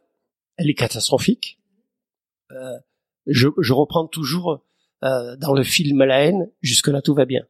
elle 0.57 0.69
est 0.69 0.75
catastrophique. 0.75 1.59
Euh, 2.51 2.77
je, 3.29 3.47
je, 3.59 3.73
reprends 3.73 4.07
toujours 4.07 4.63
euh, 5.03 5.35
dans 5.37 5.53
le 5.53 5.63
film 5.63 6.03
La 6.03 6.25
haine, 6.25 6.49
jusque-là 6.61 7.01
tout 7.01 7.13
va 7.13 7.25
bien. 7.25 7.45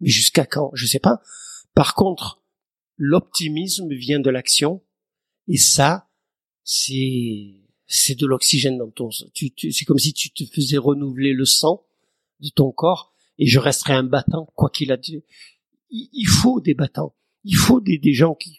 Mais 0.00 0.08
jusqu'à 0.08 0.46
quand? 0.46 0.70
Je 0.74 0.86
sais 0.86 0.98
pas. 0.98 1.20
Par 1.74 1.94
contre, 1.94 2.42
l'optimisme 2.96 3.92
vient 3.94 4.20
de 4.20 4.30
l'action 4.30 4.82
et 5.48 5.58
ça, 5.58 6.08
c'est 6.64 7.54
c'est 7.86 8.16
de 8.16 8.26
l'oxygène 8.26 8.78
dans 8.78 8.90
ton 8.90 9.10
tu, 9.32 9.52
tu 9.52 9.70
c'est 9.70 9.84
comme 9.84 9.98
si 9.98 10.12
tu 10.12 10.30
te 10.30 10.44
faisais 10.44 10.76
renouveler 10.76 11.32
le 11.32 11.44
sang 11.44 11.86
de 12.40 12.48
ton 12.48 12.72
corps 12.72 13.14
et 13.38 13.46
je 13.46 13.60
resterai 13.60 13.92
un 13.92 14.02
battant 14.02 14.46
quoi 14.56 14.70
qu'il 14.70 14.90
a 14.90 14.96
dit 14.96 15.22
il, 15.90 16.26
faut 16.26 16.60
des 16.60 16.74
battants 16.74 17.14
il 17.44 17.54
faut 17.54 17.80
des, 17.80 17.98
des 17.98 18.12
gens 18.12 18.34
qui 18.34 18.58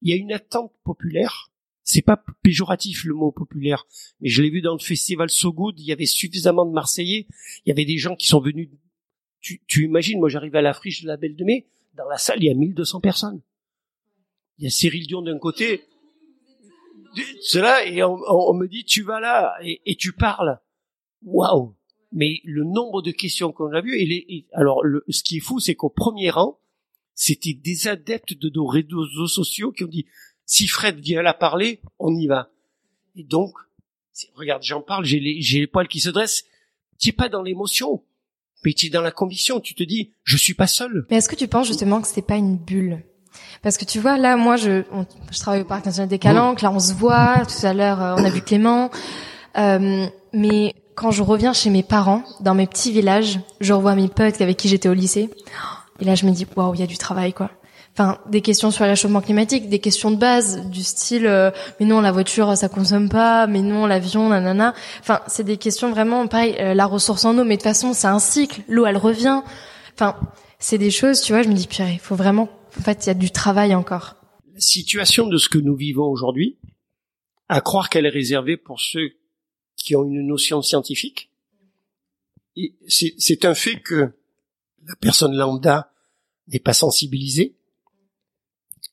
il 0.00 0.08
y 0.08 0.14
a 0.14 0.16
une 0.16 0.32
attente 0.32 0.72
populaire 0.84 1.50
c'est 1.90 2.02
pas 2.02 2.22
péjoratif 2.42 3.04
le 3.04 3.14
mot 3.14 3.32
populaire 3.32 3.86
mais 4.20 4.28
je 4.28 4.42
l'ai 4.42 4.50
vu 4.50 4.60
dans 4.60 4.74
le 4.74 4.78
festival 4.78 5.30
So 5.30 5.52
Good 5.52 5.78
il 5.78 5.86
y 5.86 5.92
avait 5.92 6.06
suffisamment 6.06 6.66
de 6.66 6.72
Marseillais 6.72 7.26
il 7.64 7.68
y 7.68 7.72
avait 7.72 7.84
des 7.84 7.98
gens 7.98 8.16
qui 8.16 8.26
sont 8.26 8.40
venus 8.40 8.68
tu, 9.40 9.84
imagines 9.84 10.18
moi 10.18 10.28
j'arrive 10.28 10.56
à 10.56 10.62
la 10.62 10.74
friche 10.74 11.02
de 11.02 11.06
la 11.06 11.16
Belle 11.16 11.36
de 11.36 11.44
Mai 11.44 11.66
dans 11.94 12.08
la 12.08 12.18
salle 12.18 12.38
il 12.42 12.46
y 12.46 12.50
a 12.50 12.54
1200 12.54 13.00
personnes 13.00 13.40
il 14.58 14.64
y 14.64 14.66
a 14.66 14.70
Cyril 14.70 15.06
Dion 15.06 15.22
d'un 15.22 15.38
côté, 15.38 15.84
cela, 17.42 17.86
et 17.86 18.02
on, 18.02 18.54
me 18.54 18.66
dit, 18.66 18.84
tu 18.84 19.02
vas 19.02 19.20
là, 19.20 19.56
et, 19.62 19.96
tu 19.96 20.12
parles. 20.12 20.58
Waouh! 21.22 21.74
Mais 22.10 22.40
le 22.44 22.64
nombre 22.64 23.02
de 23.02 23.10
questions 23.10 23.52
qu'on 23.52 23.72
a 23.72 23.80
vues, 23.80 23.96
et, 23.96 24.46
alors, 24.52 24.84
le, 24.84 25.04
ce 25.08 25.22
qui 25.22 25.36
est 25.36 25.40
fou, 25.40 25.60
c'est 25.60 25.74
qu'au 25.74 25.90
premier 25.90 26.30
rang, 26.30 26.58
c'était 27.14 27.54
des 27.54 27.86
adeptes 27.88 28.34
de 28.34 28.50
nos 28.50 28.66
réseaux 28.66 29.26
sociaux 29.26 29.72
qui 29.72 29.84
ont 29.84 29.88
dit, 29.88 30.06
si 30.48 30.66
Fred 30.66 30.98
vient 30.98 31.22
là 31.22 31.34
parler, 31.34 31.80
on 31.98 32.16
y 32.16 32.26
va. 32.26 32.48
Et 33.14 33.22
donc, 33.22 33.52
regarde, 34.34 34.62
j'en 34.62 34.80
parle, 34.80 35.04
j'ai 35.04 35.20
les, 35.20 35.42
j'ai 35.42 35.60
les 35.60 35.66
poils 35.66 35.86
qui 35.86 36.00
se 36.00 36.08
dressent. 36.08 36.44
Tu 36.98 37.12
pas 37.12 37.28
dans 37.28 37.42
l'émotion, 37.42 38.02
mais 38.64 38.72
tu 38.72 38.86
es 38.86 38.88
dans 38.88 39.02
la 39.02 39.10
conviction. 39.10 39.60
Tu 39.60 39.74
te 39.74 39.82
dis, 39.82 40.10
je 40.24 40.36
suis 40.38 40.54
pas 40.54 40.66
seul. 40.66 41.06
Mais 41.10 41.18
est-ce 41.18 41.28
que 41.28 41.36
tu 41.36 41.46
penses 41.48 41.68
justement 41.68 42.00
que 42.00 42.08
c'est 42.08 42.22
pas 42.22 42.36
une 42.36 42.56
bulle? 42.56 43.04
Parce 43.62 43.76
que 43.76 43.84
tu 43.84 44.00
vois, 44.00 44.16
là, 44.16 44.36
moi, 44.36 44.56
je, 44.56 44.82
je 45.30 45.38
travaille 45.38 45.60
au 45.60 45.66
Parc 45.66 45.84
national 45.84 46.08
des 46.08 46.18
Calanques. 46.18 46.62
Là, 46.62 46.72
on 46.72 46.80
se 46.80 46.94
voit. 46.94 47.44
Tout 47.44 47.66
à 47.66 47.74
l'heure, 47.74 48.02
euh, 48.02 48.14
on 48.16 48.24
a 48.24 48.30
vu 48.30 48.40
Clément. 48.40 48.90
Euh, 49.58 50.06
mais 50.32 50.74
quand 50.94 51.10
je 51.10 51.22
reviens 51.22 51.52
chez 51.52 51.68
mes 51.68 51.82
parents, 51.82 52.24
dans 52.40 52.54
mes 52.54 52.66
petits 52.66 52.90
villages, 52.90 53.38
je 53.60 53.74
revois 53.74 53.94
mes 53.94 54.08
potes 54.08 54.40
avec 54.40 54.56
qui 54.56 54.68
j'étais 54.68 54.88
au 54.88 54.94
lycée. 54.94 55.28
Et 56.00 56.04
là, 56.06 56.14
je 56.14 56.24
me 56.24 56.30
dis, 56.30 56.46
waouh, 56.56 56.74
il 56.74 56.80
y 56.80 56.82
a 56.82 56.86
du 56.86 56.96
travail, 56.96 57.34
quoi. 57.34 57.50
Enfin, 58.00 58.20
des 58.30 58.42
questions 58.42 58.70
sur 58.70 58.84
le 58.84 58.90
réchauffement 58.90 59.20
climatique, 59.20 59.68
des 59.68 59.80
questions 59.80 60.12
de 60.12 60.16
base, 60.16 60.64
du 60.68 60.84
style, 60.84 61.26
euh, 61.26 61.50
mais 61.80 61.86
non, 61.86 62.00
la 62.00 62.12
voiture, 62.12 62.56
ça 62.56 62.68
consomme 62.68 63.08
pas, 63.08 63.48
mais 63.48 63.60
non, 63.60 63.86
l'avion, 63.86 64.28
nanana. 64.28 64.72
Enfin, 65.00 65.20
c'est 65.26 65.42
des 65.42 65.56
questions 65.56 65.90
vraiment, 65.90 66.28
pareil, 66.28 66.54
euh, 66.60 66.74
la 66.74 66.86
ressource 66.86 67.24
en 67.24 67.36
eau, 67.36 67.42
mais 67.42 67.56
de 67.56 67.60
toute 67.60 67.64
façon, 67.64 67.94
c'est 67.94 68.06
un 68.06 68.20
cycle. 68.20 68.62
L'eau, 68.68 68.86
elle 68.86 68.98
revient. 68.98 69.42
Enfin, 69.94 70.16
c'est 70.60 70.78
des 70.78 70.92
choses, 70.92 71.22
tu 71.22 71.32
vois, 71.32 71.42
je 71.42 71.48
me 71.48 71.54
dis, 71.54 71.66
purée, 71.66 71.94
il 71.94 71.98
faut 71.98 72.14
vraiment 72.14 72.48
en 72.78 72.82
fait, 72.82 73.04
il 73.04 73.08
y 73.08 73.10
a 73.10 73.14
du 73.14 73.30
travail 73.30 73.74
encore. 73.74 74.16
La 74.54 74.60
situation 74.60 75.26
de 75.26 75.36
ce 75.36 75.48
que 75.48 75.58
nous 75.58 75.74
vivons 75.74 76.06
aujourd'hui, 76.06 76.56
à 77.48 77.60
croire 77.60 77.88
qu'elle 77.88 78.06
est 78.06 78.10
réservée 78.10 78.56
pour 78.56 78.80
ceux 78.80 79.12
qui 79.76 79.96
ont 79.96 80.04
une 80.04 80.26
notion 80.26 80.62
scientifique, 80.62 81.30
c'est 82.88 83.44
un 83.44 83.54
fait 83.54 83.80
que 83.80 84.12
la 84.84 84.96
personne 84.96 85.34
lambda 85.34 85.92
n'est 86.48 86.58
pas 86.58 86.72
sensibilisée, 86.72 87.56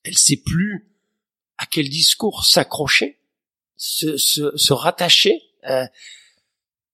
elle 0.06 0.18
sait 0.18 0.38
plus 0.38 0.88
à 1.58 1.66
quel 1.66 1.90
discours 1.90 2.46
s'accrocher, 2.46 3.20
se, 3.76 4.74
rattacher, 4.74 5.42
euh, 5.68 5.86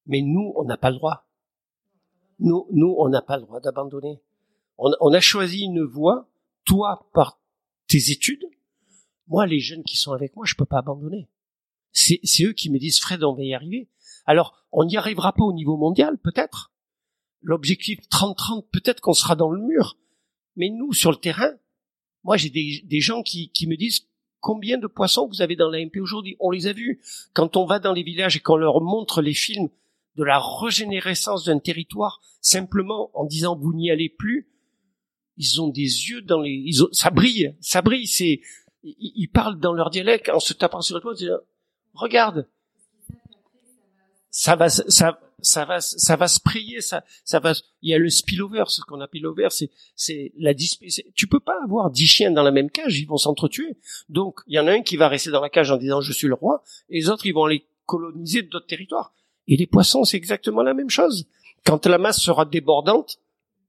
mais 0.05 0.22
nous, 0.22 0.53
on 0.55 0.64
n'a 0.64 0.78
pas 0.78 0.89
le 0.89 0.95
droit. 0.95 1.28
Nous, 2.39 2.66
on 2.97 3.09
n'a 3.09 3.22
pas 3.22 3.38
le 3.38 3.43
droit 3.43 3.59
d'abandonner. 3.59 4.20
On, 4.78 5.14
a 5.14 5.20
choisi 5.20 5.62
une 5.62 5.84
voie 5.84 6.28
toi 6.66 7.07
par 7.14 7.39
tes 7.88 8.09
études, 8.09 8.45
moi 9.28 9.45
les 9.45 9.59
jeunes 9.59 9.84
qui 9.84 9.95
sont 9.95 10.12
avec 10.12 10.36
moi, 10.36 10.45
je 10.45 10.55
peux 10.55 10.66
pas 10.66 10.80
abandonner. 10.80 11.28
C'est, 11.91 12.22
eux 12.43 12.53
qui 12.53 12.72
me 12.72 12.80
disent 12.80 12.99
Fred, 12.99 13.24
on 13.24 13.36
va 13.36 13.43
y 13.43 13.53
arriver. 13.53 13.89
Alors, 14.26 14.66
on 14.72 14.86
n'y 14.86 14.97
arrivera 14.97 15.34
pas 15.34 15.43
au 15.43 15.53
niveau 15.53 15.78
mondial, 15.78 16.18
peut-être. 16.18 16.72
L'objectif 17.41 17.99
30-30, 18.09 18.66
peut-être 18.72 19.01
qu'on 19.01 19.14
sera 19.14 19.36
dans 19.36 19.51
le 19.51 19.62
mur. 19.62 19.97
Mais 20.55 20.70
nous, 20.70 20.93
sur 20.93 21.12
le 21.12 21.18
terrain, 21.18 21.53
moi 22.24 22.38
j'ai 22.38 22.50
des, 22.50 23.00
gens 23.02 23.24
qui, 23.24 23.52
me 23.68 23.76
disent 23.76 24.08
combien 24.40 24.78
de 24.78 24.88
poissons 24.88 25.28
vous 25.28 25.42
avez 25.42 25.56
dans 25.56 25.70
l'AMP 25.70 26.00
aujourd'hui 26.02 26.36
On 26.40 26.52
les 26.52 26.68
a 26.68 26.74
vus. 26.74 27.02
Quand 27.34 27.58
on 27.58 27.66
va 27.66 27.80
dans 27.80 27.94
les 27.94 28.04
villages 28.04 28.38
et 28.38 28.40
qu'on 28.40 28.58
leur 28.58 28.82
montre 28.82 29.22
les 29.22 29.34
films 29.34 29.70
de 30.16 30.24
la 30.24 30.40
régénérescence 30.40 31.46
d'un 31.46 31.60
territoire, 31.60 32.22
simplement 32.42 33.12
en 33.14 33.26
disant 33.26 33.56
vous 33.56 33.74
n'y 33.74 33.92
allez 33.92 34.10
plus, 34.10 34.50
ils 35.38 35.62
ont 35.62 35.70
des 35.70 35.82
yeux 35.82 36.22
dans 36.22 36.42
les, 36.42 36.52
ils 36.52 36.84
ça 36.92 37.10
brille, 37.10 37.56
ça 37.62 37.82
brille. 37.82 38.08
C'est, 38.08 38.42
ils, 38.84 39.30
parlent 39.30 39.60
dans 39.60 39.74
leur 39.74 39.90
dialecte 39.90 40.30
en 40.30 40.40
se 40.40 40.54
tapant 40.54 40.82
sur 40.82 40.96
le 40.96 41.02
poing. 41.02 41.14
Regarde, 41.94 42.48
ça 44.32 44.56
va, 44.56 44.70
ça, 44.70 45.20
ça 45.42 45.66
va, 45.66 45.82
ça 45.82 46.16
va 46.16 46.28
sprayer, 46.28 46.82
ça, 46.82 47.04
ça 47.26 47.40
va. 47.40 47.54
Il 47.82 47.90
y 47.90 47.94
a 47.94 47.98
le 47.98 48.10
spillover, 48.10 48.64
ce 48.68 48.82
qu'on 48.82 49.02
appelle 49.02 49.26
over, 49.28 49.48
c'est, 49.50 49.70
c'est 49.96 50.32
la 50.38 50.54
Tu 51.14 51.28
peux 51.28 51.40
pas 51.40 51.58
avoir 51.64 51.92
dix 51.92 52.08
chiens 52.08 52.32
dans 52.32 52.44
la 52.44 52.52
même 52.52 52.72
cage, 52.72 52.98
ils 53.00 53.08
vont 53.08 53.18
s'entretuer. 53.18 53.78
Donc, 54.10 54.40
il 54.48 54.56
y 54.56 54.60
en 54.60 54.68
a 54.68 54.72
un 54.72 54.82
qui 54.82 54.98
va 54.98 55.10
rester 55.10 55.32
dans 55.32 55.42
la 55.42 55.50
cage 55.50 55.70
en 55.72 55.78
disant 55.78 56.02
je 56.02 56.14
suis 56.14 56.28
le 56.28 56.34
roi, 56.34 56.64
et 56.90 57.00
les 57.00 57.10
autres 57.10 57.26
ils 57.26 57.34
vont 57.34 57.44
aller 57.44 57.66
coloniser 57.86 58.42
d'autres 58.44 58.68
territoires. 58.68 59.14
Et 59.48 59.58
les 59.58 59.68
poissons, 59.68 60.06
c'est 60.06 60.18
exactement 60.18 60.64
la 60.64 60.74
même 60.74 60.90
chose. 60.90 61.28
Quand 61.66 61.86
la 61.86 61.98
masse 61.98 62.20
sera 62.20 62.46
débordante, 62.46 63.20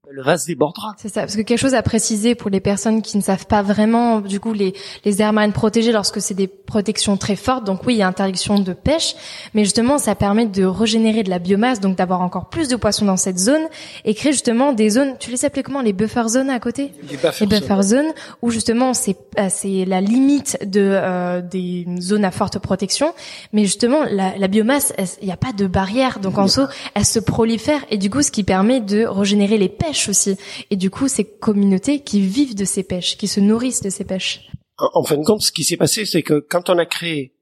le 0.09 0.21
vase 0.21 0.45
débordera. 0.45 0.95
C'est 0.97 1.09
ça, 1.09 1.21
parce 1.21 1.35
que 1.35 1.41
quelque 1.41 1.59
chose 1.59 1.73
à 1.73 1.81
préciser 1.81 2.35
pour 2.35 2.49
les 2.49 2.59
personnes 2.59 3.01
qui 3.01 3.17
ne 3.17 3.21
savent 3.21 3.47
pas 3.47 3.61
vraiment, 3.61 4.19
du 4.19 4.39
coup, 4.39 4.53
les, 4.53 4.73
les 5.05 5.21
aires 5.21 5.33
marines 5.33 5.53
protégées 5.53 5.91
lorsque 5.91 6.21
c'est 6.21 6.33
des 6.33 6.47
protections 6.73 7.17
très 7.17 7.35
fortes. 7.35 7.65
Donc 7.65 7.85
oui, 7.85 7.93
il 7.95 7.97
y 7.97 8.01
a 8.01 8.07
interdiction 8.07 8.57
de 8.57 8.73
pêche, 8.73 9.15
mais 9.53 9.63
justement, 9.63 9.99
ça 9.99 10.15
permet 10.15 10.47
de 10.47 10.65
régénérer 10.65 11.21
de 11.21 11.29
la 11.29 11.37
biomasse, 11.37 11.79
donc 11.79 11.95
d'avoir 11.95 12.21
encore 12.21 12.49
plus 12.49 12.67
de 12.67 12.75
poissons 12.75 13.05
dans 13.05 13.21
cette 13.25 13.37
zone 13.37 13.65
et 14.05 14.13
créer 14.15 14.31
justement 14.31 14.73
des 14.73 14.89
zones. 14.89 15.15
Tu 15.19 15.29
les 15.29 15.45
appelais 15.45 15.61
comment 15.61 15.81
Les 15.81 15.93
buffer 15.93 16.27
zones 16.29 16.49
à 16.49 16.59
côté? 16.59 16.91
Les 17.11 17.17
buffer, 17.17 17.45
les 17.45 17.59
buffer 17.59 17.81
zones, 17.83 18.11
où 18.41 18.49
justement 18.49 18.95
c'est 18.95 19.17
euh, 19.39 19.47
c'est 19.49 19.85
la 19.85 20.01
limite 20.01 20.57
de 20.65 20.81
euh, 20.81 21.41
des 21.41 21.85
zones 22.01 22.25
à 22.25 22.31
forte 22.31 22.57
protection, 22.59 23.13
mais 23.51 23.63
justement 23.65 24.03
la, 24.09 24.37
la 24.37 24.47
biomasse, 24.47 24.93
il 25.21 25.27
n'y 25.27 25.31
a 25.31 25.37
pas 25.37 25.53
de 25.53 25.67
barrière, 25.67 26.19
donc 26.19 26.37
en 26.39 26.47
soi, 26.47 26.69
elle 26.95 27.05
se 27.05 27.19
prolifère 27.19 27.81
et 27.89 27.97
du 27.97 28.09
coup, 28.09 28.23
ce 28.23 28.31
qui 28.31 28.43
permet 28.43 28.79
de 28.81 29.05
régénérer 29.05 29.57
les 29.57 29.69
pêches 29.69 30.09
aussi. 30.09 30.35
Et 30.71 30.75
du 30.75 30.89
coup, 30.89 31.07
ces 31.07 31.25
communautés 31.25 31.99
qui 31.99 32.21
vivent 32.21 32.55
de 32.55 32.65
ces 32.65 32.83
pêches, 32.83 33.17
qui 33.17 33.27
se 33.27 33.39
nourrissent 33.39 33.81
de 33.81 33.89
ces 33.89 34.03
pêches. 34.03 34.49
En, 34.93 35.03
fin 35.03 35.17
de 35.17 35.23
compte, 35.23 35.41
ce 35.41 35.51
qui 35.51 35.63
s'est 35.63 35.77
passé, 35.77 36.05
c'est 36.05 36.23
que 36.23 36.39
quand 36.39 36.69
on 36.69 36.77
a 36.77 36.85
créé 36.85 37.33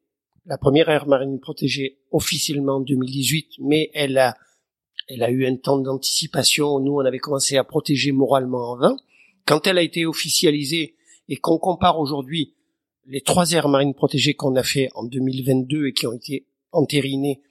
la 0.45 0.57
première 0.57 0.89
aire 0.89 1.07
marine 1.07 1.39
protégée 1.39 1.99
officiellement 2.11 2.75
en 2.75 2.81
2018, 2.81 3.53
mais 3.59 3.89
elle 3.93 4.17
a, 4.17 4.35
elle 5.07 5.23
a 5.23 5.31
eu 5.31 5.45
un 5.47 5.55
temps 5.55 5.79
d'anticipation. 5.79 6.79
Nous, 6.79 6.93
on 6.93 7.05
avait 7.05 7.19
commencé 7.19 7.57
à 7.57 7.63
protéger 7.63 8.11
moralement 8.11 8.71
en 8.71 8.77
20. 8.77 8.97
Quand 9.45 9.65
elle 9.65 9.79
a 9.79 9.81
été 9.81 10.05
officialisée 10.05 10.95
et 11.29 11.37
qu'on 11.37 11.57
compare 11.57 11.99
aujourd'hui 11.99 12.53
les 13.07 13.21
trois 13.21 13.51
aires 13.53 13.69
marines 13.69 13.95
protégées 13.95 14.35
qu'on 14.35 14.55
a 14.55 14.63
fait 14.63 14.89
en 14.93 15.03
2022 15.03 15.87
et 15.87 15.93
qui 15.93 16.05
ont 16.05 16.13
été 16.13 16.45
entérinées 16.71 17.41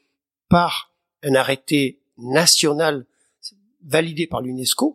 par 0.49 0.95
un 1.23 1.35
arrêté 1.35 2.01
national 2.17 3.07
validé 3.83 4.27
par 4.27 4.41
l'UNESCO. 4.41 4.95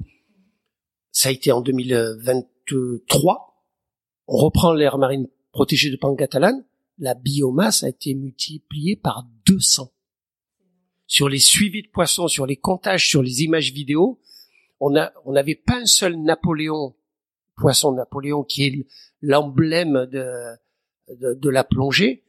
Ça 1.11 1.29
a 1.29 1.31
été 1.31 1.51
en 1.51 1.61
2023. 1.61 3.54
On 4.27 4.37
reprend 4.37 4.73
l'aire 4.73 4.97
marine 4.97 5.27
protégée 5.51 5.91
de 5.91 5.97
Pangatalane. 5.97 6.65
La 6.97 7.13
biomasse 7.13 7.83
a 7.83 7.89
été 7.89 8.13
multipliée 8.15 8.95
par 8.95 9.25
200. 9.45 9.91
Sur 11.07 11.29
les 11.29 11.39
suivis 11.39 11.83
de 11.83 11.89
poissons, 11.89 12.27
sur 12.27 12.45
les 12.45 12.55
comptages, 12.55 13.07
sur 13.07 13.21
les 13.21 13.43
images 13.43 13.71
vidéo, 13.71 14.19
on 14.79 14.95
a, 14.95 15.13
on 15.25 15.33
n'avait 15.33 15.55
pas 15.55 15.77
un 15.77 15.85
seul 15.85 16.15
Napoléon, 16.15 16.95
poisson 17.55 17.91
Napoléon, 17.91 18.43
qui 18.43 18.65
est 18.65 18.87
l'emblème 19.21 20.07
de, 20.11 20.25
de, 21.09 21.33
de, 21.33 21.49
la 21.49 21.63
plongée. 21.63 22.23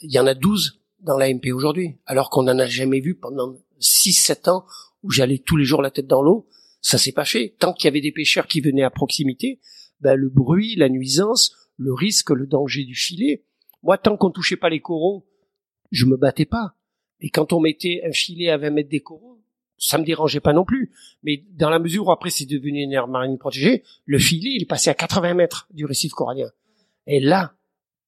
Il 0.00 0.12
y 0.12 0.18
en 0.18 0.26
a 0.26 0.34
12 0.34 0.80
dans 1.00 1.16
l'AMP 1.16 1.52
aujourd'hui, 1.52 1.96
alors 2.06 2.30
qu'on 2.30 2.44
n'en 2.44 2.58
a 2.58 2.66
jamais 2.66 3.00
vu 3.00 3.16
pendant 3.16 3.56
6-7 3.80 4.50
ans 4.50 4.66
où 5.02 5.10
j'allais 5.10 5.38
tous 5.38 5.56
les 5.56 5.64
jours 5.64 5.82
la 5.82 5.90
tête 5.90 6.06
dans 6.06 6.22
l'eau, 6.22 6.48
ça 6.80 6.98
s'est 6.98 7.12
pas 7.12 7.24
fait. 7.24 7.54
Tant 7.58 7.72
qu'il 7.72 7.86
y 7.86 7.88
avait 7.88 8.00
des 8.00 8.12
pêcheurs 8.12 8.46
qui 8.46 8.60
venaient 8.60 8.82
à 8.82 8.90
proximité, 8.90 9.60
ben, 10.00 10.14
le 10.14 10.28
bruit, 10.28 10.76
la 10.76 10.88
nuisance, 10.88 11.70
le 11.76 11.92
risque, 11.92 12.30
le 12.30 12.46
danger 12.46 12.84
du 12.84 12.94
filet. 12.94 13.44
Moi, 13.82 13.98
tant 13.98 14.16
qu'on 14.16 14.30
touchait 14.30 14.56
pas 14.56 14.68
les 14.68 14.80
coraux, 14.80 15.26
je 15.90 16.06
me 16.06 16.16
battais 16.16 16.44
pas. 16.44 16.74
Et 17.20 17.30
quand 17.30 17.52
on 17.52 17.60
mettait 17.60 18.02
un 18.06 18.12
filet 18.12 18.48
à 18.50 18.58
20 18.58 18.70
mètres 18.70 18.90
des 18.90 19.00
coraux, 19.00 19.40
ça 19.78 19.98
me 19.98 20.04
dérangeait 20.04 20.40
pas 20.40 20.52
non 20.52 20.64
plus. 20.64 20.92
Mais 21.22 21.44
dans 21.52 21.70
la 21.70 21.78
mesure 21.78 22.08
où 22.08 22.12
après 22.12 22.30
c'est 22.30 22.46
devenu 22.46 22.82
une 22.82 22.92
aire 22.92 23.08
marine 23.08 23.38
protégée, 23.38 23.84
le 24.04 24.18
filet, 24.18 24.50
il 24.54 24.66
passé 24.66 24.90
à 24.90 24.94
80 24.94 25.34
mètres 25.34 25.68
du 25.72 25.84
récif 25.84 26.12
corallien. 26.12 26.50
Et 27.06 27.20
là, 27.20 27.54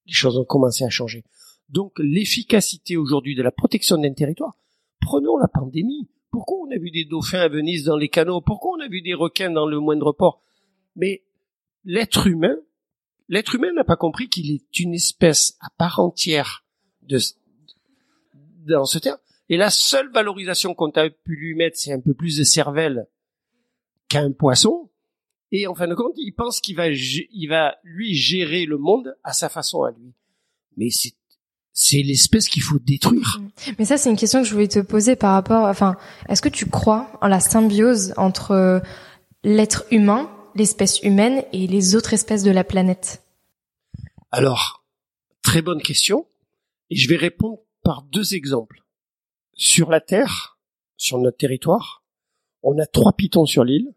les 0.05 0.13
choses 0.13 0.37
ont 0.37 0.45
commencé 0.45 0.83
à 0.83 0.89
changer. 0.89 1.23
Donc, 1.69 1.93
l'efficacité 1.99 2.97
aujourd'hui 2.97 3.35
de 3.35 3.41
la 3.41 3.51
protection 3.51 3.97
d'un 3.97 4.13
territoire, 4.13 4.57
prenons 4.99 5.37
la 5.37 5.47
pandémie. 5.47 6.09
Pourquoi 6.29 6.57
on 6.59 6.71
a 6.71 6.77
vu 6.77 6.91
des 6.91 7.05
dauphins 7.05 7.39
à 7.39 7.47
Venise 7.47 7.85
dans 7.85 7.97
les 7.97 8.09
canaux? 8.09 8.41
Pourquoi 8.41 8.73
on 8.77 8.81
a 8.81 8.87
vu 8.87 9.01
des 9.01 9.13
requins 9.13 9.49
dans 9.49 9.65
le 9.65 9.79
moindre 9.79 10.11
port? 10.11 10.41
Mais 10.95 11.23
l'être 11.83 12.27
humain, 12.27 12.55
l'être 13.29 13.55
humain 13.55 13.71
n'a 13.73 13.83
pas 13.83 13.95
compris 13.95 14.29
qu'il 14.29 14.51
est 14.51 14.79
une 14.79 14.93
espèce 14.93 15.57
à 15.59 15.69
part 15.77 15.99
entière 15.99 16.65
de, 17.03 17.19
dans 18.67 18.85
ce 18.85 18.99
terme. 18.99 19.17
Et 19.49 19.57
la 19.57 19.69
seule 19.69 20.11
valorisation 20.11 20.73
qu'on 20.73 20.91
a 20.91 21.09
pu 21.09 21.35
lui 21.35 21.55
mettre, 21.55 21.77
c'est 21.77 21.91
un 21.91 21.99
peu 21.99 22.13
plus 22.13 22.37
de 22.37 22.43
cervelle 22.43 23.07
qu'un 24.07 24.31
poisson. 24.31 24.89
Et 25.51 25.67
en 25.67 25.75
fin 25.75 25.87
de 25.87 25.95
compte, 25.95 26.13
il 26.15 26.31
pense 26.31 26.61
qu'il 26.61 26.77
va, 26.77 26.89
il 26.89 27.47
va 27.47 27.75
lui 27.83 28.15
gérer 28.15 28.65
le 28.65 28.77
monde 28.77 29.17
à 29.23 29.33
sa 29.33 29.49
façon 29.49 29.83
à 29.83 29.91
lui. 29.91 30.13
Mais 30.77 30.89
c'est 30.89 31.13
c'est 31.73 32.01
l'espèce 32.03 32.49
qu'il 32.49 32.61
faut 32.61 32.79
détruire. 32.79 33.39
Mm. 33.39 33.71
Mais 33.79 33.85
ça, 33.85 33.97
c'est 33.97 34.09
une 34.09 34.17
question 34.17 34.41
que 34.41 34.47
je 34.47 34.53
voulais 34.53 34.67
te 34.67 34.79
poser 34.79 35.15
par 35.15 35.33
rapport, 35.33 35.63
enfin, 35.65 35.95
est-ce 36.27 36.41
que 36.41 36.49
tu 36.49 36.65
crois 36.65 37.11
en 37.21 37.27
la 37.27 37.39
symbiose 37.39 38.13
entre 38.17 38.51
euh, 38.51 38.79
l'être 39.43 39.85
humain, 39.91 40.29
l'espèce 40.55 41.01
humaine 41.01 41.43
et 41.53 41.67
les 41.67 41.95
autres 41.95 42.13
espèces 42.13 42.43
de 42.43 42.51
la 42.51 42.63
planète 42.63 43.23
Alors, 44.31 44.85
très 45.43 45.61
bonne 45.61 45.81
question. 45.81 46.27
Et 46.89 46.95
je 46.95 47.07
vais 47.07 47.17
répondre 47.17 47.59
par 47.83 48.03
deux 48.03 48.35
exemples. 48.35 48.83
Sur 49.53 49.89
la 49.89 50.01
Terre, 50.01 50.59
sur 50.97 51.17
notre 51.17 51.37
territoire, 51.37 52.03
on 52.63 52.77
a 52.77 52.85
trois 52.85 53.13
pitons 53.13 53.45
sur 53.45 53.63
l'île, 53.63 53.93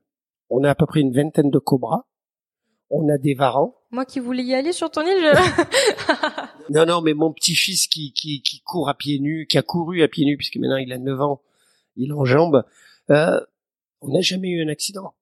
on 0.48 0.64
a 0.64 0.70
à 0.70 0.74
peu 0.74 0.86
près 0.86 1.00
une 1.00 1.12
vingtaine 1.12 1.50
de 1.50 1.58
cobras, 1.58 2.06
on 2.90 3.08
a 3.08 3.18
des 3.18 3.34
varans. 3.34 3.74
Moi 3.90 4.04
qui 4.04 4.20
voulais 4.20 4.44
y 4.44 4.54
aller 4.54 4.72
sur 4.72 4.90
ton 4.90 5.02
île. 5.02 5.18
Je... 5.20 6.72
non, 6.72 6.86
non, 6.86 7.00
mais 7.00 7.14
mon 7.14 7.32
petit-fils 7.32 7.88
qui, 7.88 8.12
qui, 8.12 8.42
qui 8.42 8.60
court 8.60 8.88
à 8.88 8.94
pieds 8.94 9.18
nus, 9.18 9.46
qui 9.48 9.58
a 9.58 9.62
couru 9.62 10.02
à 10.02 10.08
pieds 10.08 10.24
nus, 10.24 10.36
puisque 10.36 10.56
maintenant 10.56 10.76
il 10.76 10.92
a 10.92 10.98
9 10.98 11.20
ans, 11.20 11.42
il 11.96 12.12
en 12.12 12.24
jambes, 12.24 12.64
euh, 13.10 13.40
on 14.00 14.12
n'a 14.12 14.20
jamais 14.20 14.48
eu 14.48 14.64
un 14.64 14.68
accident. 14.68 15.14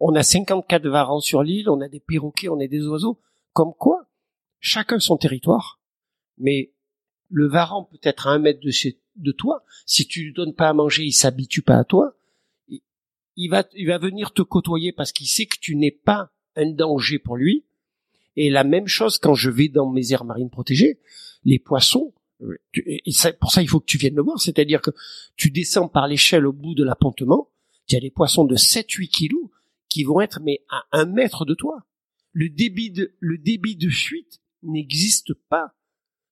On 0.00 0.14
a 0.14 0.22
54 0.22 0.86
varans 0.88 1.20
sur 1.20 1.42
l'île, 1.42 1.70
on 1.70 1.80
a 1.80 1.88
des 1.88 2.00
perroquets, 2.00 2.48
on 2.48 2.60
a 2.60 2.66
des 2.66 2.86
oiseaux. 2.86 3.20
Comme 3.52 3.72
quoi, 3.72 4.06
chacun 4.58 4.98
son 4.98 5.16
territoire. 5.16 5.80
Mais 6.38 6.72
le 7.28 7.46
varan 7.46 7.84
peut 7.84 8.00
être 8.02 8.26
à 8.26 8.30
un 8.30 8.38
mètre 8.38 8.60
de 8.60 8.70
chez, 8.70 8.98
de 9.16 9.32
toi. 9.32 9.64
Si 9.86 10.06
tu 10.06 10.24
lui 10.24 10.32
donnes 10.32 10.54
pas 10.54 10.68
à 10.68 10.72
manger, 10.72 11.04
il 11.04 11.12
s'habitue 11.12 11.62
pas 11.62 11.76
à 11.76 11.84
toi. 11.84 12.16
Il 13.36 13.48
va, 13.48 13.64
il 13.74 13.86
va 13.86 13.98
venir 13.98 14.32
te 14.32 14.42
côtoyer 14.42 14.92
parce 14.92 15.12
qu'il 15.12 15.26
sait 15.26 15.46
que 15.46 15.58
tu 15.60 15.76
n'es 15.76 15.90
pas 15.90 16.30
un 16.56 16.70
danger 16.70 17.18
pour 17.18 17.36
lui. 17.36 17.64
Et 18.36 18.50
la 18.50 18.64
même 18.64 18.86
chose 18.86 19.18
quand 19.18 19.34
je 19.34 19.50
vais 19.50 19.68
dans 19.68 19.90
mes 19.90 20.12
aires 20.12 20.24
marines 20.24 20.50
protégées, 20.50 20.98
les 21.44 21.58
poissons, 21.58 22.12
et 22.74 23.02
pour 23.40 23.52
ça 23.52 23.62
il 23.62 23.68
faut 23.68 23.80
que 23.80 23.86
tu 23.86 23.98
viennes 23.98 24.16
le 24.16 24.22
voir, 24.22 24.40
c'est-à-dire 24.40 24.80
que 24.80 24.90
tu 25.36 25.50
descends 25.50 25.88
par 25.88 26.08
l'échelle 26.08 26.46
au 26.46 26.52
bout 26.52 26.74
de 26.74 26.84
l'appontement, 26.84 27.50
tu 27.86 27.96
as 27.96 28.00
des 28.00 28.10
poissons 28.10 28.44
de 28.44 28.56
7-8 28.56 29.08
kilos 29.08 29.50
qui 29.94 30.02
vont 30.02 30.20
être 30.20 30.40
mais 30.42 30.64
à 30.68 30.82
un 30.90 31.04
mètre 31.04 31.44
de 31.44 31.54
toi. 31.54 31.84
Le 32.32 32.48
débit 32.48 32.90
de, 32.90 33.14
le 33.20 33.38
débit 33.38 33.76
de 33.76 33.88
fuite 33.88 34.40
n'existe 34.64 35.34
pas. 35.48 35.72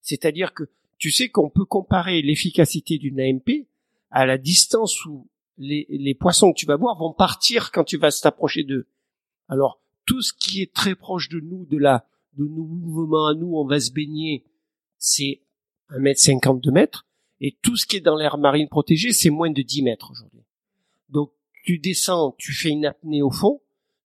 C'est-à-dire 0.01 0.53
que 0.53 0.65
tu 0.99 1.13
sais 1.13 1.29
qu'on 1.29 1.49
peut 1.49 1.65
comparer 1.65 2.23
l'efficacité 2.23 2.99
d'une 2.99 3.21
AMP 3.21 3.69
à 4.11 4.27
la 4.27 4.37
distance 4.37 5.07
où 5.07 5.29
les, 5.59 5.87
les 5.91 6.15
poissons 6.15 6.53
que 6.53 6.59
tu 6.59 6.67
vas 6.67 6.75
voir 6.75 6.99
vont 6.99 7.13
partir 7.13 7.71
quand 7.71 7.85
tu 7.85 7.99
vas 7.99 8.11
t'approcher 8.11 8.65
d'eux. 8.65 8.89
Alors, 9.49 9.81
tout 10.07 10.23
ce 10.23 10.33
qui 10.33 10.61
est 10.61 10.75
très 10.75 10.97
proche 10.97 11.29
de 11.29 11.39
nous, 11.39 11.65
de 11.67 11.79
la, 11.79 12.05
de 12.37 12.45
nos 12.45 12.65
mouvements 12.65 13.29
à 13.29 13.35
nous, 13.35 13.55
on 13.55 13.65
va 13.65 13.79
se 13.79 13.93
baigner, 13.93 14.45
c'est 14.99 15.41
un 15.89 16.01
mètre 16.01 16.21
cinquante, 16.21 16.61
deux 16.61 16.73
mètres, 16.73 17.07
et 17.41 17.57
tout 17.63 17.77
ce 17.77 17.87
qui 17.87 17.99
est 17.99 18.01
dans 18.01 18.17
l'air 18.17 18.39
marine 18.39 18.69
protégée, 18.69 19.13
c'est 19.13 19.31
moins 19.31 19.51
de 19.51 19.63
10 19.63 19.83
mètres 19.83 20.11
aujourd'hui. 20.11 20.43
Donc, 21.11 21.33
tu 21.63 21.79
descends, 21.79 22.35
tu 22.39 22.53
fais 22.53 22.71
une 22.71 22.87
apnée 22.87 23.23
au 23.23 23.31
fond, 23.31 23.61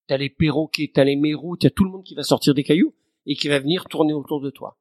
t'as 0.08 0.18
les 0.18 0.30
perroquets, 0.30 0.91
t'as 0.93 1.03
les 1.03 1.16
mérous, 1.16 1.58
t'as 1.58 1.70
tout 1.70 1.84
le 1.84 1.91
monde 1.91 2.03
qui 2.03 2.16
va 2.16 2.24
sortir 2.24 2.53
des 2.53 2.64
cailloux 2.64 2.93
et 3.26 3.36
qui 3.36 3.47
va 3.47 3.60
venir 3.60 3.86
tourner 3.86 4.14
autour 4.14 4.41
de 4.41 4.49
toi. 4.49 4.80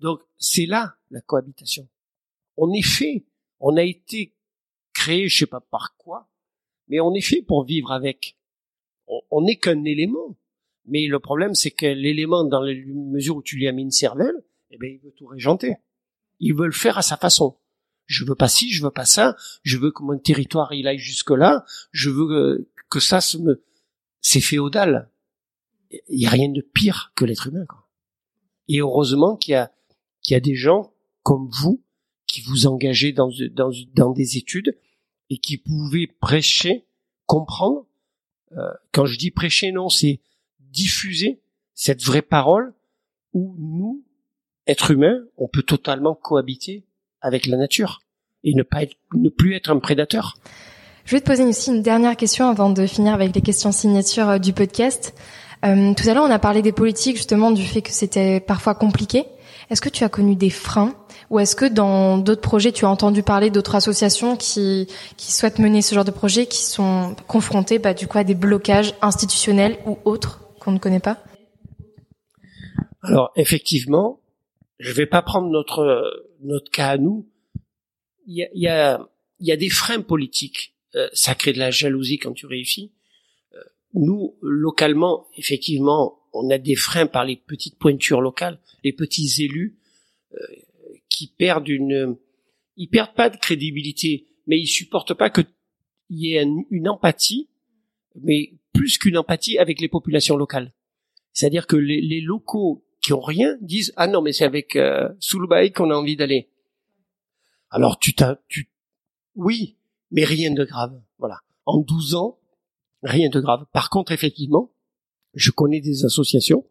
Donc, 0.00 0.20
c'est 0.38 0.66
là 0.66 0.96
la 1.10 1.20
cohabitation. 1.20 1.88
On 2.56 2.72
est 2.72 2.86
fait, 2.86 3.24
on 3.60 3.76
a 3.76 3.82
été 3.82 4.34
créé, 4.92 5.28
je 5.28 5.38
sais 5.38 5.46
pas 5.46 5.60
par 5.60 5.96
quoi, 5.96 6.28
mais 6.88 7.00
on 7.00 7.14
est 7.14 7.20
fait 7.20 7.42
pour 7.42 7.64
vivre 7.64 7.92
avec 7.92 8.36
on 9.30 9.42
n'est 9.42 9.56
qu'un 9.56 9.84
élément. 9.84 10.36
Mais 10.86 11.06
le 11.06 11.18
problème, 11.20 11.54
c'est 11.54 11.70
que 11.70 11.86
l'élément, 11.86 12.44
dans 12.44 12.62
la 12.62 12.74
mesure 12.74 13.36
où 13.36 13.42
tu 13.42 13.56
lui 13.56 13.68
as 13.68 13.72
mis 13.72 13.82
une 13.82 13.90
cervelle, 13.90 14.42
eh 14.70 14.78
ben, 14.78 14.90
il 14.90 14.98
veut 14.98 15.12
tout 15.12 15.26
régenter. 15.26 15.74
Il 16.38 16.54
veut 16.54 16.66
le 16.66 16.72
faire 16.72 16.98
à 16.98 17.02
sa 17.02 17.16
façon. 17.16 17.56
Je 18.10 18.24
veux 18.24 18.34
pas 18.34 18.48
ci, 18.48 18.72
je 18.72 18.82
veux 18.82 18.90
pas 18.90 19.04
ça. 19.04 19.36
Je 19.62 19.78
veux 19.78 19.92
que 19.92 20.02
mon 20.02 20.18
territoire 20.18 20.72
il 20.72 20.88
aille 20.88 20.98
jusque 20.98 21.30
là. 21.30 21.64
Je 21.92 22.10
veux 22.10 22.68
que, 22.88 22.98
ça 22.98 23.20
se 23.20 23.38
me, 23.38 23.62
c'est 24.20 24.40
féodal. 24.40 25.08
Il 25.90 26.20
y 26.20 26.26
a 26.26 26.30
rien 26.30 26.48
de 26.48 26.60
pire 26.60 27.12
que 27.14 27.24
l'être 27.24 27.46
humain. 27.46 27.64
Quoi. 27.68 27.88
Et 28.66 28.80
heureusement 28.80 29.36
qu'il 29.36 29.52
y 29.52 29.54
a, 29.54 29.72
qu'il 30.22 30.34
y 30.34 30.36
a 30.36 30.40
des 30.40 30.56
gens 30.56 30.92
comme 31.22 31.48
vous 31.52 31.84
qui 32.26 32.40
vous 32.40 32.66
engageait 32.66 33.12
dans, 33.12 33.30
dans, 33.52 33.70
dans 33.94 34.10
des 34.10 34.36
études 34.36 34.76
et 35.28 35.38
qui 35.38 35.56
pouvait 35.56 36.08
prêcher, 36.08 36.88
comprendre. 37.26 37.86
Euh, 38.56 38.72
quand 38.90 39.06
je 39.06 39.18
dis 39.18 39.30
prêcher, 39.30 39.70
non, 39.70 39.88
c'est 39.88 40.20
diffuser 40.58 41.40
cette 41.74 42.02
vraie 42.02 42.22
parole 42.22 42.74
où 43.32 43.54
nous, 43.56 44.04
êtres 44.66 44.90
humains, 44.90 45.24
on 45.36 45.46
peut 45.46 45.62
totalement 45.62 46.16
cohabiter 46.16 46.84
avec 47.20 47.46
la 47.46 47.56
nature 47.56 48.00
et 48.44 48.54
ne 48.54 48.62
pas 48.62 48.82
être, 48.82 48.94
ne 49.14 49.28
plus 49.28 49.54
être 49.54 49.70
un 49.70 49.78
prédateur. 49.78 50.36
Je 51.04 51.16
vais 51.16 51.20
te 51.20 51.26
poser 51.26 51.44
aussi 51.44 51.70
une 51.70 51.82
dernière 51.82 52.16
question 52.16 52.48
avant 52.48 52.70
de 52.70 52.86
finir 52.86 53.14
avec 53.14 53.34
les 53.34 53.42
questions 53.42 53.72
signatures 53.72 54.28
euh, 54.28 54.38
du 54.38 54.52
podcast. 54.52 55.14
Euh, 55.64 55.92
tout 55.94 56.08
à 56.08 56.14
l'heure, 56.14 56.24
on 56.24 56.30
a 56.30 56.38
parlé 56.38 56.62
des 56.62 56.72
politiques, 56.72 57.16
justement, 57.16 57.50
du 57.50 57.64
fait 57.64 57.82
que 57.82 57.90
c'était 57.90 58.40
parfois 58.40 58.74
compliqué. 58.74 59.24
Est-ce 59.68 59.80
que 59.80 59.88
tu 59.88 60.04
as 60.04 60.08
connu 60.08 60.36
des 60.36 60.50
freins 60.50 60.94
ou 61.30 61.38
est-ce 61.38 61.54
que 61.54 61.64
dans 61.64 62.18
d'autres 62.18 62.40
projets, 62.40 62.72
tu 62.72 62.84
as 62.84 62.88
entendu 62.88 63.22
parler 63.22 63.50
d'autres 63.50 63.76
associations 63.76 64.36
qui, 64.36 64.88
qui 65.16 65.30
souhaitent 65.30 65.60
mener 65.60 65.80
ce 65.80 65.94
genre 65.94 66.04
de 66.04 66.10
projet, 66.10 66.46
qui 66.46 66.64
sont 66.64 67.14
confrontées 67.28 67.78
bah, 67.78 67.94
du 67.94 68.08
coup 68.08 68.18
à 68.18 68.24
des 68.24 68.34
blocages 68.34 68.94
institutionnels 69.00 69.78
ou 69.86 69.96
autres 70.04 70.40
qu'on 70.58 70.72
ne 70.72 70.78
connaît 70.78 71.00
pas? 71.00 71.18
Alors 73.02 73.30
effectivement, 73.36 74.18
je 74.80 74.92
vais 74.92 75.06
pas 75.06 75.22
prendre 75.22 75.48
notre 75.48 76.24
notre 76.42 76.70
cas 76.70 76.90
à 76.90 76.98
nous. 76.98 77.28
Il 78.26 78.36
y 78.36 78.42
a, 78.42 78.48
y 78.54 78.66
a, 78.68 79.08
y 79.40 79.52
a 79.52 79.56
des 79.56 79.70
freins 79.70 80.00
politiques. 80.00 80.74
Euh, 80.94 81.08
ça 81.12 81.34
crée 81.34 81.52
de 81.52 81.58
la 81.58 81.70
jalousie 81.70 82.18
quand 82.18 82.32
tu 82.32 82.46
réussis. 82.46 82.92
Euh, 83.54 83.58
nous, 83.94 84.36
localement, 84.42 85.26
effectivement, 85.36 86.20
on 86.32 86.50
a 86.50 86.58
des 86.58 86.76
freins 86.76 87.06
par 87.06 87.24
les 87.24 87.36
petites 87.36 87.78
pointures 87.78 88.20
locales, 88.20 88.60
les 88.84 88.92
petits 88.92 89.42
élus 89.42 89.78
euh, 90.34 90.38
qui 91.08 91.28
perdent 91.28 91.68
une, 91.68 92.16
ils 92.76 92.88
perdent 92.88 93.14
pas 93.14 93.30
de 93.30 93.36
crédibilité, 93.36 94.26
mais 94.46 94.58
ils 94.58 94.68
supportent 94.68 95.14
pas 95.14 95.30
que 95.30 95.42
il 96.08 96.18
y 96.18 96.34
ait 96.34 96.46
une 96.70 96.88
empathie, 96.88 97.48
mais 98.20 98.54
plus 98.72 98.98
qu'une 98.98 99.16
empathie 99.16 99.58
avec 99.58 99.80
les 99.80 99.88
populations 99.88 100.36
locales. 100.36 100.72
C'est-à-dire 101.32 101.68
que 101.68 101.76
les, 101.76 102.00
les, 102.00 102.20
locaux 102.20 102.84
qui 103.00 103.12
ont 103.12 103.20
rien 103.20 103.56
disent 103.60 103.92
ah 103.96 104.06
non 104.06 104.22
mais 104.22 104.32
c'est 104.32 104.44
avec 104.44 104.76
euh, 104.76 105.08
qu'on 105.74 105.90
a 105.90 105.94
envie 105.94 106.16
d'aller. 106.16 106.50
Alors 107.70 107.98
tu 107.98 108.14
t'as 108.14 108.36
tu 108.48 108.70
oui 109.34 109.76
mais 110.10 110.24
rien 110.24 110.52
de 110.52 110.64
grave 110.64 111.00
voilà 111.18 111.40
en 111.66 111.78
12 111.78 112.14
ans 112.14 112.38
rien 113.02 113.28
de 113.28 113.40
grave. 113.40 113.64
Par 113.72 113.90
contre 113.90 114.12
effectivement 114.12 114.70
je 115.34 115.50
connais 115.50 115.80
des 115.80 116.04
associations 116.04 116.64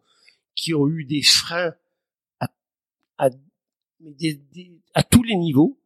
qui 0.54 0.74
ont 0.74 0.88
eu 0.88 1.04
des 1.04 1.22
freins 1.22 1.72
à, 2.40 2.48
à, 3.18 3.30
à 4.94 5.02
tous 5.02 5.22
les 5.22 5.36
niveaux, 5.36 5.80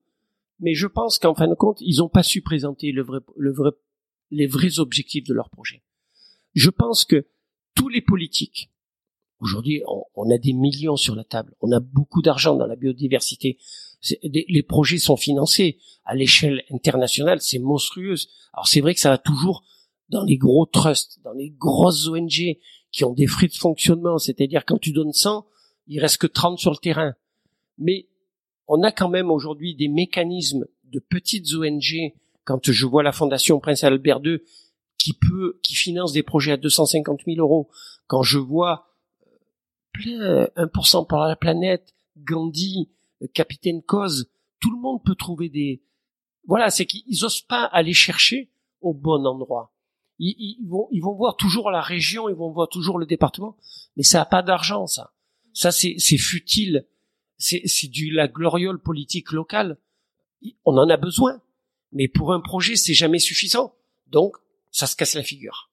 mais 0.60 0.74
je 0.74 0.86
pense 0.86 1.18
qu'en 1.18 1.34
fin 1.34 1.48
de 1.48 1.54
compte, 1.54 1.80
ils 1.80 1.98
n'ont 1.98 2.08
pas 2.08 2.22
su 2.22 2.42
présenter 2.42 2.92
le 2.92 3.02
vrai, 3.02 3.20
le 3.36 3.52
vrai, 3.52 3.70
les 4.30 4.46
vrais 4.46 4.78
objectifs 4.78 5.24
de 5.24 5.34
leur 5.34 5.50
projet. 5.50 5.82
Je 6.54 6.70
pense 6.70 7.04
que 7.04 7.26
tous 7.74 7.88
les 7.88 8.00
politiques, 8.00 8.70
aujourd'hui, 9.40 9.82
on, 9.86 10.04
on, 10.14 10.30
a 10.30 10.38
des 10.38 10.52
millions 10.52 10.96
sur 10.96 11.14
la 11.14 11.24
table, 11.24 11.54
on 11.60 11.72
a 11.72 11.80
beaucoup 11.80 12.22
d'argent 12.22 12.56
dans 12.56 12.66
la 12.66 12.76
biodiversité, 12.76 13.58
les 14.22 14.62
projets 14.62 14.98
sont 14.98 15.16
financés 15.16 15.78
à 16.04 16.14
l'échelle 16.14 16.62
internationale, 16.70 17.40
c'est 17.40 17.58
monstrueux. 17.58 18.16
Alors 18.52 18.66
c'est 18.66 18.80
vrai 18.80 18.94
que 18.94 19.00
ça 19.00 19.10
va 19.10 19.18
toujours 19.18 19.64
dans 20.10 20.24
les 20.24 20.36
gros 20.36 20.66
trusts, 20.66 21.20
dans 21.24 21.32
les 21.32 21.50
grosses 21.50 22.08
ONG 22.08 22.58
qui 22.92 23.04
ont 23.04 23.12
des 23.12 23.26
frais 23.26 23.48
de 23.48 23.54
fonctionnement, 23.54 24.18
c'est-à-dire 24.18 24.64
quand 24.64 24.78
tu 24.78 24.92
donnes 24.92 25.12
100, 25.12 25.46
il 25.88 26.00
reste 26.00 26.18
que 26.18 26.26
30 26.26 26.58
sur 26.58 26.70
le 26.70 26.76
terrain. 26.76 27.14
Mais 27.78 28.08
on 28.68 28.82
a 28.82 28.92
quand 28.92 29.08
même 29.08 29.30
aujourd'hui 29.30 29.74
des 29.74 29.88
mécanismes 29.88 30.66
de 30.84 30.98
petites 31.00 31.52
ONG, 31.54 32.12
quand 32.44 32.70
je 32.70 32.86
vois 32.86 33.02
la 33.02 33.12
Fondation 33.12 33.58
Prince 33.58 33.84
Albert 33.84 34.20
II 34.24 34.38
qui 34.98 35.14
peut, 35.14 35.58
qui 35.62 35.74
finance 35.74 36.12
des 36.12 36.22
projets 36.22 36.52
à 36.52 36.56
250 36.56 37.22
000 37.26 37.38
euros, 37.38 37.68
quand 38.06 38.22
je 38.22 38.38
vois 38.38 38.93
plein, 39.94 40.48
1% 40.56 41.06
pour 41.06 41.18
la 41.18 41.36
planète, 41.36 41.94
Gandhi, 42.18 42.90
Capitaine 43.32 43.82
Cause, 43.82 44.30
tout 44.60 44.70
le 44.70 44.80
monde 44.80 45.02
peut 45.02 45.14
trouver 45.14 45.48
des, 45.48 45.82
voilà, 46.46 46.68
c'est 46.68 46.84
qu'ils 46.84 47.24
osent 47.24 47.40
pas 47.40 47.64
aller 47.64 47.94
chercher 47.94 48.50
au 48.82 48.92
bon 48.92 49.24
endroit 49.24 49.74
ils, 50.18 50.66
vont, 50.68 50.88
ils 50.92 51.00
vont 51.00 51.14
voir 51.14 51.36
toujours 51.36 51.70
la 51.70 51.80
région, 51.80 52.28
ils 52.28 52.34
vont 52.34 52.50
voir 52.50 52.68
toujours 52.68 52.98
le 52.98 53.06
département, 53.06 53.56
mais 53.96 54.02
ça 54.02 54.18
n'a 54.18 54.24
pas 54.24 54.42
d'argent, 54.42 54.86
ça. 54.86 55.12
Ça, 55.52 55.70
c'est, 55.70 55.98
futile. 56.18 56.86
C'est, 57.36 57.62
c'est 57.66 57.88
du 57.88 58.10
la 58.10 58.28
gloriole 58.28 58.80
politique 58.80 59.32
locale. 59.32 59.78
On 60.64 60.76
en 60.76 60.88
a 60.88 60.96
besoin, 60.96 61.40
mais 61.92 62.08
pour 62.08 62.32
un 62.32 62.40
projet, 62.40 62.76
c'est 62.76 62.94
jamais 62.94 63.18
suffisant. 63.18 63.74
Donc, 64.08 64.36
ça 64.70 64.86
se 64.86 64.96
casse 64.96 65.14
la 65.14 65.22
figure 65.22 65.70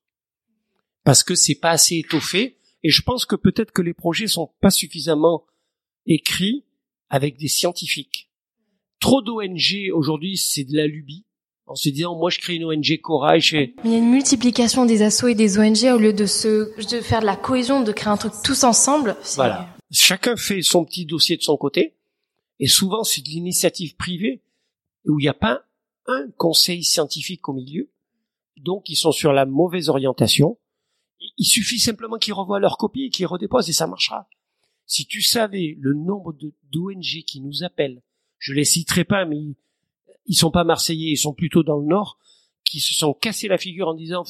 parce 1.03 1.23
que 1.23 1.33
c'est 1.33 1.55
pas 1.55 1.71
assez 1.71 1.97
étoffé. 1.97 2.59
Et 2.83 2.89
je 2.89 3.01
pense 3.01 3.25
que 3.25 3.35
peut-être 3.35 3.71
que 3.71 3.81
les 3.81 3.93
projets 3.93 4.27
sont 4.27 4.51
pas 4.59 4.71
suffisamment 4.71 5.45
écrits 6.05 6.65
avec 7.09 7.37
des 7.37 7.47
scientifiques. 7.47 8.29
Trop 8.99 9.21
d'ONG 9.21 9.91
aujourd'hui, 9.93 10.37
c'est 10.37 10.63
de 10.63 10.75
la 10.75 10.87
lubie 10.87 11.25
en 11.71 11.75
se 11.75 11.89
disant 11.89 12.15
moi 12.15 12.29
je 12.29 12.39
crée 12.39 12.55
une 12.55 12.65
ONG 12.65 12.99
Corail. 13.01 13.41
Il 13.83 13.91
y 13.91 13.95
a 13.95 13.97
une 13.97 14.11
multiplication 14.11 14.85
des 14.85 15.01
assos 15.01 15.27
et 15.27 15.35
des 15.35 15.57
ONG 15.57 15.85
au 15.93 15.97
lieu 15.97 16.13
de 16.13 16.25
se 16.25 16.69
de 16.95 17.01
faire 17.01 17.21
de 17.21 17.25
la 17.25 17.37
cohésion, 17.37 17.81
de 17.81 17.91
créer 17.91 18.11
un 18.11 18.17
truc 18.17 18.33
tous 18.43 18.63
ensemble. 18.63 19.15
Voilà. 19.35 19.73
Chacun 19.89 20.35
fait 20.35 20.61
son 20.61 20.83
petit 20.85 21.05
dossier 21.05 21.37
de 21.37 21.41
son 21.41 21.57
côté 21.57 21.95
et 22.59 22.67
souvent 22.67 23.03
c'est 23.03 23.21
de 23.21 23.29
l'initiative 23.29 23.95
privée 23.95 24.41
où 25.05 25.19
il 25.19 25.23
n'y 25.23 25.29
a 25.29 25.33
pas 25.33 25.63
un 26.07 26.29
conseil 26.37 26.83
scientifique 26.83 27.47
au 27.47 27.53
milieu. 27.53 27.89
Donc 28.57 28.89
ils 28.89 28.95
sont 28.95 29.11
sur 29.11 29.31
la 29.31 29.45
mauvaise 29.45 29.89
orientation. 29.89 30.57
Il 31.37 31.45
suffit 31.45 31.79
simplement 31.79 32.17
qu'ils 32.17 32.33
revoient 32.33 32.59
leur 32.59 32.77
copie 32.77 33.05
et 33.05 33.09
qu'ils 33.09 33.27
redéposent 33.27 33.69
et 33.69 33.73
ça 33.73 33.87
marchera. 33.87 34.27
Si 34.85 35.05
tu 35.05 35.21
savais 35.21 35.77
le 35.79 35.93
nombre 35.93 36.35
d'ONG 36.71 37.23
qui 37.25 37.41
nous 37.41 37.63
appellent, 37.63 38.01
je 38.39 38.53
les 38.53 38.65
citerai 38.65 39.03
pas, 39.03 39.25
mais 39.25 39.37
ils 40.25 40.35
sont 40.35 40.51
pas 40.51 40.63
marseillais, 40.63 41.11
ils 41.11 41.17
sont 41.17 41.33
plutôt 41.33 41.63
dans 41.63 41.77
le 41.77 41.85
nord, 41.85 42.17
qui 42.63 42.79
se 42.79 42.93
sont 42.93 43.13
cassés 43.13 43.47
la 43.47 43.57
figure 43.57 43.87
en 43.87 43.93
disant 43.93 44.23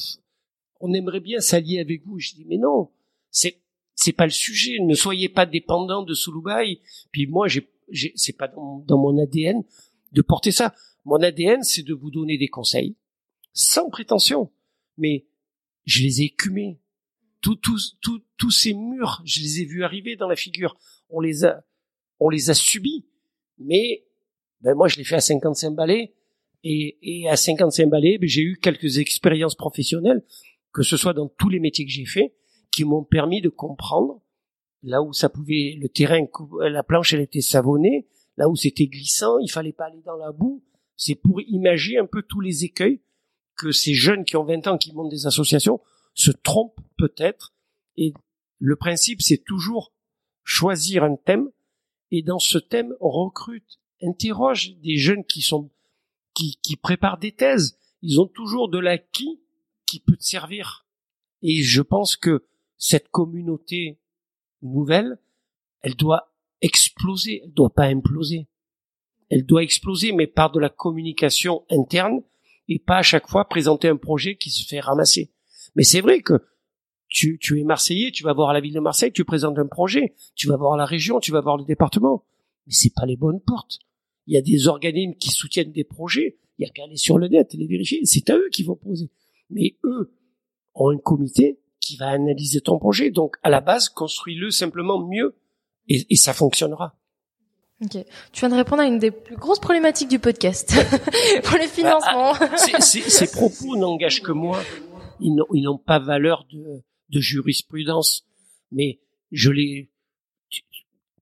on 0.80 0.92
aimerait 0.92 1.20
bien 1.20 1.40
s'allier 1.40 1.80
avec 1.80 2.04
vous. 2.04 2.18
Je 2.18 2.34
dis 2.34 2.44
mais 2.46 2.58
non, 2.58 2.90
c'est 3.30 3.62
c'est 3.94 4.12
pas 4.12 4.24
le 4.24 4.30
sujet. 4.30 4.78
Ne 4.80 4.94
soyez 4.94 5.28
pas 5.28 5.46
dépendants 5.46 6.02
de 6.02 6.14
Souloubaï. 6.14 6.80
Puis 7.12 7.26
moi, 7.26 7.48
j'ai, 7.48 7.68
j'ai 7.88 8.12
c'est 8.16 8.36
pas 8.36 8.48
dans, 8.48 8.78
dans, 8.86 8.98
mon 8.98 9.16
ADN 9.18 9.62
de 10.12 10.22
porter 10.22 10.50
ça. 10.50 10.74
Mon 11.04 11.22
ADN, 11.22 11.62
c'est 11.62 11.82
de 11.82 11.94
vous 11.94 12.10
donner 12.10 12.38
des 12.38 12.48
conseils 12.48 12.96
sans 13.52 13.90
prétention. 13.90 14.50
Mais 14.98 15.26
je 15.84 16.02
les 16.02 16.22
ai 16.22 16.24
écumés. 16.24 16.78
Tous, 17.42 17.98
tous, 18.38 18.50
ces 18.50 18.72
murs, 18.72 19.20
je 19.24 19.40
les 19.40 19.60
ai 19.60 19.64
vus 19.64 19.84
arriver 19.84 20.16
dans 20.16 20.28
la 20.28 20.36
figure. 20.36 20.76
On 21.10 21.20
les 21.20 21.44
a, 21.44 21.64
on 22.20 22.28
les 22.28 22.50
a 22.50 22.54
subis. 22.54 23.04
Mais 23.58 24.04
ben 24.60 24.74
moi 24.74 24.88
je 24.88 24.96
l'ai 24.96 25.04
fait 25.04 25.16
à 25.16 25.20
55 25.20 25.72
balais 25.72 26.14
et, 26.64 26.98
et 27.02 27.28
à 27.28 27.36
55 27.36 27.88
balais, 27.88 28.18
ben, 28.18 28.28
j'ai 28.28 28.42
eu 28.42 28.56
quelques 28.56 28.98
expériences 28.98 29.56
professionnelles, 29.56 30.24
que 30.72 30.82
ce 30.82 30.96
soit 30.96 31.12
dans 31.12 31.28
tous 31.28 31.48
les 31.48 31.58
métiers 31.58 31.84
que 31.84 31.90
j'ai 31.90 32.06
fait, 32.06 32.34
qui 32.70 32.84
m'ont 32.84 33.04
permis 33.04 33.40
de 33.40 33.48
comprendre 33.48 34.22
là 34.82 35.02
où 35.02 35.12
ça 35.12 35.28
pouvait, 35.28 35.76
le 35.80 35.88
terrain, 35.88 36.26
la 36.60 36.82
planche 36.82 37.12
elle 37.12 37.20
était 37.20 37.40
savonnée, 37.40 38.06
là 38.36 38.48
où 38.48 38.56
c'était 38.56 38.86
glissant, 38.86 39.38
il 39.38 39.50
fallait 39.50 39.72
pas 39.72 39.86
aller 39.86 40.02
dans 40.04 40.16
la 40.16 40.32
boue. 40.32 40.62
C'est 40.96 41.14
pour 41.14 41.40
imaginer 41.40 41.98
un 41.98 42.06
peu 42.06 42.22
tous 42.22 42.40
les 42.40 42.64
écueils 42.64 43.00
que 43.56 43.72
ces 43.72 43.94
jeunes 43.94 44.24
qui 44.24 44.36
ont 44.36 44.44
20 44.44 44.66
ans, 44.66 44.78
qui 44.78 44.92
montent 44.92 45.10
des 45.10 45.26
associations, 45.26 45.80
se 46.14 46.30
trompent 46.30 46.80
peut-être. 46.98 47.54
Et 47.96 48.12
le 48.58 48.76
principe, 48.76 49.22
c'est 49.22 49.44
toujours 49.44 49.92
choisir 50.44 51.04
un 51.04 51.16
thème, 51.16 51.50
et 52.10 52.22
dans 52.22 52.38
ce 52.38 52.58
thème, 52.58 52.94
recrute 53.00 53.80
interroge 54.02 54.76
des 54.82 54.96
jeunes 54.96 55.24
qui 55.24 55.40
sont 55.42 55.70
qui, 56.34 56.58
qui 56.62 56.76
préparent 56.76 57.18
des 57.18 57.32
thèses. 57.32 57.78
Ils 58.02 58.20
ont 58.20 58.26
toujours 58.26 58.68
de 58.68 58.78
l'acquis 58.78 59.40
qui 59.86 60.00
peut 60.00 60.16
te 60.16 60.24
servir. 60.24 60.86
Et 61.42 61.62
je 61.62 61.82
pense 61.82 62.16
que 62.16 62.46
cette 62.76 63.08
communauté 63.08 63.98
nouvelle, 64.60 65.18
elle 65.80 65.94
doit 65.94 66.34
exploser, 66.60 67.42
elle 67.44 67.52
doit 67.52 67.72
pas 67.72 67.86
imploser. 67.86 68.48
Elle 69.30 69.46
doit 69.46 69.62
exploser, 69.62 70.12
mais 70.12 70.26
par 70.26 70.50
de 70.50 70.60
la 70.60 70.68
communication 70.68 71.64
interne 71.70 72.22
et 72.68 72.78
pas 72.78 72.98
à 72.98 73.02
chaque 73.02 73.28
fois 73.28 73.48
présenter 73.48 73.88
un 73.88 73.96
projet 73.96 74.36
qui 74.36 74.50
se 74.50 74.66
fait 74.66 74.80
ramasser. 74.80 75.32
Mais 75.74 75.84
c'est 75.84 76.00
vrai 76.00 76.20
que 76.20 76.34
tu, 77.08 77.38
tu 77.38 77.60
es 77.60 77.64
Marseillais, 77.64 78.10
tu 78.10 78.24
vas 78.24 78.32
voir 78.32 78.52
la 78.52 78.60
ville 78.60 78.74
de 78.74 78.80
Marseille, 78.80 79.12
tu 79.12 79.24
présentes 79.24 79.58
un 79.58 79.66
projet, 79.66 80.14
tu 80.34 80.48
vas 80.48 80.56
voir 80.56 80.76
la 80.76 80.86
région, 80.86 81.20
tu 81.20 81.32
vas 81.32 81.40
voir 81.40 81.56
le 81.56 81.64
département. 81.64 82.24
Mais 82.66 82.72
c'est 82.72 82.94
pas 82.94 83.06
les 83.06 83.16
bonnes 83.16 83.40
portes 83.40 83.80
il 84.26 84.34
y 84.34 84.38
a 84.38 84.42
des 84.42 84.68
organismes 84.68 85.14
qui 85.14 85.30
soutiennent 85.30 85.72
des 85.72 85.84
projets, 85.84 86.38
il 86.58 86.66
y 86.66 86.68
a 86.68 86.72
qu'à 86.72 86.84
aller 86.84 86.96
sur 86.96 87.18
le 87.18 87.28
net 87.28 87.54
et 87.54 87.56
les 87.56 87.66
vérifier. 87.66 88.00
C'est 88.04 88.30
à 88.30 88.36
eux 88.36 88.48
qui 88.52 88.62
vont 88.62 88.76
poser. 88.76 89.10
Mais 89.50 89.76
eux 89.84 90.14
ont 90.74 90.90
un 90.90 90.98
comité 90.98 91.60
qui 91.80 91.96
va 91.96 92.08
analyser 92.08 92.60
ton 92.60 92.78
projet. 92.78 93.10
Donc, 93.10 93.36
à 93.42 93.50
la 93.50 93.60
base, 93.60 93.88
construis-le 93.88 94.50
simplement 94.50 95.04
mieux 95.06 95.36
et, 95.88 96.06
et 96.10 96.16
ça 96.16 96.32
fonctionnera. 96.32 96.94
Ok. 97.82 98.04
Tu 98.32 98.40
viens 98.40 98.48
de 98.48 98.54
répondre 98.54 98.82
à 98.82 98.86
une 98.86 99.00
des 99.00 99.10
plus 99.10 99.36
grosses 99.36 99.58
problématiques 99.58 100.08
du 100.08 100.20
podcast 100.20 100.72
pour 101.42 101.58
les 101.58 101.66
financements. 101.66 102.34
Bah, 102.34 102.48
ah, 102.52 102.80
ces 102.80 103.32
propos 103.32 103.76
n'engagent 103.76 104.22
que 104.22 104.30
moi. 104.30 104.62
Ils 105.22 105.62
n'ont 105.62 105.78
pas 105.78 105.98
valeur 105.98 106.46
de, 106.50 106.82
de, 107.10 107.20
jurisprudence. 107.20 108.26
Mais 108.70 109.00
je 109.30 109.50
les, 109.50 109.90
tu, 110.48 110.62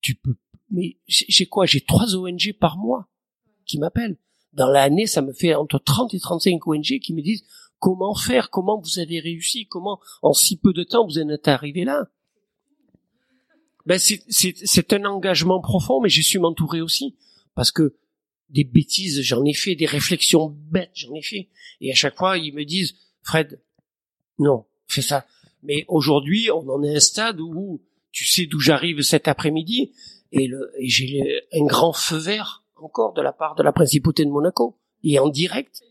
tu 0.00 0.14
peux. 0.14 0.36
Mais 0.70 0.98
j'ai 1.06 1.46
quoi? 1.46 1.66
J'ai 1.66 1.80
trois 1.80 2.14
ONG 2.14 2.54
par 2.58 2.76
mois 2.76 3.08
qui 3.66 3.78
m'appellent. 3.78 4.18
Dans 4.52 4.68
l'année, 4.68 5.06
ça 5.06 5.22
me 5.22 5.32
fait 5.32 5.54
entre 5.54 5.78
30 5.78 6.14
et 6.14 6.20
35 6.20 6.66
ONG 6.66 6.98
qui 7.00 7.12
me 7.12 7.22
disent 7.22 7.44
comment 7.78 8.14
faire, 8.14 8.50
comment 8.50 8.80
vous 8.80 8.98
avez 8.98 9.20
réussi, 9.20 9.66
comment 9.66 10.00
en 10.22 10.32
si 10.32 10.56
peu 10.58 10.72
de 10.72 10.84
temps 10.84 11.06
vous 11.06 11.18
en 11.18 11.28
êtes 11.28 11.48
arrivé 11.48 11.84
là 11.84 12.08
ben 13.86 13.98
c'est 13.98 14.92
un 14.92 15.04
engagement 15.04 15.60
profond, 15.60 16.00
mais 16.00 16.08
j'ai 16.08 16.22
su 16.22 16.38
m'entourer 16.38 16.80
aussi 16.80 17.16
parce 17.54 17.72
que 17.72 17.96
des 18.48 18.64
bêtises, 18.64 19.22
j'en 19.22 19.44
ai 19.44 19.54
fait, 19.54 19.74
des 19.74 19.86
réflexions 19.86 20.56
bêtes, 20.70 20.90
j'en 20.94 21.14
ai 21.14 21.22
fait, 21.22 21.48
et 21.80 21.90
à 21.90 21.94
chaque 21.94 22.16
fois 22.16 22.36
ils 22.36 22.54
me 22.54 22.64
disent, 22.64 22.94
Fred, 23.22 23.60
non, 24.40 24.64
fais 24.88 25.02
ça. 25.02 25.26
Mais 25.62 25.84
aujourd'hui, 25.86 26.50
on 26.50 26.68
en 26.68 26.82
est 26.82 26.94
à 26.94 26.96
un 26.96 27.00
stade 27.00 27.40
où 27.40 27.80
tu 28.10 28.24
sais 28.24 28.46
d'où 28.46 28.58
j'arrive 28.58 29.02
cet 29.02 29.28
après-midi, 29.28 29.92
et, 30.32 30.50
et 30.78 30.88
j'ai 30.88 31.42
un 31.52 31.64
grand 31.66 31.92
feu 31.92 32.16
vert 32.16 32.64
encore 32.76 33.12
de 33.12 33.22
la 33.22 33.32
part 33.32 33.54
de 33.54 33.62
la 33.62 33.72
principauté 33.72 34.24
de 34.24 34.30
Monaco, 34.30 34.78
et 35.04 35.18
en 35.18 35.28
direct. 35.28 35.82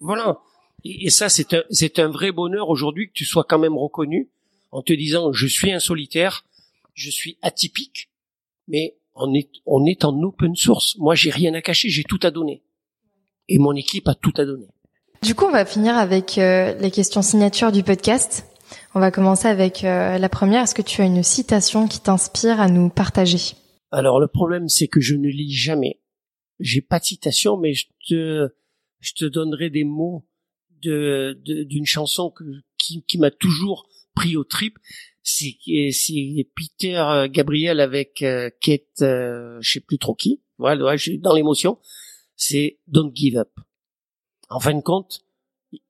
Voilà. 0.00 0.40
Et, 0.84 1.06
et 1.06 1.10
ça, 1.10 1.28
c'est 1.28 1.54
un, 1.54 1.62
c'est 1.70 1.98
un 1.98 2.08
vrai 2.08 2.32
bonheur 2.32 2.68
aujourd'hui 2.68 3.06
que 3.06 3.12
tu 3.12 3.24
sois 3.24 3.44
quand 3.44 3.58
même 3.58 3.78
reconnu 3.78 4.30
en 4.72 4.82
te 4.82 4.92
disant, 4.92 5.32
je 5.32 5.46
suis 5.46 5.72
un 5.72 5.78
solitaire, 5.78 6.44
je 6.94 7.10
suis 7.10 7.38
atypique, 7.42 8.10
mais 8.66 8.96
on 9.14 9.32
est, 9.34 9.50
on 9.66 9.86
est 9.86 10.04
en 10.04 10.20
open 10.22 10.56
source. 10.56 10.96
Moi, 10.98 11.14
j'ai 11.14 11.30
rien 11.30 11.54
à 11.54 11.62
cacher, 11.62 11.88
j'ai 11.88 12.04
tout 12.04 12.20
à 12.22 12.30
donner. 12.30 12.62
Et 13.48 13.58
mon 13.58 13.74
équipe 13.74 14.08
a 14.08 14.14
tout 14.14 14.32
à 14.36 14.44
donner. 14.44 14.68
Du 15.22 15.34
coup, 15.34 15.44
on 15.44 15.52
va 15.52 15.64
finir 15.64 15.96
avec 15.96 16.38
euh, 16.38 16.74
les 16.74 16.90
questions 16.90 17.22
signatures 17.22 17.72
du 17.72 17.82
podcast. 17.82 18.46
On 18.94 19.00
va 19.00 19.10
commencer 19.10 19.48
avec 19.48 19.84
euh, 19.84 20.18
la 20.18 20.28
première. 20.28 20.62
Est-ce 20.62 20.74
que 20.74 20.82
tu 20.82 21.00
as 21.00 21.04
une 21.04 21.22
citation 21.22 21.86
qui 21.86 22.00
t'inspire 22.00 22.60
à 22.60 22.68
nous 22.68 22.88
partager? 22.88 23.54
Alors, 23.90 24.20
le 24.20 24.28
problème, 24.28 24.68
c'est 24.68 24.88
que 24.88 25.00
je 25.00 25.14
ne 25.14 25.28
lis 25.28 25.52
jamais. 25.52 26.00
J'ai 26.60 26.80
pas 26.80 26.98
de 26.98 27.04
citation, 27.04 27.56
mais 27.56 27.74
je 27.74 27.86
te, 28.08 28.48
je 29.00 29.12
te 29.14 29.24
donnerai 29.24 29.70
des 29.70 29.84
mots 29.84 30.26
de, 30.82 31.40
d'une 31.44 31.86
chanson 31.86 32.30
que, 32.30 32.44
qui, 32.78 33.04
qui 33.04 33.18
m'a 33.18 33.30
toujours 33.30 33.88
pris 34.14 34.36
au 34.36 34.44
trip 34.44 34.78
c'est 35.22 35.56
c'est 35.92 36.48
Peter 36.54 37.26
Gabriel 37.30 37.80
avec 37.80 38.22
euh, 38.22 38.50
Kate, 38.60 39.02
euh, 39.02 39.58
je 39.60 39.72
sais 39.72 39.80
plus 39.80 39.98
trop 39.98 40.14
qui. 40.14 40.42
Voilà, 40.58 40.96
je 40.96 41.02
suis 41.02 41.18
dans 41.18 41.34
l'émotion. 41.34 41.78
C'est 42.36 42.80
Don't 42.88 43.12
Give 43.14 43.36
Up. 43.36 43.50
En 44.54 44.60
fin 44.60 44.74
de 44.74 44.80
compte, 44.80 45.24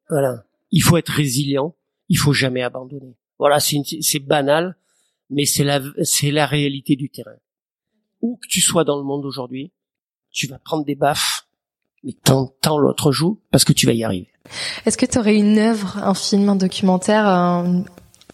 voilà, 0.08 0.44
il 0.70 0.82
faut 0.82 0.96
être 0.96 1.10
résilient, 1.10 1.74
il 2.08 2.18
faut 2.18 2.32
jamais 2.32 2.62
abandonner. 2.62 3.16
Voilà, 3.38 3.58
c'est 3.60 4.18
banal, 4.20 4.76
mais 5.30 5.44
c'est 5.44 5.64
la 5.64 5.80
c'est 6.02 6.30
la 6.30 6.46
réalité 6.46 6.96
du 6.96 7.10
terrain. 7.10 7.36
Où 8.20 8.36
que 8.36 8.46
tu 8.48 8.60
sois 8.60 8.84
dans 8.84 8.96
le 8.96 9.02
monde 9.02 9.24
aujourd'hui, 9.24 9.72
tu 10.30 10.46
vas 10.46 10.58
prendre 10.58 10.84
des 10.84 10.94
baffes, 10.94 11.46
mais 12.04 12.12
tant, 12.12 12.46
tant 12.60 12.78
l'autre 12.78 13.12
joue 13.12 13.40
parce 13.50 13.64
que 13.64 13.72
tu 13.72 13.86
vas 13.86 13.92
y 13.92 14.04
arriver. 14.04 14.28
Est-ce 14.86 14.98
que 14.98 15.06
tu 15.06 15.18
aurais 15.18 15.36
une 15.36 15.58
œuvre, 15.58 15.98
un 15.98 16.14
film, 16.14 16.48
un 16.48 16.56
documentaire, 16.56 17.26
un, 17.26 17.84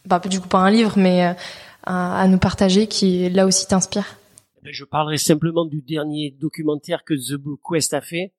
bah, 0.06 0.20
du 0.20 0.40
coup 0.40 0.48
pas 0.48 0.58
un 0.58 0.70
livre, 0.70 0.94
mais 0.96 1.26
euh, 1.26 1.32
à, 1.84 2.26
nous 2.28 2.38
partager 2.38 2.86
qui 2.86 3.28
là 3.30 3.46
aussi 3.46 3.66
t'inspire? 3.66 4.16
Eh 4.64 4.72
Je 4.72 4.84
parlerai 4.84 5.18
simplement 5.18 5.64
du 5.64 5.82
dernier 5.82 6.34
documentaire 6.38 7.04
que 7.04 7.14
The 7.14 7.38
Blue 7.38 7.56
Quest 7.66 7.94
a 7.94 8.00
fait, 8.00 8.32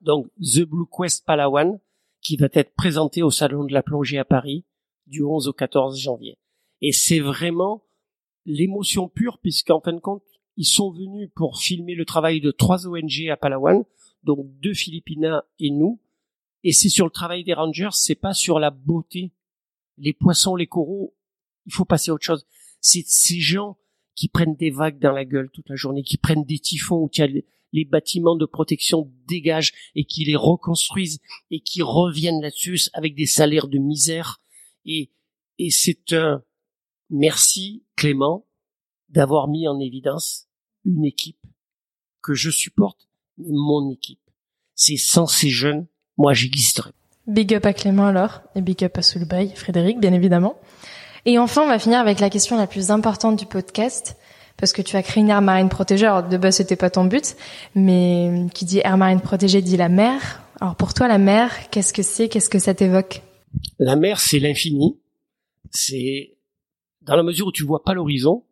donc 0.00 0.28
The 0.40 0.62
Blue 0.62 0.86
Quest 0.90 1.24
Palawan, 1.24 1.78
qui 2.20 2.36
va 2.36 2.48
être 2.52 2.74
présenté 2.74 3.22
au 3.22 3.30
Salon 3.30 3.64
de 3.64 3.72
la 3.72 3.82
plongée 3.82 4.18
à 4.18 4.24
Paris 4.24 4.64
du 5.06 5.22
11 5.22 5.48
au 5.48 5.52
14 5.52 5.98
janvier. 5.98 6.38
Et 6.80 6.92
c'est 6.92 7.20
vraiment 7.20 7.84
l'émotion 8.44 9.08
pure, 9.08 9.38
puisqu'en 9.38 9.80
fin 9.80 9.92
de 9.92 10.00
compte, 10.00 10.22
ils 10.56 10.64
sont 10.64 10.90
venus 10.90 11.30
pour 11.34 11.58
filmer 11.58 11.94
le 11.94 12.04
travail 12.04 12.40
de 12.40 12.50
trois 12.50 12.86
ONG 12.86 13.28
à 13.30 13.36
Palawan, 13.36 13.84
donc 14.22 14.46
deux 14.60 14.74
Philippinas 14.74 15.42
et 15.58 15.70
nous. 15.70 16.00
Et 16.64 16.72
c'est 16.72 16.88
sur 16.88 17.04
le 17.04 17.10
travail 17.10 17.44
des 17.44 17.54
rangers, 17.54 17.90
c'est 17.92 18.14
pas 18.14 18.34
sur 18.34 18.58
la 18.58 18.70
beauté 18.70 19.32
les 19.98 20.12
poissons, 20.12 20.56
les 20.56 20.66
coraux, 20.66 21.14
il 21.66 21.72
faut 21.72 21.84
passer 21.84 22.10
à 22.10 22.14
autre 22.14 22.24
chose. 22.24 22.46
C'est 22.80 23.04
ces 23.06 23.40
gens 23.40 23.76
qui 24.14 24.28
prennent 24.28 24.56
des 24.56 24.70
vagues 24.70 24.98
dans 24.98 25.12
la 25.12 25.24
gueule 25.24 25.50
toute 25.50 25.68
la 25.68 25.76
journée, 25.76 26.02
qui 26.02 26.16
prennent 26.16 26.44
des 26.44 26.58
typhons 26.58 27.08
les 27.76 27.84
bâtiments 27.84 28.36
de 28.36 28.46
protection 28.46 29.12
dégagent 29.28 29.72
et 29.94 30.04
qui 30.04 30.24
les 30.24 30.34
reconstruisent 30.34 31.20
et 31.50 31.60
qui 31.60 31.82
reviennent 31.82 32.40
là-dessus 32.40 32.88
avec 32.94 33.14
des 33.14 33.26
salaires 33.26 33.68
de 33.68 33.78
misère. 33.78 34.40
Et, 34.86 35.12
et 35.58 35.70
c'est 35.70 36.12
un 36.14 36.42
merci 37.10 37.84
Clément 37.94 38.46
d'avoir 39.10 39.48
mis 39.48 39.68
en 39.68 39.78
évidence 39.78 40.48
une 40.84 41.04
équipe 41.04 41.40
que 42.22 42.34
je 42.34 42.50
supporte, 42.50 43.08
mais 43.38 43.48
mon 43.50 43.90
équipe. 43.90 44.20
C'est 44.74 44.96
sans 44.96 45.26
ces 45.26 45.50
jeunes, 45.50 45.86
moi 46.16 46.34
j'existerais. 46.34 46.92
Big 47.26 47.54
up 47.54 47.66
à 47.66 47.72
Clément 47.72 48.06
alors, 48.06 48.40
et 48.54 48.62
big 48.62 48.84
up 48.84 48.98
à 48.98 49.02
Soulbay, 49.02 49.48
Frédéric, 49.54 50.00
bien 50.00 50.12
évidemment. 50.12 50.58
Et 51.24 51.38
enfin, 51.38 51.62
on 51.62 51.68
va 51.68 51.78
finir 51.78 51.98
avec 51.98 52.20
la 52.20 52.30
question 52.30 52.56
la 52.56 52.66
plus 52.66 52.90
importante 52.90 53.38
du 53.38 53.46
podcast, 53.46 54.16
parce 54.56 54.72
que 54.72 54.82
tu 54.82 54.96
as 54.96 55.02
créé 55.02 55.22
une 55.22 55.30
aire 55.30 55.42
marine 55.42 55.68
protégée. 55.68 56.06
Alors 56.06 56.28
de 56.28 56.36
base, 56.36 56.56
c'était 56.56 56.76
pas 56.76 56.90
ton 56.90 57.04
but, 57.04 57.36
mais 57.74 58.46
qui 58.54 58.64
dit 58.64 58.78
aire 58.78 58.96
marine 58.96 59.20
protégée 59.20 59.62
dit 59.62 59.76
la 59.76 59.88
mer. 59.88 60.42
Alors 60.60 60.76
pour 60.76 60.94
toi, 60.94 61.08
la 61.08 61.18
mer, 61.18 61.70
qu'est-ce 61.70 61.92
que 61.92 62.02
c'est? 62.02 62.28
Qu'est-ce 62.28 62.48
que 62.48 62.58
ça 62.58 62.74
t'évoque? 62.74 63.22
La 63.78 63.96
mer, 63.96 64.20
c'est 64.20 64.38
l'infini. 64.38 64.98
C'est 65.70 66.36
dans 67.02 67.16
la 67.16 67.22
mesure 67.22 67.48
où 67.48 67.52
tu 67.52 67.64
vois 67.64 67.84
pas 67.84 67.94
l'horizon, 67.94 68.44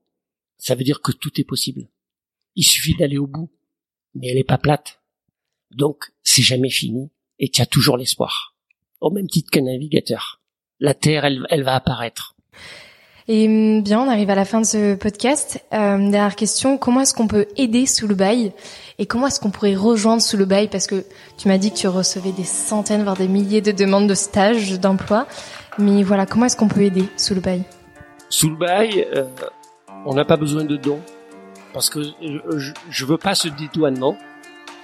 ça 0.59 0.75
veut 0.75 0.85
dire 0.85 1.01
que 1.01 1.13
tout 1.13 1.41
est 1.41 1.45
possible. 1.45 1.89
Il 2.57 2.65
suffit 2.65 2.95
d'aller 2.95 3.19
au 3.19 3.27
bout, 3.27 3.51
mais 4.15 4.29
elle 4.29 4.39
est 4.39 4.45
pas 4.45 4.59
plate. 4.59 5.01
Donc, 5.71 6.13
c'est 6.23 6.43
jamais 6.43 6.71
fini 6.71 7.11
et 7.39 7.49
tu 7.49 7.61
as 7.61 7.67
toujours 7.67 7.97
l'espoir 7.97 8.55
au 9.01 9.11
même 9.11 9.29
titre 9.29 9.51
qu'un 9.51 9.63
navigateur. 9.63 10.41
La 10.81 10.95
Terre, 10.95 11.25
elle, 11.25 11.47
elle 11.51 11.63
va 11.63 11.75
apparaître. 11.75 12.37
Et 13.27 13.47
hum, 13.47 13.83
bien, 13.83 14.01
on 14.01 14.09
arrive 14.09 14.31
à 14.31 14.35
la 14.35 14.45
fin 14.45 14.61
de 14.61 14.67
ce 14.67 14.95
podcast. 14.95 15.65
Euh, 15.73 15.97
dernière 15.97 16.37
question, 16.37 16.77
comment 16.77 17.01
est-ce 17.01 17.15
qu'on 17.15 17.27
peut 17.27 17.47
aider 17.57 17.87
sous 17.87 18.07
le 18.07 18.15
bail 18.15 18.53
et 18.99 19.07
comment 19.07 19.27
est-ce 19.27 19.41
qu'on 19.41 19.51
pourrait 19.51 19.75
rejoindre 19.75 20.23
sous 20.23 20.37
le 20.37 20.45
bail 20.45 20.69
Parce 20.69 20.87
que 20.87 21.05
tu 21.37 21.49
m'as 21.49 21.59
dit 21.59 21.73
que 21.73 21.77
tu 21.77 21.89
recevais 21.89 22.33
des 22.33 22.45
centaines, 22.45 23.03
voire 23.03 23.17
des 23.17 23.27
milliers 23.27 23.61
de 23.61 23.73
demandes 23.73 24.09
de 24.09 24.15
stage, 24.15 24.79
d'emploi. 24.79 25.27
Mais 25.79 26.03
voilà, 26.03 26.27
comment 26.27 26.47
est-ce 26.47 26.57
qu'on 26.57 26.69
peut 26.69 26.83
aider 26.83 27.09
sous 27.17 27.35
le 27.35 27.41
bail 27.41 27.65
Sous 28.29 28.51
le 28.51 28.57
bail, 28.57 29.07
euh, 29.17 29.25
on 30.07 30.15
n'a 30.15 30.25
pas 30.25 30.37
besoin 30.37 30.65
de 30.65 30.77
dons. 30.77 31.01
Parce 31.73 31.91
que 31.91 32.03
je, 32.03 32.73
je 32.89 33.05
veux 33.05 33.19
pas 33.19 33.35
ce 33.35 33.49
dédouanement. 33.49 34.17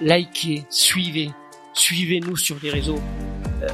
Likez, 0.01 0.65
suivez, 0.69 1.31
suivez-nous 1.73 2.35
sur 2.35 2.57
les 2.61 2.69
réseaux. 2.69 2.99
Euh, 3.61 3.67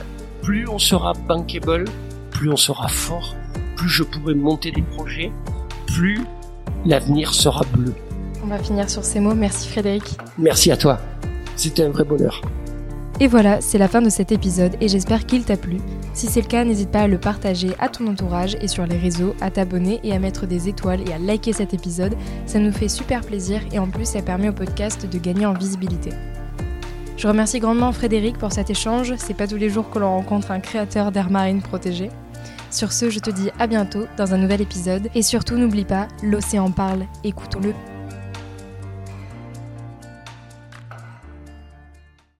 plus 0.43 0.68
on 0.68 0.78
sera 0.78 1.13
bankable, 1.13 1.86
plus 2.30 2.51
on 2.51 2.57
sera 2.57 2.88
fort, 2.89 3.36
plus 3.78 3.88
je 3.88 4.03
pourrai 4.03 4.34
monter 4.34 4.71
des 4.71 4.82
projets, 4.82 5.32
plus 5.86 6.25
l'avenir 6.86 7.34
sera 7.34 7.63
bleu. 7.73 7.93
On 8.43 8.47
va 8.47 8.57
finir 8.57 8.89
sur 8.89 9.05
ces 9.05 9.19
mots. 9.19 9.36
Merci 9.36 9.69
Frédéric. 9.69 10.17
Merci 10.38 10.71
à 10.71 10.78
toi. 10.78 10.99
C'était 11.55 11.84
un 11.84 11.89
vrai 11.89 12.03
bonheur. 12.03 12.41
Et 13.19 13.28
voilà, 13.28 13.61
c'est 13.61 13.78
la 13.78 13.88
fin 13.88 14.01
de 14.01 14.09
cet 14.09 14.32
épisode 14.32 14.75
et 14.80 14.88
j'espère 14.88 15.25
qu'il 15.25 15.43
t'a 15.43 15.57
plu. 15.57 15.78
Si 16.13 16.28
c'est 16.28 16.41
le 16.41 16.47
cas, 16.47 16.63
n'hésite 16.63 16.91
pas 16.91 17.01
à 17.01 17.07
le 17.07 17.19
partager 17.19 17.69
à 17.80 17.89
ton 17.89 18.05
entourage 18.07 18.55
et 18.61 18.67
sur 18.67 18.86
les 18.86 18.97
réseaux, 18.97 19.36
à 19.41 19.49
t'abonner 19.49 19.99
et 20.03 20.13
à 20.13 20.19
mettre 20.19 20.45
des 20.45 20.69
étoiles 20.69 21.07
et 21.07 21.13
à 21.13 21.17
liker 21.17 21.53
cet 21.53 21.73
épisode. 21.73 22.15
Ça 22.45 22.59
nous 22.59 22.71
fait 22.71 22.89
super 22.89 23.21
plaisir 23.21 23.61
et 23.71 23.80
en 23.80 23.88
plus 23.88 24.05
ça 24.05 24.21
permet 24.21 24.49
au 24.49 24.53
podcast 24.53 25.07
de 25.11 25.17
gagner 25.17 25.47
en 25.47 25.53
visibilité. 25.53 26.11
Je 27.15 27.28
remercie 27.28 27.59
grandement 27.59 27.91
Frédéric 27.91 28.38
pour 28.38 28.51
cet 28.51 28.69
échange. 28.69 29.15
C'est 29.17 29.34
pas 29.34 29.47
tous 29.47 29.55
les 29.55 29.69
jours 29.69 29.89
que 29.89 29.97
l'on 29.97 30.11
rencontre 30.11 30.51
un 30.51 30.59
créateur 30.59 31.11
d'air 31.11 31.32
marine 31.32 31.63
protégé. 31.63 32.11
Sur 32.78 32.93
ce, 32.93 33.09
je 33.09 33.17
te 33.17 33.32
dis 33.32 33.49
à 33.57 33.65
bientôt 33.65 34.05
dans 34.17 34.36
un 34.36 34.38
nouvel 34.38 34.61
épisode. 34.61 35.09
Et 35.15 35.23
surtout, 35.23 35.55
n'oublie 35.55 35.84
pas, 35.84 36.07
l'océan 36.21 36.69
parle, 36.69 37.07
écoutons-le. 37.23 37.73